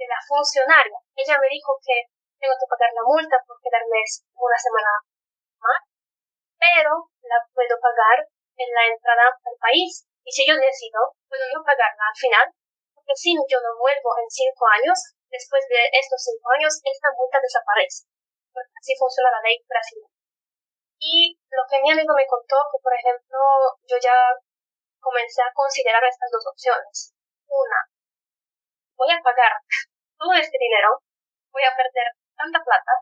de 0.00 0.08
la 0.08 0.16
funcionaria. 0.24 0.96
Ella 1.12 1.36
me 1.36 1.52
dijo 1.52 1.76
que 1.84 2.08
tengo 2.40 2.56
que 2.56 2.70
pagar 2.72 2.88
la 2.96 3.04
multa 3.04 3.36
por 3.44 3.60
quedarme 3.60 4.00
una 4.00 4.56
semana 4.56 4.92
más, 5.60 5.80
pero 6.56 7.12
la 7.28 7.38
puedo 7.52 7.76
pagar 7.76 8.24
en 8.56 8.70
la 8.72 8.88
entrada 8.88 9.28
al 9.28 9.56
país. 9.60 10.08
Y 10.24 10.32
si 10.32 10.48
yo 10.48 10.56
decido, 10.56 11.16
puedo 11.28 11.44
no 11.52 11.60
pagarla 11.60 12.08
al 12.08 12.16
final, 12.16 12.46
porque 12.96 13.12
si 13.12 13.36
yo 13.36 13.58
no 13.60 13.76
vuelvo 13.76 14.16
en 14.24 14.28
cinco 14.32 14.64
años, 14.72 14.96
después 15.28 15.68
de 15.68 15.80
estos 15.92 16.20
cinco 16.24 16.48
años, 16.56 16.80
esta 16.80 17.12
multa 17.12 17.36
desaparece. 17.40 18.08
Así 18.56 18.96
funciona 18.96 19.36
la 19.36 19.44
ley 19.44 19.60
brasileña. 19.68 20.08
Y 21.00 21.36
lo 21.48 21.64
que 21.68 21.80
mi 21.80 21.92
amigo 21.92 22.12
me 22.12 22.28
contó, 22.28 22.56
que 22.72 22.80
por 22.80 22.92
ejemplo, 22.92 23.40
yo 23.84 23.96
ya 23.96 24.36
comencé 25.00 25.40
a 25.40 25.52
considerar 25.52 26.04
estas 26.04 26.28
dos 26.28 26.44
opciones. 26.44 27.16
Una, 27.48 27.80
voy 28.96 29.10
a 29.12 29.22
pagar 29.24 29.52
todo 30.20 30.36
este 30.36 30.60
dinero, 30.60 31.00
voy 31.48 31.64
a 31.64 31.72
perder 31.72 32.12
tanta 32.36 32.60
plata, 32.60 32.92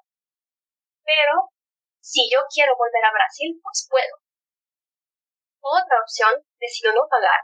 pero 1.02 1.50
si 1.98 2.30
yo 2.30 2.46
quiero 2.46 2.78
volver 2.78 3.02
a 3.02 3.12
Brasil, 3.12 3.58
pues 3.58 3.90
puedo. 3.90 4.14
Otra 5.58 5.98
opción, 5.98 6.30
decido 6.62 6.94
no 6.94 7.10
pagar. 7.10 7.42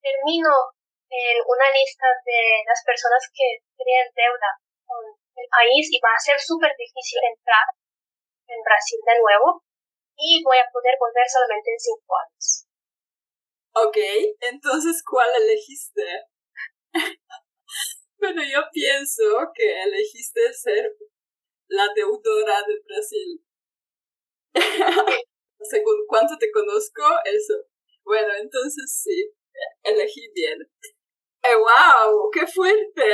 Termino 0.00 0.72
en 1.12 1.36
una 1.44 1.68
lista 1.76 2.08
de 2.24 2.64
las 2.64 2.80
personas 2.80 3.20
que 3.36 3.60
tienen 3.76 4.08
deuda 4.16 4.50
con 4.88 5.04
el 5.36 5.48
país 5.52 5.92
y 5.92 6.00
va 6.00 6.16
a 6.16 6.24
ser 6.24 6.40
súper 6.40 6.72
difícil 6.80 7.20
entrar 7.20 7.68
en 8.48 8.64
Brasil 8.64 8.98
de 9.04 9.20
nuevo 9.20 9.60
y 10.16 10.42
voy 10.42 10.56
a 10.56 10.70
poder 10.72 10.96
volver 10.96 11.28
solamente 11.28 11.68
en 11.68 11.80
cinco 11.80 12.12
años. 12.16 12.46
Ok, 13.76 13.98
entonces 14.40 15.04
¿cuál 15.04 15.28
elegiste? 15.36 16.24
bueno, 18.20 18.42
yo 18.44 18.60
pienso 18.72 19.24
que 19.54 19.82
elegiste 19.82 20.52
ser 20.52 20.96
la 21.68 21.88
deudora 21.94 22.62
de 22.66 22.74
Brasil. 22.84 23.44
Según 25.60 26.06
cuánto 26.06 26.36
te 26.38 26.50
conozco, 26.52 27.02
eso. 27.24 27.54
Bueno, 28.04 28.32
entonces 28.38 29.02
sí, 29.02 29.32
elegí 29.82 30.30
bien. 30.34 30.58
Eh, 31.42 31.56
¡Wow! 31.56 32.30
¡Qué 32.32 32.46
fuerte! 32.46 33.06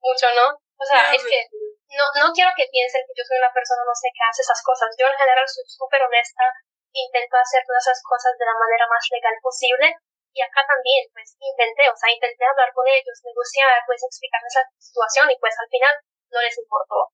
Mucho, 0.00 0.26
¿no? 0.36 0.56
O 0.56 0.84
sea, 0.84 1.12
es 1.12 1.22
que 1.22 1.44
no, 1.92 2.04
no 2.24 2.32
quiero 2.32 2.50
que 2.56 2.70
piensen 2.72 3.04
que 3.04 3.16
yo 3.16 3.24
soy 3.26 3.36
una 3.36 3.52
persona, 3.52 3.84
no 3.84 3.92
sé, 3.92 4.08
que 4.14 4.24
hace 4.24 4.40
esas 4.40 4.62
cosas. 4.64 4.88
Yo 4.96 5.04
en 5.04 5.18
general 5.18 5.44
soy 5.44 5.66
súper 5.68 6.00
honesta, 6.00 6.44
intento 6.92 7.36
hacer 7.36 7.60
todas 7.66 7.84
esas 7.84 8.00
cosas 8.00 8.32
de 8.38 8.46
la 8.48 8.56
manera 8.56 8.86
más 8.88 9.04
legal 9.12 9.36
posible. 9.42 9.86
Y 10.32 10.38
acá 10.42 10.62
también, 10.62 11.10
pues, 11.10 11.34
intenté, 11.38 11.90
o 11.90 11.96
sea, 11.96 12.10
intenté 12.14 12.44
hablar 12.46 12.70
con 12.72 12.86
ellos, 12.86 13.18
negociar, 13.26 13.82
pues, 13.86 13.98
explicarles 14.02 14.54
la 14.54 14.64
situación 14.78 15.26
y 15.30 15.36
pues 15.42 15.54
al 15.58 15.68
final 15.68 15.94
no 16.30 16.40
les 16.40 16.56
importó. 16.58 17.10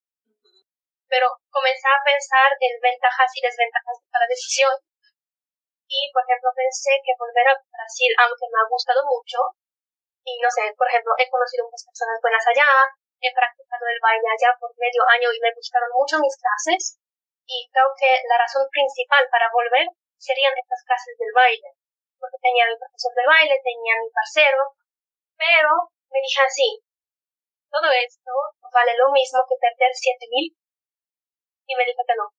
Pero 1.08 1.26
comencé 1.48 1.88
a 1.88 2.04
pensar 2.04 2.52
en 2.60 2.74
ventajas 2.80 3.30
y 3.34 3.40
desventajas 3.40 3.96
de 4.02 4.10
cada 4.12 4.26
decisión. 4.28 4.74
Y, 5.88 6.10
por 6.12 6.26
ejemplo, 6.26 6.50
pensé 6.52 6.98
que 7.00 7.14
volver 7.16 7.46
a 7.46 7.56
Brasil, 7.56 8.10
aunque 8.18 8.50
me 8.50 8.58
ha 8.58 8.68
gustado 8.68 9.00
mucho, 9.06 9.38
y 10.26 10.42
no 10.42 10.50
sé, 10.50 10.74
por 10.74 10.90
ejemplo, 10.90 11.14
he 11.14 11.30
conocido 11.30 11.70
muchas 11.70 11.86
personas 11.86 12.18
buenas 12.20 12.42
allá, 12.42 12.66
he 13.22 13.30
practicado 13.32 13.86
el 13.86 14.02
baile 14.02 14.26
allá 14.26 14.50
por 14.58 14.74
medio 14.76 15.06
año 15.06 15.30
y 15.30 15.38
me 15.38 15.54
gustaron 15.54 15.88
mucho 15.94 16.18
mis 16.18 16.34
clases. 16.34 16.98
Y 17.46 17.70
creo 17.70 17.94
que 17.94 18.10
la 18.26 18.38
razón 18.42 18.66
principal 18.74 19.22
para 19.30 19.46
volver 19.54 19.86
serían 20.18 20.52
estas 20.58 20.82
clases 20.82 21.14
del 21.16 21.32
baile. 21.32 21.68
Porque 22.18 22.38
tenía 22.40 22.66
mi 22.68 22.76
profesor 22.76 23.12
de 23.12 23.24
baile, 23.26 23.56
tenía 23.60 23.94
mi 24.00 24.10
parcero, 24.10 24.74
pero 25.36 25.92
me 26.08 26.18
dije 26.24 26.40
así, 26.40 26.68
todo 27.70 27.88
esto 27.92 28.32
vale 28.72 28.96
lo 28.96 29.12
mismo 29.12 29.44
que 29.44 29.60
perder 29.60 29.92
siete 29.92 30.26
mil. 30.32 30.48
Y 31.66 31.72
me 31.76 31.84
dijo 31.84 32.02
que 32.06 32.16
no. 32.16 32.30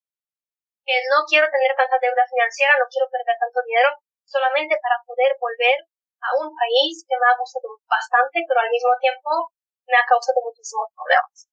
Que 0.87 0.95
no 1.11 1.21
quiero 1.27 1.45
tener 1.51 1.71
tanta 1.75 1.99
deuda 1.99 2.23
financiera, 2.25 2.79
no 2.79 2.87
quiero 2.87 3.11
perder 3.11 3.35
tanto 3.37 3.59
dinero, 3.61 3.91
solamente 4.23 4.79
para 4.79 4.97
poder 5.03 5.35
volver 5.35 5.77
a 6.23 6.29
un 6.41 6.49
país 6.55 7.03
que 7.05 7.15
me 7.19 7.27
ha 7.27 7.37
gustado 7.37 7.75
bastante, 7.85 8.41
pero 8.47 8.59
al 8.63 8.71
mismo 8.71 8.95
tiempo 8.97 9.51
me 9.85 9.97
ha 9.99 10.05
causado 10.07 10.41
muchísimos 10.41 10.89
problemas. 10.95 11.51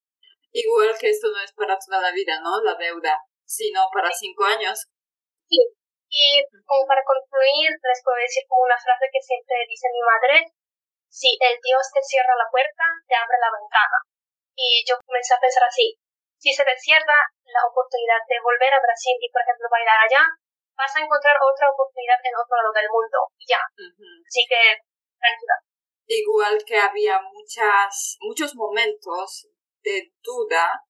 Igual 0.54 0.94
que 0.94 1.10
esto 1.10 1.28
no 1.34 1.42
es 1.42 1.52
para 1.52 1.74
toda 1.74 2.00
la 2.00 2.14
vida, 2.14 2.38
¿no? 2.40 2.62
La 2.62 2.78
deuda, 2.78 3.18
sino 3.42 3.90
para 3.92 4.10
cinco 4.14 4.44
años. 4.44 4.86
Sí. 5.50 5.60
Y 6.14 6.46
como 6.62 6.86
para 6.86 7.02
concluir, 7.02 7.74
les 7.74 8.00
puedo 8.06 8.22
decir 8.22 8.46
como 8.46 8.62
una 8.62 8.78
frase 8.78 9.10
que 9.10 9.18
siempre 9.18 9.66
dice 9.66 9.90
mi 9.90 9.98
madre, 9.98 10.46
si 11.10 11.34
el 11.42 11.58
Dios 11.58 11.90
te 11.90 12.02
cierra 12.06 12.38
la 12.38 12.46
puerta, 12.46 12.86
te 13.10 13.18
abre 13.18 13.34
la 13.42 13.50
ventana. 13.50 13.98
Y 14.54 14.86
yo 14.86 14.94
comencé 15.02 15.34
a 15.34 15.42
pensar 15.42 15.66
así, 15.66 15.98
si 16.38 16.54
se 16.54 16.62
te 16.62 16.78
cierra 16.78 17.18
la 17.50 17.66
oportunidad 17.66 18.22
de 18.30 18.38
volver 18.38 18.70
a 18.70 18.84
Brasil 18.84 19.18
y, 19.18 19.26
por 19.34 19.42
ejemplo, 19.42 19.66
bailar 19.66 20.06
allá, 20.06 20.22
vas 20.78 20.94
a 20.94 21.02
encontrar 21.02 21.34
otra 21.42 21.66
oportunidad 21.74 22.22
en 22.22 22.38
otro 22.38 22.54
lado 22.62 22.70
del 22.70 22.86
mundo, 22.86 23.18
ya. 23.42 23.62
Así 23.74 24.46
que, 24.46 24.78
tranquila 25.18 25.58
igual 26.06 26.62
que 26.66 26.76
había 26.76 27.20
muchas, 27.20 28.16
muchos 28.20 28.54
momentos 28.54 29.48
de 29.82 30.12
duda 30.22 30.84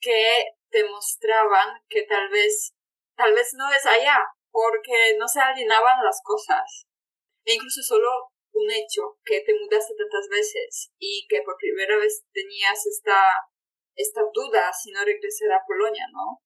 que 0.00 0.44
demostraban 0.70 1.80
que 1.88 2.02
tal 2.02 2.28
vez, 2.28 2.74
tal 3.16 3.32
vez 3.34 3.54
no 3.54 3.72
es 3.72 3.84
allá, 3.86 4.18
porque 4.56 5.18
no 5.18 5.28
se 5.28 5.38
alineaban 5.38 6.02
las 6.02 6.22
cosas. 6.24 6.88
E 7.44 7.52
incluso 7.52 7.82
solo 7.82 8.08
un 8.54 8.70
hecho, 8.70 9.18
que 9.22 9.42
te 9.42 9.52
mudaste 9.52 9.92
tantas 9.94 10.28
veces 10.30 10.94
y 10.98 11.26
que 11.28 11.42
por 11.42 11.58
primera 11.58 11.98
vez 11.98 12.24
tenías 12.32 12.86
esta, 12.86 13.20
esta 13.94 14.22
duda 14.32 14.72
si 14.72 14.92
no 14.92 15.04
regresar 15.04 15.52
a 15.52 15.62
Polonia, 15.66 16.06
¿no? 16.10 16.42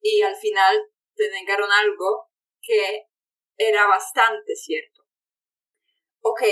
Y 0.00 0.22
al 0.22 0.36
final 0.36 0.88
te 1.16 1.28
negaron 1.32 1.68
algo 1.72 2.30
que 2.62 3.08
era 3.56 3.88
bastante 3.88 4.54
cierto. 4.54 5.02
Ok, 6.20 6.42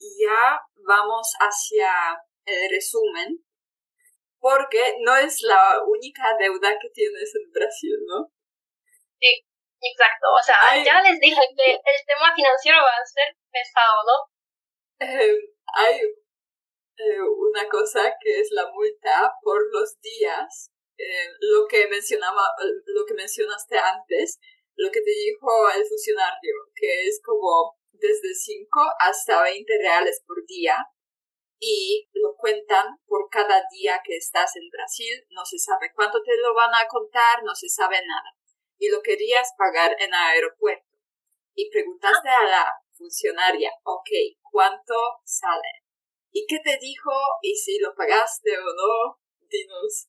ya 0.00 0.60
vamos 0.74 1.34
hacia 1.38 2.18
el 2.46 2.68
resumen, 2.68 3.44
porque 4.40 4.96
no 5.02 5.14
es 5.14 5.40
la 5.42 5.84
única 5.86 6.36
deuda 6.36 6.76
que 6.82 6.90
tienes 6.90 7.32
en 7.36 7.52
Brasil, 7.52 7.96
¿no? 8.08 8.32
Sí, 9.20 9.47
exacto. 9.80 10.26
O 10.32 10.42
sea, 10.42 10.56
ya 10.82 11.00
les 11.02 11.18
dije 11.20 11.40
que 11.56 11.72
el 11.72 12.00
tema 12.06 12.34
financiero 12.34 12.78
va 12.78 12.96
a 12.96 13.06
ser 13.06 13.34
pesado, 13.50 14.02
¿no? 14.04 14.16
Em, 15.00 15.36
hay 15.74 16.00
eh, 16.00 17.20
una 17.20 17.68
cosa 17.68 18.12
que 18.20 18.40
es 18.40 18.48
la 18.50 18.66
multa 18.66 19.32
por 19.42 19.60
los 19.72 20.00
días, 20.00 20.70
eh, 20.98 21.28
lo 21.40 21.66
que 21.68 21.86
mencionaba, 21.86 22.42
lo 22.86 23.06
que 23.06 23.14
mencionaste 23.14 23.78
antes, 23.78 24.38
lo 24.76 24.90
que 24.90 25.00
te 25.00 25.10
dijo 25.10 25.70
el 25.70 25.84
funcionario, 25.84 26.54
que 26.74 27.06
es 27.06 27.20
como 27.24 27.78
desde 27.92 28.34
5 28.34 28.80
hasta 29.00 29.42
20 29.42 29.78
reales 29.78 30.22
por 30.26 30.44
día 30.46 30.76
y 31.60 32.08
lo 32.12 32.36
cuentan 32.36 32.86
por 33.06 33.28
cada 33.30 33.62
día 33.70 34.00
que 34.04 34.16
estás 34.16 34.54
en 34.56 34.68
Brasil. 34.70 35.26
No 35.30 35.44
se 35.44 35.58
sabe 35.58 35.92
cuánto 35.94 36.22
te 36.22 36.36
lo 36.38 36.54
van 36.54 36.74
a 36.74 36.86
contar, 36.86 37.42
no 37.42 37.54
se 37.54 37.68
sabe 37.68 37.96
nada. 38.06 38.37
Y 38.78 38.88
lo 38.90 39.02
querías 39.02 39.52
pagar 39.58 39.94
en 39.98 40.08
el 40.08 40.14
aeropuerto. 40.14 40.96
Y 41.54 41.70
preguntaste 41.70 42.28
a 42.28 42.44
la 42.44 42.74
funcionaria, 42.96 43.72
ok, 43.82 44.10
¿cuánto 44.50 44.94
sale? 45.24 45.82
¿Y 46.30 46.46
qué 46.46 46.58
te 46.62 46.78
dijo? 46.78 47.10
¿Y 47.42 47.56
si 47.56 47.78
lo 47.78 47.94
pagaste 47.94 48.56
o 48.58 48.70
no? 48.74 49.18
Dinos. 49.48 50.08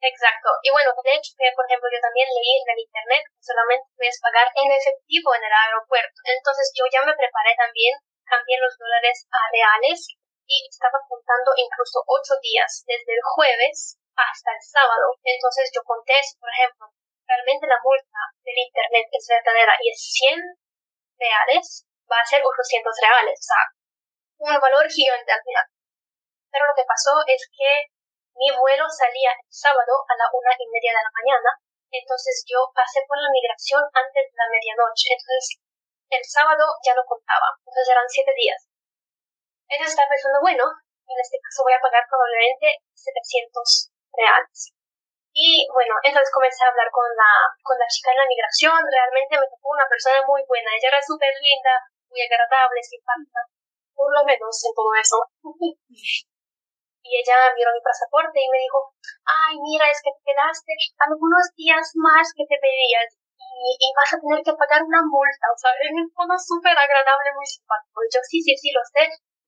Exacto. 0.00 0.50
Y 0.62 0.70
bueno, 0.70 0.90
de 1.02 1.14
hecho, 1.14 1.32
por 1.34 1.66
ejemplo, 1.66 1.88
yo 1.90 2.00
también 2.02 2.28
leí 2.30 2.52
en 2.62 2.68
el 2.74 2.82
internet 2.84 3.22
que 3.26 3.42
solamente 3.42 3.90
puedes 3.96 4.18
pagar 4.20 4.46
en 4.54 4.70
efectivo 4.70 5.34
en 5.34 5.44
el 5.44 5.54
aeropuerto. 5.54 6.18
Entonces 6.26 6.70
yo 6.74 6.84
ya 6.90 7.02
me 7.02 7.16
preparé 7.16 7.54
también, 7.56 7.94
cambié 8.26 8.58
los 8.60 8.76
dólares 8.76 9.26
a 9.30 9.40
reales 9.50 9.98
y 10.46 10.56
estaba 10.68 11.02
contando 11.08 11.50
incluso 11.58 12.02
ocho 12.06 12.38
días, 12.38 12.84
desde 12.86 13.12
el 13.12 13.22
jueves 13.34 13.98
hasta 14.14 14.50
el 14.54 14.62
sábado. 14.62 15.16
Entonces 15.24 15.70
yo 15.74 15.82
conté 15.82 16.14
por 16.38 16.50
ejemplo, 16.54 16.86
realmente 17.26 17.66
la 17.66 17.82
multa 17.82 18.20
del 18.42 18.58
internet 18.58 19.06
es 19.10 19.26
verdadera 19.28 19.74
y 19.82 19.90
es 19.90 19.98
100 19.98 20.40
reales, 21.18 21.86
va 22.06 22.22
a 22.22 22.26
ser 22.26 22.40
800 22.42 22.54
reales. 23.02 23.36
O 23.36 23.46
sea, 23.50 23.62
un 24.38 24.60
valor 24.60 24.86
gigante 24.88 25.32
al 25.32 25.42
final. 25.42 25.66
Pero 26.50 26.66
lo 26.66 26.74
que 26.74 26.86
pasó 26.86 27.18
es 27.26 27.42
que 27.50 27.90
mi 28.36 28.52
vuelo 28.52 28.84
salía 28.88 29.32
el 29.32 29.48
sábado 29.48 30.04
a 30.06 30.14
la 30.14 30.28
una 30.28 30.52
y 30.54 30.66
media 30.68 30.92
de 30.92 31.04
la 31.04 31.14
mañana, 31.16 31.50
entonces 31.90 32.44
yo 32.44 32.68
pasé 32.76 33.00
por 33.08 33.16
la 33.16 33.32
migración 33.32 33.80
antes 33.96 34.24
de 34.28 34.36
la 34.36 34.50
medianoche, 34.52 35.16
entonces 35.16 35.56
el 36.12 36.24
sábado 36.24 36.64
ya 36.84 36.92
no 36.94 37.02
contaba, 37.08 37.56
entonces 37.64 37.88
eran 37.88 38.08
siete 38.08 38.32
días. 38.36 38.60
Entonces 39.68 39.96
estaba 39.96 40.12
pensando, 40.12 40.38
bueno, 40.44 40.64
en 40.68 41.18
este 41.18 41.40
caso 41.40 41.64
voy 41.64 41.74
a 41.74 41.80
pagar 41.80 42.04
probablemente 42.06 42.84
700 42.92 43.90
reales. 44.12 44.75
Y 45.36 45.68
bueno, 45.68 45.92
entonces 46.00 46.32
comencé 46.32 46.64
a 46.64 46.72
hablar 46.72 46.88
con 46.88 47.04
la, 47.12 47.52
con 47.60 47.76
la 47.76 47.84
chica 47.92 48.08
en 48.08 48.24
la 48.24 48.30
migración, 48.30 48.80
realmente 48.88 49.36
me 49.36 49.44
tocó 49.52 49.68
una 49.68 49.84
persona 49.84 50.24
muy 50.24 50.40
buena, 50.48 50.72
ella 50.72 50.96
era 50.96 51.02
súper 51.04 51.28
linda, 51.44 51.76
muy 52.08 52.24
agradable, 52.24 52.80
simpática, 52.80 53.44
por 53.92 54.08
lo 54.16 54.24
menos 54.24 54.56
en 54.64 54.72
todo 54.72 54.90
eso. 54.96 55.18
y 57.04 57.10
ella 57.20 57.52
miró 57.52 57.68
mi 57.76 57.84
pasaporte 57.84 58.40
y 58.40 58.48
me 58.48 58.64
dijo, 58.64 58.96
ay, 59.28 59.60
mira, 59.60 59.92
es 59.92 60.00
que 60.00 60.16
te 60.16 60.24
quedaste 60.24 60.72
algunos 61.04 61.52
días 61.52 61.84
más 62.00 62.32
que 62.32 62.48
te 62.48 62.56
pedías. 62.56 63.12
y, 63.36 63.92
vas 63.92 64.16
a 64.16 64.20
tener 64.24 64.40
que 64.40 64.56
pagar 64.56 64.82
una 64.88 65.04
multa. 65.04 65.46
O 65.52 65.58
sea, 65.60 65.70
en 65.84 66.00
un 66.00 66.08
tono 66.16 66.34
súper 66.40 66.72
agradable, 66.72 67.36
muy 67.36 67.46
simpático. 67.46 68.00
Y 68.04 68.08
yo, 68.08 68.20
sí, 68.24 68.40
sí, 68.40 68.56
sí, 68.56 68.72
lo 68.72 68.82
sé. 68.88 69.04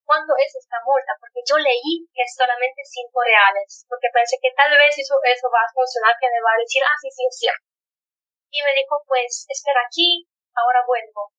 ¿Cuánto 0.09 0.33
es 0.41 0.49
esta 0.57 0.81
multa? 0.89 1.13
Porque 1.21 1.45
yo 1.45 1.61
leí 1.61 2.09
que 2.17 2.25
es 2.25 2.33
solamente 2.33 2.81
5 2.81 3.13
reales. 3.29 3.85
Porque 3.85 4.09
pensé 4.09 4.41
que 4.41 4.57
tal 4.57 4.73
vez 4.73 4.97
eso, 4.97 5.21
eso 5.21 5.47
va 5.53 5.69
a 5.69 5.75
funcionar, 5.77 6.17
que 6.17 6.33
me 6.33 6.41
va 6.41 6.57
a 6.57 6.63
decir, 6.65 6.81
ah, 6.81 6.97
sí, 6.97 7.13
sí, 7.13 7.29
es 7.29 7.37
cierto. 7.37 7.69
Y 8.49 8.65
me 8.65 8.73
dijo, 8.73 9.05
pues, 9.05 9.45
espera 9.53 9.85
aquí, 9.85 10.25
ahora 10.57 10.81
vuelvo. 10.89 11.37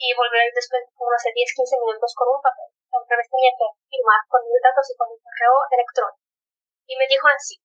Y 0.00 0.16
volveré 0.16 0.48
después 0.56 0.88
de 0.88 0.96
unos 0.96 1.20
10, 1.20 1.36
15 1.36 1.84
minutos 1.84 2.16
con 2.16 2.32
un 2.32 2.40
papel. 2.40 2.72
Otra 2.96 3.20
vez 3.20 3.28
tenía 3.28 3.52
que 3.52 3.68
firmar 3.92 4.24
con 4.32 4.40
mis 4.48 4.62
datos 4.64 4.88
y 4.88 4.96
con 4.96 5.12
mi 5.12 5.20
correo 5.20 5.68
electrónico. 5.68 6.24
Y 6.88 6.96
me 6.96 7.04
dijo 7.12 7.28
así, 7.28 7.60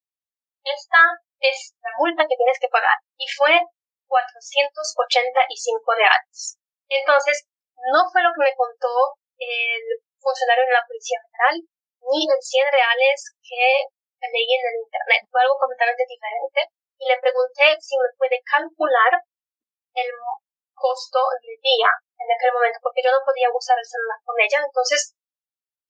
esta 0.68 1.24
es 1.40 1.72
la 1.80 1.96
multa 1.96 2.28
que 2.28 2.36
tienes 2.36 2.60
que 2.60 2.68
pagar. 2.68 3.00
Y 3.16 3.32
fue 3.32 3.64
485 4.12 4.92
reales. 5.96 6.60
Entonces, 6.92 7.48
no 7.96 8.12
fue 8.12 8.20
lo 8.20 8.36
que 8.36 8.44
me 8.44 8.56
contó 8.60 9.16
el 9.40 10.04
funcionario 10.24 10.64
de 10.64 10.78
la 10.80 10.88
Policía 10.88 11.20
Federal, 11.28 11.56
ni 12.08 12.20
el 12.24 12.40
100 12.40 12.72
reales 12.72 13.20
que 13.44 13.92
leí 14.32 14.48
en 14.56 14.64
el 14.72 14.80
Internet. 14.88 15.28
Fue 15.28 15.44
algo 15.44 15.60
completamente 15.60 16.08
diferente. 16.08 16.72
Y 16.96 17.04
le 17.10 17.20
pregunté 17.20 17.76
si 17.84 18.00
me 18.00 18.16
puede 18.16 18.40
calcular 18.48 19.20
el 19.20 20.10
costo 20.72 21.20
del 21.44 21.60
día 21.60 21.92
en 22.24 22.28
aquel 22.32 22.56
momento, 22.56 22.80
porque 22.80 23.04
yo 23.04 23.12
no 23.12 23.20
podía 23.28 23.52
usar 23.52 23.76
el 23.76 23.84
celular 23.84 24.20
con 24.24 24.40
ella. 24.40 24.64
Entonces, 24.64 25.12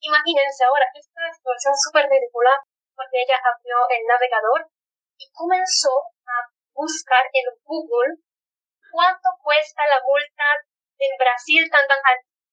imagínense 0.01 0.65
ahora, 0.65 0.89
esta 0.89 1.21
situación 1.29 1.73
súper 1.77 2.09
ridícula, 2.09 2.57
porque 2.97 3.21
ella 3.21 3.38
abrió 3.38 3.77
el 3.93 4.01
navegador 4.09 4.69
y 5.17 5.29
comenzó 5.29 5.93
a 6.25 6.49
buscar 6.73 7.29
en 7.29 7.45
Google 7.61 8.17
cuánto 8.89 9.29
cuesta 9.41 9.86
la 9.86 10.01
multa 10.01 10.47
en 10.97 11.13
Brasil 11.17 11.69
tan 11.69 11.86
tan 11.86 12.01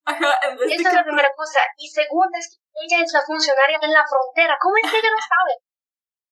alta. 0.05 0.64
Esa 0.64 0.88
es 0.88 0.94
la 0.94 1.05
primera 1.05 1.32
cosa. 1.34 1.61
Y 1.76 1.88
segunda 1.88 2.38
es 2.38 2.57
que 2.57 2.61
ella 2.86 3.05
es 3.05 3.12
la 3.12 3.22
funcionaria 3.22 3.78
en 3.80 3.92
la 3.92 4.05
frontera. 4.07 4.57
¿Cómo 4.61 4.76
es 4.76 4.90
que 4.90 4.98
ella 4.98 5.12
no 5.12 5.22
sabe? 5.22 5.55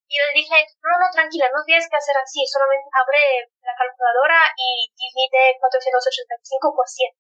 Y 0.09 0.17
le 0.17 0.41
dije, 0.41 0.57
no, 0.81 0.93
no, 0.97 1.07
tranquila, 1.13 1.53
no 1.53 1.61
tienes 1.69 1.85
que 1.85 2.01
hacer 2.01 2.17
así, 2.17 2.41
solamente 2.49 2.89
abre 2.97 3.45
la 3.61 3.77
calculadora 3.77 4.41
y 4.57 4.89
divide 4.97 5.61
485 5.61 6.73
por 6.73 6.89
100. 6.89 7.13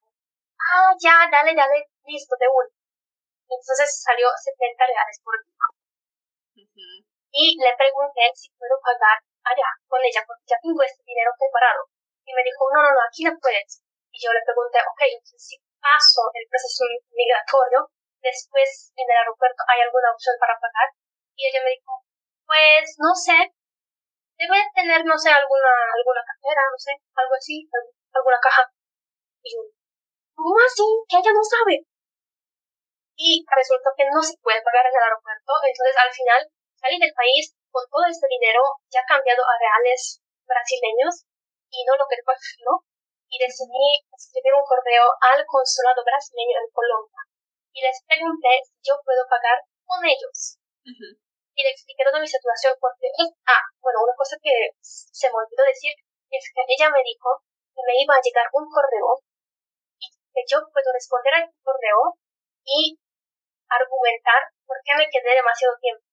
Ah, 0.56 0.96
ya, 0.96 1.28
dale, 1.28 1.52
dale, 1.52 1.84
listo, 2.08 2.32
de 2.40 2.48
uno. 2.48 2.72
Entonces 3.44 3.92
salió 3.92 4.32
70 4.32 4.88
reales 4.88 5.20
por 5.20 5.36
día. 5.36 5.52
Y 7.28 7.60
le 7.60 7.76
pregunté 7.76 8.24
si 8.32 8.48
puedo 8.56 8.80
pagar 8.80 9.20
allá 9.44 9.68
con 9.84 10.00
ella, 10.00 10.24
porque 10.24 10.48
ya 10.48 10.56
tengo 10.56 10.80
este 10.80 11.04
dinero 11.04 11.28
preparado. 11.36 11.92
Y 12.24 12.32
me 12.32 12.40
dijo, 12.40 12.72
no, 12.72 12.88
no, 12.88 12.90
no, 12.96 13.00
aquí 13.04 13.24
no 13.24 13.36
puedes. 13.36 13.84
Y 14.12 14.16
yo 14.16 14.32
le 14.32 14.40
pregunté, 14.48 14.80
ok, 14.80 15.00
entonces 15.12 15.44
si 15.44 15.60
paso 15.80 16.30
el 16.34 16.44
proceso 16.48 16.84
migratorio, 17.10 17.90
después 18.22 18.92
en 18.96 19.06
el 19.08 19.18
aeropuerto 19.22 19.62
hay 19.68 19.80
alguna 19.82 20.12
opción 20.12 20.36
para 20.38 20.58
pagar. 20.58 20.88
Y 21.38 21.46
ella 21.46 21.62
me 21.62 21.74
dijo, 21.74 22.02
pues 22.46 22.98
no 22.98 23.14
sé, 23.14 23.38
debe 24.38 24.58
tener, 24.74 25.04
no 25.04 25.16
sé, 25.18 25.30
alguna, 25.30 25.74
alguna 25.94 26.22
cartera, 26.22 26.62
no 26.70 26.78
sé, 26.78 26.92
algo 27.14 27.34
así, 27.34 27.66
alguna 28.14 28.38
caja. 28.42 28.70
Y 29.42 29.54
yo, 29.54 29.62
¿cómo 30.34 30.58
así? 30.62 30.86
Que 31.06 31.18
ella 31.18 31.32
no 31.34 31.42
sabe. 31.42 31.86
Y 33.18 33.42
resultó 33.46 33.90
que 33.98 34.06
no 34.10 34.22
se 34.22 34.38
puede 34.38 34.62
pagar 34.62 34.86
en 34.86 34.94
el 34.94 35.02
aeropuerto, 35.02 35.52
entonces 35.66 35.96
al 35.98 36.12
final 36.14 36.40
salí 36.78 36.98
del 37.02 37.14
país 37.14 37.50
con 37.70 37.82
todo 37.90 38.06
este 38.06 38.30
dinero 38.30 38.62
ya 38.90 39.02
cambiado 39.06 39.42
a 39.42 39.58
reales 39.58 40.22
brasileños 40.46 41.26
y 41.70 41.84
no 41.84 41.98
lo 41.98 42.06
que 42.06 42.22
prefiero 42.22 42.86
y 43.28 43.36
decidí 43.38 44.04
escribir 44.12 44.54
un 44.56 44.64
correo 44.64 45.04
al 45.20 45.44
consulado 45.44 46.00
brasileño 46.04 46.56
en 46.64 46.68
Colombia 46.72 47.22
y 47.72 47.80
les 47.84 48.02
pregunté 48.08 48.64
si 48.64 48.74
yo 48.82 48.98
puedo 49.04 49.22
pagar 49.28 49.62
con 49.84 50.02
ellos. 50.02 50.58
Y 50.82 51.60
le 51.62 51.70
expliqué 51.70 52.02
toda 52.02 52.18
mi 52.18 52.26
situación 52.26 52.74
porque, 52.80 53.12
ah, 53.46 53.64
bueno, 53.80 54.02
una 54.02 54.16
cosa 54.16 54.36
que 54.40 54.72
se 54.80 55.28
me 55.28 55.38
olvidó 55.38 55.62
decir 55.68 55.92
es 56.30 56.44
que 56.54 56.62
ella 56.64 56.88
me 56.88 57.04
dijo 57.04 57.44
que 57.74 57.82
me 57.84 57.94
iba 58.02 58.14
a 58.16 58.24
llegar 58.24 58.46
un 58.52 58.66
correo 58.66 59.20
y 60.00 60.06
que 60.08 60.42
yo 60.48 60.64
puedo 60.72 60.88
responder 60.92 61.34
al 61.34 61.46
correo 61.62 62.18
y 62.64 62.98
argumentar 63.68 64.48
por 64.64 64.78
qué 64.84 64.92
me 64.96 65.10
quedé 65.10 65.36
demasiado 65.36 65.76
tiempo 65.80 66.04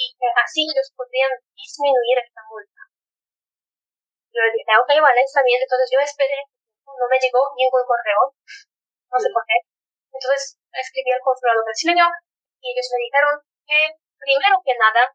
y 0.00 0.06
que 0.16 0.28
así 0.42 0.64
ellos 0.64 0.88
podrían 0.96 1.30
disminuir 1.54 2.18
esta 2.24 2.40
multa. 2.48 2.89
Yo 4.30 4.40
le 4.42 4.52
dije, 4.54 4.72
ok, 4.78 4.90
vale, 5.02 5.20
está 5.22 5.42
bien. 5.42 5.60
Entonces 5.60 5.88
yo 5.90 5.98
esperé, 6.00 6.38
no 6.86 7.06
me 7.08 7.18
llegó 7.18 7.40
ningún 7.56 7.84
correo, 7.86 8.34
no 9.10 9.16
sé 9.18 9.28
por 9.34 9.44
qué. 9.46 9.58
Entonces 10.10 10.58
escribí 10.72 11.10
al 11.12 11.22
consulado 11.22 11.64
brasileño 11.64 12.06
y 12.60 12.72
ellos 12.72 12.88
me 12.92 13.02
dijeron 13.02 13.34
que, 13.66 13.78
primero 14.18 14.60
que 14.64 14.74
nada, 14.76 15.14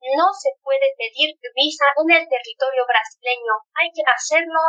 no 0.00 0.32
se 0.32 0.50
puede 0.62 0.94
pedir 0.96 1.36
visa 1.54 1.86
en 1.96 2.08
el 2.10 2.24
territorio 2.28 2.84
brasileño. 2.86 3.54
Hay 3.76 3.92
que 3.92 4.02
hacerlo 4.06 4.60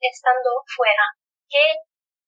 estando 0.00 0.50
fuera, 0.64 1.04
que 1.48 1.76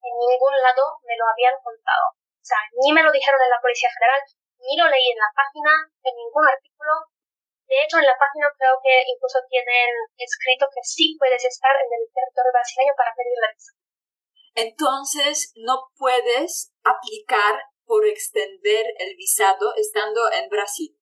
en 0.03 0.15
ningún 0.19 0.55
lado 0.61 0.99
me 1.03 1.17
lo 1.17 1.25
habían 1.29 1.57
contado. 1.63 2.13
O 2.13 2.45
sea, 2.45 2.59
ni 2.77 2.93
me 2.93 3.03
lo 3.03 3.13
dijeron 3.13 3.41
en 3.41 3.51
la 3.51 3.63
Policía 3.63 3.89
Federal, 3.89 4.21
ni 4.59 4.77
lo 4.77 4.87
leí 4.89 5.09
en 5.11 5.19
la 5.19 5.33
página, 5.35 5.73
en 6.03 6.15
ningún 6.17 6.47
artículo, 6.47 7.12
de 7.73 7.81
hecho, 7.81 7.97
en 7.97 8.05
la 8.05 8.21
página 8.21 8.53
creo 8.53 8.77
que 8.85 9.01
incluso 9.09 9.41
tienen 9.49 9.89
escrito 10.21 10.69
que 10.69 10.85
sí 10.85 11.17
puedes 11.17 11.41
estar 11.41 11.73
en 11.81 11.89
el 11.89 12.05
territorio 12.13 12.53
brasileño 12.53 12.93
para 12.93 13.17
pedir 13.17 13.33
la 13.41 13.49
visa. 13.49 13.73
Entonces, 14.53 15.57
no 15.57 15.89
puedes 15.97 16.69
aplicar 16.85 17.65
por 17.89 18.05
extender 18.05 18.93
el 19.01 19.17
visado 19.17 19.73
estando 19.81 20.21
en 20.37 20.53
Brasil. 20.53 20.93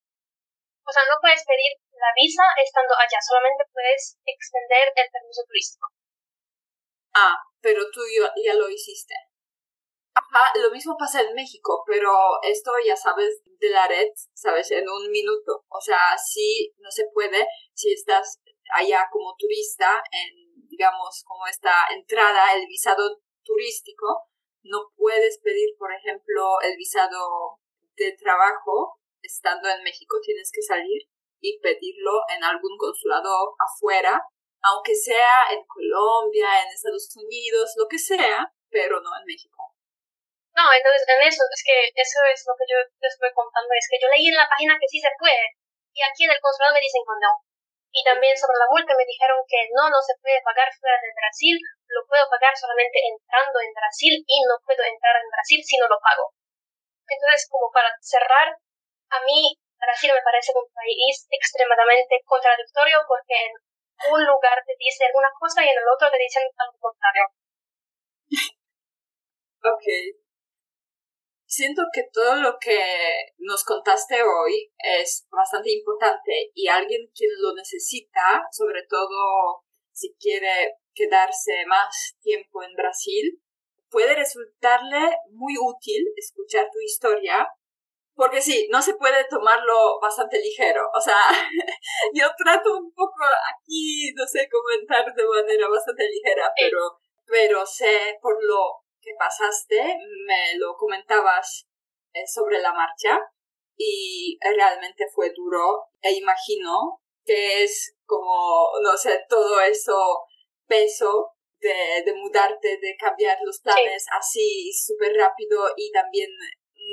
O 0.87 0.93
sea, 0.95 1.03
no 1.11 1.19
puedes 1.19 1.43
pedir 1.43 1.75
la 1.91 2.15
visa 2.15 2.47
estando 2.63 2.95
allá, 2.95 3.19
solamente 3.19 3.67
puedes 3.75 4.15
extender 4.23 4.95
el 4.95 5.11
permiso 5.11 5.43
turístico. 5.51 5.91
Ah, 7.19 7.35
pero 7.59 7.83
tú 7.91 8.07
ya 8.15 8.55
lo 8.55 8.71
hiciste. 8.71 9.15
Ajá, 10.13 10.53
lo 10.61 10.71
mismo 10.71 10.97
pasa 10.99 11.23
en 11.23 11.35
México, 11.35 11.85
pero 11.87 12.13
esto 12.43 12.73
ya 12.85 12.97
sabes 12.97 13.43
de 13.45 13.71
la 13.71 13.87
red, 13.87 14.09
sabes, 14.35 14.71
en 14.73 14.89
un 14.89 15.11
minuto. 15.11 15.65
O 15.69 15.81
sea, 15.81 16.17
sí, 16.19 16.73
no 16.79 16.91
se 16.91 17.05
puede 17.15 17.47
si 17.75 17.93
estás 17.93 18.41
allá 18.75 19.07
como 19.11 19.35
turista 19.39 20.03
en, 20.11 20.67
digamos, 20.69 21.23
como 21.27 21.47
esta 21.47 21.87
entrada, 21.95 22.55
el 22.55 22.67
visado 22.67 23.21
turístico, 23.45 24.31
no 24.63 24.91
puedes 24.97 25.39
pedir, 25.39 25.77
por 25.79 25.93
ejemplo, 25.93 26.61
el 26.63 26.77
visado 26.77 27.59
de 27.97 28.17
trabajo 28.19 28.99
estando 29.23 29.69
en 29.69 29.83
México. 29.83 30.19
Tienes 30.23 30.51
que 30.53 30.63
salir 30.63 31.03
y 31.41 31.59
pedirlo 31.61 32.21
en 32.37 32.45
algún 32.45 32.77
consulado 32.77 33.55
afuera, 33.59 34.21
aunque 34.63 34.95
sea 34.95 35.51
en 35.53 35.65
Colombia, 35.67 36.63
en 36.63 36.73
Estados 36.73 37.15
Unidos, 37.17 37.73
lo 37.77 37.87
que 37.89 37.99
sea, 37.99 38.53
pero 38.69 39.01
no 39.01 39.11
en 39.21 39.27
México. 39.27 39.75
No, 40.61 40.69
entonces 40.77 41.09
en 41.09 41.25
eso, 41.25 41.41
es 41.49 41.63
que 41.65 41.89
eso 41.89 42.21
es 42.29 42.45
lo 42.45 42.53
que 42.53 42.69
yo 42.69 42.77
te 43.01 43.09
estoy 43.09 43.33
contando, 43.33 43.73
es 43.73 43.89
que 43.89 43.97
yo 43.97 44.13
leí 44.13 44.29
en 44.29 44.37
la 44.37 44.45
página 44.45 44.77
que 44.77 44.93
sí 44.93 45.01
se 45.01 45.09
puede, 45.17 45.57
y 45.89 46.05
aquí 46.05 46.29
en 46.29 46.37
el 46.37 46.45
consulado 46.45 46.77
me 46.77 46.85
dicen 46.85 47.01
que 47.01 47.17
no. 47.17 47.33
Y 47.97 48.05
también 48.05 48.37
sobre 48.37 48.61
la 48.61 48.69
multa 48.69 48.93
me 48.93 49.09
dijeron 49.09 49.41
que 49.49 49.73
no, 49.73 49.89
no 49.89 49.97
se 50.05 50.21
puede 50.21 50.45
pagar 50.45 50.69
fuera 50.77 51.01
de 51.01 51.17
Brasil, 51.17 51.57
lo 51.89 52.05
puedo 52.05 52.29
pagar 52.29 52.53
solamente 52.53 53.01
entrando 53.09 53.57
en 53.57 53.73
Brasil 53.73 54.21
y 54.21 54.37
no 54.45 54.61
puedo 54.61 54.85
entrar 54.85 55.17
en 55.17 55.33
Brasil 55.33 55.65
si 55.65 55.81
no 55.81 55.89
lo 55.89 55.97
pago. 55.97 56.29
Entonces, 57.09 57.49
como 57.49 57.73
para 57.73 57.97
cerrar, 58.05 58.53
a 58.53 59.19
mí 59.25 59.57
Brasil 59.81 60.13
me 60.13 60.21
parece 60.21 60.53
un 60.53 60.69
país 60.77 61.25
extremadamente 61.33 62.21
contradictorio 62.29 63.01
porque 63.09 63.49
en 63.49 63.53
un 64.13 64.21
lugar 64.29 64.61
te 64.61 64.77
dicen 64.77 65.09
una 65.17 65.33
cosa 65.41 65.65
y 65.65 65.73
en 65.73 65.79
el 65.81 65.89
otro 65.89 66.13
te 66.13 66.21
dicen 66.21 66.45
algo 66.53 66.77
contrario. 66.77 67.25
ok, 69.65 70.20
siento 71.51 71.83
que 71.93 72.05
todo 72.13 72.37
lo 72.37 72.57
que 72.61 72.79
nos 73.39 73.65
contaste 73.65 74.23
hoy 74.23 74.73
es 74.79 75.27
bastante 75.31 75.73
importante 75.73 76.53
y 76.55 76.69
alguien 76.69 77.11
que 77.13 77.27
lo 77.41 77.53
necesita, 77.55 78.47
sobre 78.53 78.87
todo 78.89 79.65
si 79.91 80.15
quiere 80.15 80.77
quedarse 80.95 81.67
más 81.67 82.17
tiempo 82.23 82.63
en 82.63 82.73
Brasil, 82.75 83.43
puede 83.91 84.15
resultarle 84.15 85.11
muy 85.33 85.55
útil 85.59 86.07
escuchar 86.17 86.71
tu 86.73 86.79
historia, 86.79 87.49
porque 88.15 88.41
sí, 88.41 88.69
no 88.71 88.81
se 88.81 88.95
puede 88.95 89.25
tomarlo 89.29 89.99
bastante 90.01 90.39
ligero. 90.39 90.83
O 90.95 91.01
sea, 91.01 91.17
yo 92.15 92.29
trato 92.39 92.79
un 92.79 92.93
poco 92.93 93.25
aquí, 93.53 94.13
no 94.15 94.25
sé, 94.25 94.49
comentar 94.49 95.13
de 95.13 95.27
manera 95.27 95.69
bastante 95.69 96.05
ligera, 96.09 96.49
pero, 96.55 96.79
pero 97.27 97.67
sé 97.67 98.19
por 98.23 98.37
lo 98.45 98.80
que 99.01 99.13
pasaste, 99.19 99.97
me 100.27 100.59
lo 100.59 100.75
comentabas 100.77 101.67
eh, 102.13 102.27
sobre 102.27 102.61
la 102.61 102.73
marcha 102.73 103.19
y 103.77 104.39
realmente 104.41 105.07
fue 105.15 105.31
duro 105.35 105.89
e 106.03 106.13
imagino 106.13 107.01
que 107.25 107.63
es 107.63 107.97
como, 108.05 108.71
no 108.83 108.97
sé, 108.97 109.25
todo 109.29 109.61
eso 109.61 110.25
peso 110.67 111.33
de, 111.59 112.03
de 112.05 112.15
mudarte, 112.15 112.79
de 112.79 112.97
cambiar 112.99 113.39
los 113.43 113.61
planes 113.61 114.07
así 114.19 114.73
súper 114.73 115.15
rápido 115.15 115.73
y 115.77 115.91
también 115.93 116.31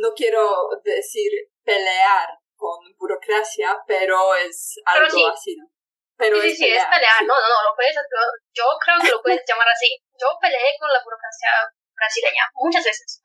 no 0.02 0.14
quiero 0.14 0.70
decir 0.84 1.32
pelear 1.64 2.30
con 2.56 2.80
burocracia, 2.98 3.78
pero 3.88 4.36
es 4.36 4.76
algo 4.86 5.28
así, 5.28 5.56
¿no? 5.56 5.66
Pero 6.18 6.42
sí, 6.42 6.50
es 6.50 6.58
sí, 6.58 6.64
pelear. 6.66 6.86
es 6.86 6.96
pelear, 6.96 7.22
no, 7.22 7.36
no, 7.36 7.48
no, 7.48 7.70
lo 7.70 7.76
puedes, 7.76 7.96
yo 8.54 8.66
creo 8.84 8.98
que 9.02 9.12
lo 9.12 9.22
puedes 9.22 9.44
llamar 9.48 9.68
así. 9.70 10.02
Yo 10.18 10.28
peleé 10.42 10.74
con 10.80 10.90
la 10.90 11.04
burocracia 11.04 11.52
brasileña 11.98 12.44
muchas 12.56 12.86
veces. 12.86 13.22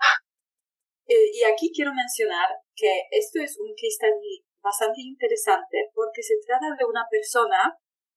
Eh, 1.07 1.31
y 1.35 1.45
aquí 1.45 1.71
quiero 1.75 1.93
mencionar 1.93 2.49
que 2.75 3.07
esto 3.11 3.41
es 3.41 3.59
un 3.59 3.75
case 3.75 3.91
study 4.01 4.45
bastante 4.63 5.01
interesante 5.03 5.91
porque 5.95 6.23
se 6.23 6.35
trata 6.47 6.75
de 6.79 6.85
una 6.85 7.07
persona 7.11 7.77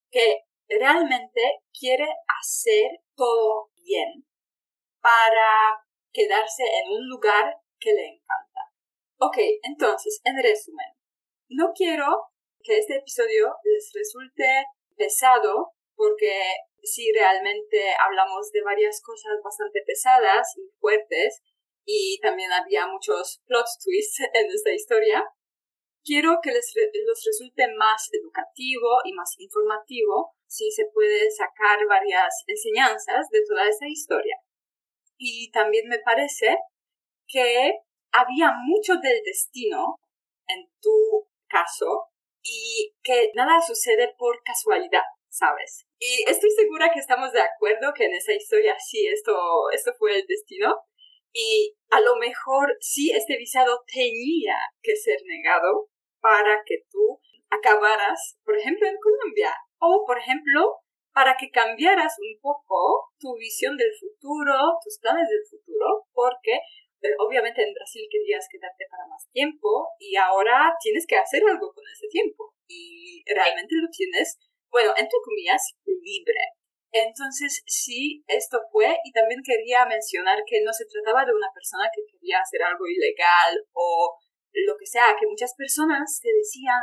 que 0.09 0.45
realmente 0.67 1.41
quiere 1.77 2.07
hacer 2.39 3.01
todo 3.15 3.69
bien 3.75 4.25
para 5.01 5.83
quedarse 6.11 6.63
en 6.63 6.91
un 6.91 7.09
lugar 7.09 7.57
que 7.79 7.93
le 7.93 8.07
encanta. 8.07 8.61
Ok, 9.19 9.37
entonces, 9.63 10.21
en 10.23 10.41
resumen, 10.41 10.93
no 11.49 11.71
quiero 11.75 12.05
que 12.61 12.77
este 12.79 12.97
episodio 12.97 13.53
les 13.63 13.91
resulte 13.93 14.65
pesado 14.95 15.73
porque 15.95 16.33
si 16.85 17.11
realmente 17.11 17.93
hablamos 17.99 18.51
de 18.51 18.61
varias 18.61 19.01
cosas 19.01 19.37
bastante 19.43 19.81
pesadas 19.85 20.53
y 20.57 20.69
fuertes 20.79 21.41
y 21.85 22.19
también 22.21 22.51
había 22.51 22.87
muchos 22.87 23.41
plot 23.45 23.65
twists 23.83 24.19
en 24.33 24.47
esta 24.47 24.71
historia, 24.71 25.23
quiero 26.03 26.39
que 26.41 26.51
les 26.51 26.71
los 27.05 27.23
resulte 27.25 27.67
más 27.75 28.09
educativo 28.13 28.99
y 29.03 29.13
más 29.13 29.33
informativo 29.39 30.31
si 30.47 30.71
se 30.71 30.85
puede 30.93 31.29
sacar 31.31 31.85
varias 31.87 32.43
enseñanzas 32.47 33.27
de 33.29 33.41
toda 33.47 33.67
esta 33.67 33.87
historia. 33.87 34.37
Y 35.17 35.51
también 35.51 35.87
me 35.87 35.99
parece 35.99 36.57
que 37.27 37.73
había 38.11 38.51
mucho 38.65 38.93
del 39.01 39.21
destino 39.23 39.99
en 40.47 40.67
tu 40.79 41.27
caso 41.47 42.09
y 42.41 42.93
que 43.01 43.31
nada 43.33 43.59
sucede 43.61 44.13
por 44.17 44.41
casualidad, 44.43 45.03
¿sabes? 45.35 45.85
Y 45.99 46.23
estoy 46.29 46.49
segura 46.51 46.91
que 46.93 46.99
estamos 46.99 47.33
de 47.33 47.41
acuerdo 47.41 47.93
que 47.93 48.05
en 48.05 48.13
esa 48.13 48.33
historia 48.33 48.75
sí 48.79 49.05
esto, 49.07 49.35
esto 49.73 49.91
fue 49.99 50.15
el 50.15 50.25
destino 50.25 50.73
y 51.33 51.75
a 51.91 51.99
lo 51.99 52.15
mejor 52.15 52.77
sí 52.79 53.11
este 53.11 53.35
visado 53.37 53.83
tenía 53.85 54.55
que 54.81 54.95
ser 54.95 55.19
negado 55.25 55.89
para 56.21 56.63
que 56.65 56.85
tú 56.89 57.19
acabaras, 57.49 58.39
por 58.45 58.57
ejemplo, 58.57 58.87
en 58.87 58.95
Colombia 58.97 59.53
o, 59.79 60.05
por 60.07 60.17
ejemplo, 60.17 60.79
para 61.13 61.35
que 61.35 61.51
cambiaras 61.51 62.15
un 62.19 62.39
poco 62.39 63.11
tu 63.19 63.35
visión 63.35 63.75
del 63.75 63.91
futuro, 63.99 64.55
tus 64.83 64.99
planes 64.99 65.27
del 65.29 65.43
futuro, 65.49 66.07
porque 66.13 66.59
obviamente 67.19 67.61
en 67.61 67.73
Brasil 67.73 68.07
querías 68.09 68.47
quedarte 68.49 68.85
para 68.89 69.07
más 69.07 69.27
tiempo 69.31 69.87
y 69.99 70.15
ahora 70.15 70.73
tienes 70.81 71.05
que 71.05 71.17
hacer 71.17 71.43
algo 71.43 71.71
con 71.73 71.83
ese 71.91 72.07
tiempo 72.07 72.53
y 72.67 73.23
realmente 73.27 73.75
lo 73.75 73.87
tienes, 73.91 74.39
bueno, 74.75 74.91
entre 74.91 75.23
comillas, 75.23 75.71
libre. 75.87 76.43
Entonces, 76.91 77.63
sí, 77.65 78.25
esto 78.27 78.59
fue 78.73 78.91
y 79.05 79.11
también 79.13 79.39
quería 79.39 79.85
mencionar 79.85 80.43
que 80.45 80.59
no 80.65 80.73
se 80.73 80.83
trataba 80.83 81.23
de 81.23 81.31
una 81.31 81.47
persona 81.53 81.87
que 81.95 82.03
quería 82.11 82.39
hacer 82.43 82.61
algo 82.61 82.83
ilegal 82.85 83.55
o 83.71 84.19
lo 84.51 84.75
que 84.75 84.85
sea, 84.85 85.15
que 85.17 85.27
muchas 85.27 85.55
personas 85.55 86.19
te 86.21 86.27
decían, 86.27 86.79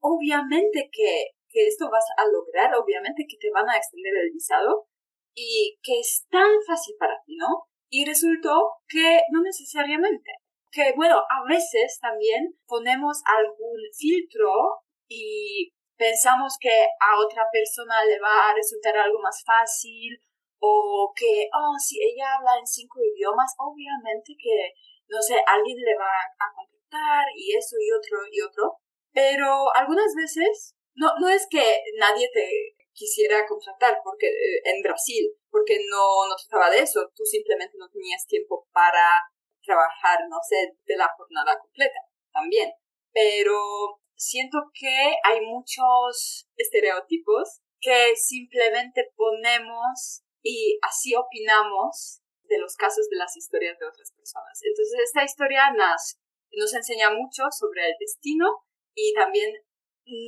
obviamente 0.00 0.88
que, 0.90 1.36
que 1.48 1.66
esto 1.66 1.90
vas 1.90 2.08
a 2.16 2.24
lograr, 2.24 2.74
obviamente 2.74 3.26
que 3.28 3.36
te 3.36 3.50
van 3.52 3.68
a 3.68 3.76
extender 3.76 4.16
el 4.16 4.32
visado 4.32 4.88
y 5.34 5.76
que 5.82 6.00
es 6.00 6.24
tan 6.30 6.56
fácil 6.66 6.96
para 6.98 7.20
ti, 7.26 7.36
¿no? 7.36 7.68
Y 7.90 8.06
resultó 8.06 8.80
que 8.88 9.20
no 9.30 9.42
necesariamente. 9.42 10.32
Que 10.72 10.94
bueno, 10.96 11.20
a 11.20 11.44
veces 11.46 11.98
también 12.00 12.56
ponemos 12.66 13.20
algún 13.28 13.76
filtro 13.92 14.80
y 15.06 15.75
pensamos 15.96 16.56
que 16.60 16.86
a 17.00 17.18
otra 17.18 17.44
persona 17.50 18.04
le 18.04 18.20
va 18.20 18.50
a 18.50 18.54
resultar 18.54 18.96
algo 18.96 19.18
más 19.20 19.42
fácil 19.44 20.20
o 20.58 21.12
que, 21.14 21.48
oh, 21.52 21.74
si 21.78 22.00
ella 22.00 22.36
habla 22.36 22.58
en 22.58 22.66
cinco 22.66 23.00
idiomas, 23.02 23.52
obviamente 23.58 24.32
que, 24.38 24.72
no 25.08 25.20
sé, 25.20 25.36
alguien 25.46 25.76
le 25.78 25.96
va 25.96 26.12
a 26.38 26.48
contactar 26.54 27.26
y 27.34 27.56
eso 27.56 27.76
y 27.80 27.92
otro 27.92 28.18
y 28.30 28.40
otro. 28.40 28.78
Pero 29.12 29.72
algunas 29.74 30.14
veces, 30.14 30.74
no, 30.94 31.12
no 31.20 31.28
es 31.28 31.46
que 31.50 31.82
nadie 31.98 32.28
te 32.32 32.76
quisiera 32.92 33.46
contratar 33.46 34.00
porque 34.02 34.28
eh, 34.28 34.60
en 34.64 34.82
Brasil, 34.82 35.32
porque 35.50 35.78
no, 35.90 36.28
no 36.28 36.34
trataba 36.36 36.70
de 36.70 36.80
eso, 36.80 37.10
tú 37.14 37.24
simplemente 37.24 37.76
no 37.78 37.88
tenías 37.90 38.26
tiempo 38.26 38.66
para 38.72 39.20
trabajar, 39.62 40.20
no 40.28 40.38
sé, 40.48 40.72
de 40.84 40.96
la 40.96 41.08
jornada 41.16 41.58
completa 41.58 42.00
también. 42.32 42.72
Pero 43.12 44.00
siento 44.16 44.58
que 44.74 45.14
hay 45.22 45.40
muchos 45.42 46.48
estereotipos 46.56 47.60
que 47.80 48.16
simplemente 48.16 49.12
ponemos 49.14 50.22
y 50.42 50.78
así 50.82 51.14
opinamos 51.14 52.22
de 52.44 52.58
los 52.58 52.76
casos 52.76 53.08
de 53.10 53.16
las 53.16 53.36
historias 53.36 53.78
de 53.78 53.86
otras 53.86 54.12
personas. 54.12 54.60
Entonces 54.62 55.00
esta 55.04 55.24
historia 55.24 55.72
nos, 55.72 56.18
nos 56.52 56.74
enseña 56.74 57.10
mucho 57.10 57.44
sobre 57.50 57.86
el 57.86 57.94
destino 57.98 58.46
y 58.94 59.12
también 59.14 59.52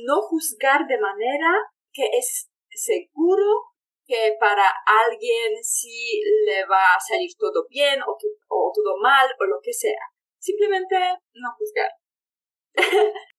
no 0.05 0.21
juzgar 0.21 0.85
de 0.87 0.99
manera 0.99 1.49
que 1.91 2.03
es 2.13 2.49
seguro 2.69 3.73
que 4.05 4.35
para 4.39 4.63
alguien 4.85 5.63
sí 5.63 6.21
le 6.45 6.65
va 6.65 6.95
a 6.95 6.99
salir 6.99 7.29
todo 7.37 7.65
bien 7.69 8.01
o, 8.01 8.17
o 8.49 8.71
todo 8.73 8.97
mal 9.01 9.27
o 9.39 9.45
lo 9.45 9.59
que 9.61 9.73
sea. 9.73 10.01
Simplemente 10.39 10.95
no 11.33 11.49
juzgar. 11.57 11.91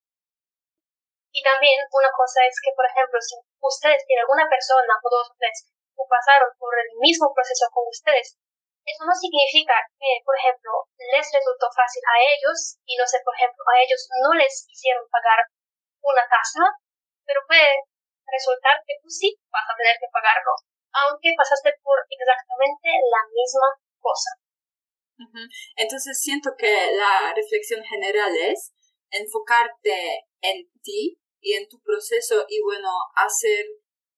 y 1.31 1.43
también 1.43 1.79
una 1.95 2.11
cosa 2.11 2.43
es 2.47 2.59
que, 2.59 2.75
por 2.75 2.87
ejemplo, 2.87 3.19
si 3.23 3.39
ustedes 3.39 4.03
tienen 4.07 4.27
alguna 4.27 4.51
persona 4.51 4.99
o 4.99 5.09
dos 5.09 5.31
o 5.31 5.37
tres 5.39 5.71
que 5.95 6.05
pasaron 6.11 6.51
por 6.59 6.75
el 6.75 6.91
mismo 6.99 7.31
proceso 7.31 7.71
con 7.71 7.87
ustedes, 7.87 8.35
eso 8.83 9.03
no 9.07 9.15
significa 9.15 9.79
que, 9.95 10.19
por 10.27 10.35
ejemplo, 10.35 10.91
les 10.99 11.27
resultó 11.31 11.71
fácil 11.71 12.03
a 12.03 12.17
ellos 12.19 12.81
y 12.83 12.97
no 12.99 13.07
sé, 13.07 13.23
por 13.23 13.37
ejemplo, 13.37 13.63
a 13.71 13.79
ellos 13.79 14.03
no 14.19 14.35
les 14.35 14.67
hicieron 14.67 15.07
pagar 15.07 15.47
una 16.03 16.27
tasa, 16.27 16.65
pero 17.23 17.47
puede 17.47 17.87
resultar 18.27 18.83
que 18.83 18.99
tú 18.99 19.07
sí 19.07 19.39
vas 19.53 19.67
a 19.71 19.77
tener 19.77 19.95
que 20.01 20.11
pagarlo, 20.11 20.59
aunque 20.91 21.37
pasaste 21.37 21.79
por 21.85 22.03
exactamente 22.11 22.89
la 23.07 23.23
misma 23.31 23.69
cosa. 24.01 24.31
Entonces 25.77 26.19
siento 26.19 26.57
que 26.57 26.73
la 26.97 27.35
reflexión 27.37 27.85
general 27.85 28.33
es 28.35 28.73
enfocarte 29.11 30.27
en 30.41 30.71
ti 30.83 31.21
y 31.41 31.55
en 31.55 31.69
tu 31.69 31.81
proceso 31.83 32.45
y 32.49 32.61
bueno, 32.63 32.89
hacer 33.15 33.67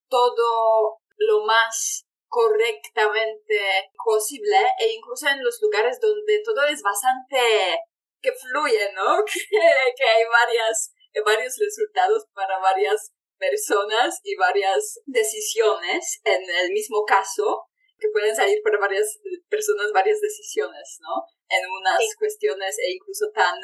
todo 0.08 0.98
lo 1.16 1.44
más 1.44 2.06
correctamente 2.28 3.90
posible 4.04 4.56
e 4.78 4.92
incluso 4.92 5.28
en 5.28 5.42
los 5.44 5.60
lugares 5.60 6.00
donde 6.00 6.42
todo 6.44 6.64
es 6.64 6.82
bastante 6.82 7.38
que 8.20 8.32
fluye, 8.32 8.92
¿no? 8.94 9.24
Que, 9.24 9.94
que 9.96 10.04
hay 10.04 10.24
varias, 10.24 10.94
varios 11.24 11.54
resultados 11.58 12.26
para 12.32 12.58
varias 12.58 13.12
personas 13.38 14.20
y 14.22 14.36
varias 14.36 15.00
decisiones 15.06 16.20
en 16.24 16.42
el 16.42 16.70
mismo 16.70 17.04
caso, 17.04 17.66
que 17.98 18.08
pueden 18.08 18.34
salir 18.34 18.62
para 18.62 18.78
varias 18.78 19.18
personas 19.48 19.92
varias 19.92 20.20
decisiones, 20.20 20.98
¿no? 21.00 21.22
En 21.48 21.68
unas 21.68 22.02
cuestiones 22.18 22.78
e 22.78 22.94
incluso 22.94 23.26
tan 23.34 23.60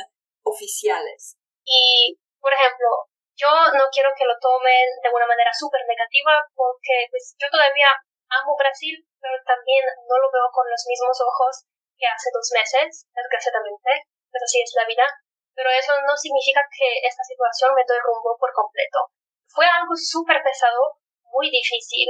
oficiales. 0.48 1.36
Y, 1.64 2.16
por 2.40 2.52
ejemplo, 2.52 3.08
yo 3.36 3.50
no 3.76 3.86
quiero 3.92 4.10
que 4.16 4.26
lo 4.26 4.34
tomen 4.40 4.86
de 5.04 5.10
una 5.12 5.28
manera 5.28 5.52
súper 5.52 5.84
negativa 5.86 6.42
porque 6.56 7.06
pues 7.12 7.36
yo 7.38 7.46
todavía 7.52 7.92
amo 8.28 8.56
Brasil, 8.58 8.98
pero 9.20 9.36
también 9.44 9.84
no 10.08 10.16
lo 10.18 10.28
veo 10.32 10.48
con 10.50 10.66
los 10.68 10.82
mismos 10.88 11.16
ojos 11.22 11.68
que 11.96 12.06
hace 12.06 12.30
dos 12.32 12.48
meses, 12.54 13.06
desgraciadamente, 13.14 13.90
pues 14.30 14.42
así 14.42 14.62
es 14.62 14.72
la 14.74 14.86
vida. 14.86 15.06
Pero 15.54 15.70
eso 15.70 15.92
no 16.06 16.14
significa 16.16 16.62
que 16.70 17.02
esta 17.02 17.24
situación 17.24 17.74
me 17.74 17.82
rumbo 17.82 18.38
por 18.38 18.52
completo 18.54 19.10
fue 19.58 19.66
algo 19.66 19.94
súper 19.96 20.38
pesado, 20.44 21.02
muy 21.34 21.50
difícil 21.50 22.06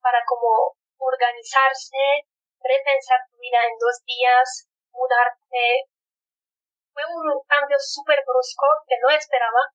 para 0.00 0.18
como 0.26 0.74
organizarse, 0.98 2.26
repensar 2.58 3.20
tu 3.30 3.38
vida 3.38 3.62
en 3.70 3.78
dos 3.78 4.02
días, 4.04 4.66
mudarte. 4.90 5.94
Fue 6.98 7.06
un 7.14 7.30
cambio 7.46 7.78
súper 7.78 8.18
brusco 8.26 8.66
que 8.82 8.98
no 8.98 9.06
esperaba, 9.14 9.70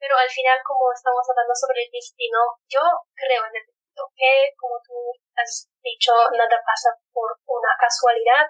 pero 0.00 0.16
al 0.16 0.32
final 0.32 0.56
como 0.64 0.88
estamos 0.96 1.20
hablando 1.28 1.52
sobre 1.52 1.84
el 1.84 1.92
destino, 1.92 2.40
yo 2.72 2.80
creo 3.12 3.44
en 3.44 3.52
el 3.52 3.68
destino, 3.68 4.08
que 4.16 4.48
como 4.56 4.80
tú 4.80 4.96
has 5.36 5.68
dicho, 5.84 6.16
nada 6.32 6.56
pasa 6.64 6.88
por 7.12 7.36
una 7.44 7.68
casualidad. 7.76 8.48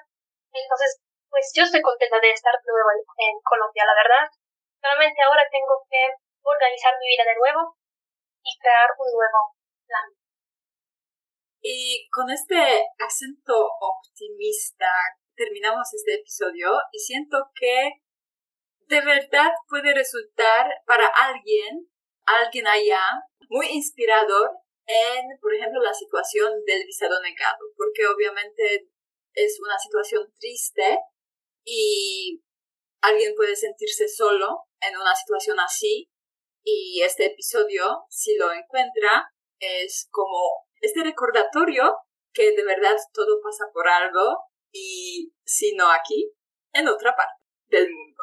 Entonces, 0.54 1.02
pues 1.26 1.50
yo 1.58 1.66
estoy 1.66 1.82
contenta 1.82 2.22
de 2.22 2.30
estar 2.30 2.54
de 2.54 2.70
nuevo 2.70 2.86
en 2.94 3.34
Colombia, 3.42 3.82
la 3.82 3.98
verdad. 3.98 4.30
Solamente 4.78 5.18
ahora 5.18 5.42
tengo 5.50 5.82
que 5.90 6.14
organizar 6.38 6.94
mi 7.02 7.18
vida 7.18 7.26
de 7.26 7.34
nuevo 7.34 7.74
y 8.46 8.54
crear 8.62 8.94
un 8.94 9.10
nuevo 9.10 9.58
plan. 9.90 10.06
Y 11.66 12.06
con 12.14 12.30
este 12.30 12.94
acento 12.94 13.58
optimista 13.58 15.18
terminamos 15.34 15.90
este 15.90 16.22
episodio 16.22 16.78
y 16.92 16.98
siento 17.02 17.50
que 17.58 18.03
de 18.88 19.00
verdad 19.00 19.50
puede 19.68 19.94
resultar 19.94 20.66
para 20.86 21.06
alguien, 21.06 21.88
alguien 22.26 22.66
allá, 22.66 23.02
muy 23.48 23.66
inspirador 23.66 24.50
en, 24.86 25.38
por 25.40 25.54
ejemplo, 25.54 25.82
la 25.82 25.94
situación 25.94 26.52
del 26.66 26.84
visado 26.84 27.20
negado, 27.22 27.58
porque 27.76 28.06
obviamente 28.06 28.88
es 29.32 29.58
una 29.60 29.78
situación 29.78 30.32
triste 30.38 30.98
y 31.64 32.42
alguien 33.02 33.34
puede 33.34 33.56
sentirse 33.56 34.08
solo 34.08 34.64
en 34.80 34.96
una 34.96 35.14
situación 35.14 35.58
así 35.60 36.10
y 36.62 37.02
este 37.02 37.26
episodio, 37.26 38.04
si 38.08 38.36
lo 38.36 38.50
encuentra, 38.50 39.30
es 39.58 40.08
como 40.10 40.66
este 40.80 41.04
recordatorio 41.04 41.94
que 42.32 42.52
de 42.52 42.64
verdad 42.64 42.96
todo 43.12 43.40
pasa 43.42 43.64
por 43.72 43.86
algo 43.86 44.38
y 44.72 45.32
si 45.44 45.74
no 45.76 45.90
aquí, 45.90 46.32
en 46.72 46.88
otra 46.88 47.14
parte 47.14 47.40
del 47.68 47.90
mundo. 47.92 48.13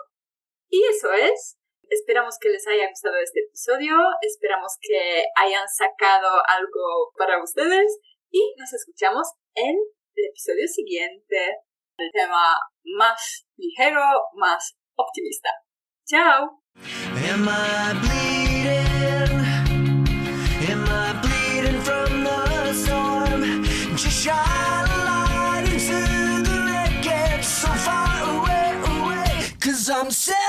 Y 0.72 0.82
eso 0.86 1.11
es. 1.11 1.57
Esperamos 1.89 2.38
que 2.39 2.47
les 2.47 2.65
haya 2.65 2.88
gustado 2.88 3.17
este 3.17 3.41
episodio, 3.41 3.97
esperamos 4.22 4.78
que 4.80 5.26
hayan 5.36 5.67
sacado 5.67 6.41
algo 6.47 7.11
para 7.17 7.43
ustedes 7.43 7.99
y 8.30 8.55
nos 8.57 8.72
escuchamos 8.72 9.28
en 9.53 9.76
el 10.15 10.26
episodio 10.30 10.65
siguiente. 10.69 11.57
El 11.97 12.09
tema 12.13 12.55
más 12.97 13.45
ligero, 13.57 14.01
más 14.36 14.78
optimista. 14.95 15.49
¡Chao! 16.07 16.61
I'm 30.01 30.09
still 30.09 30.41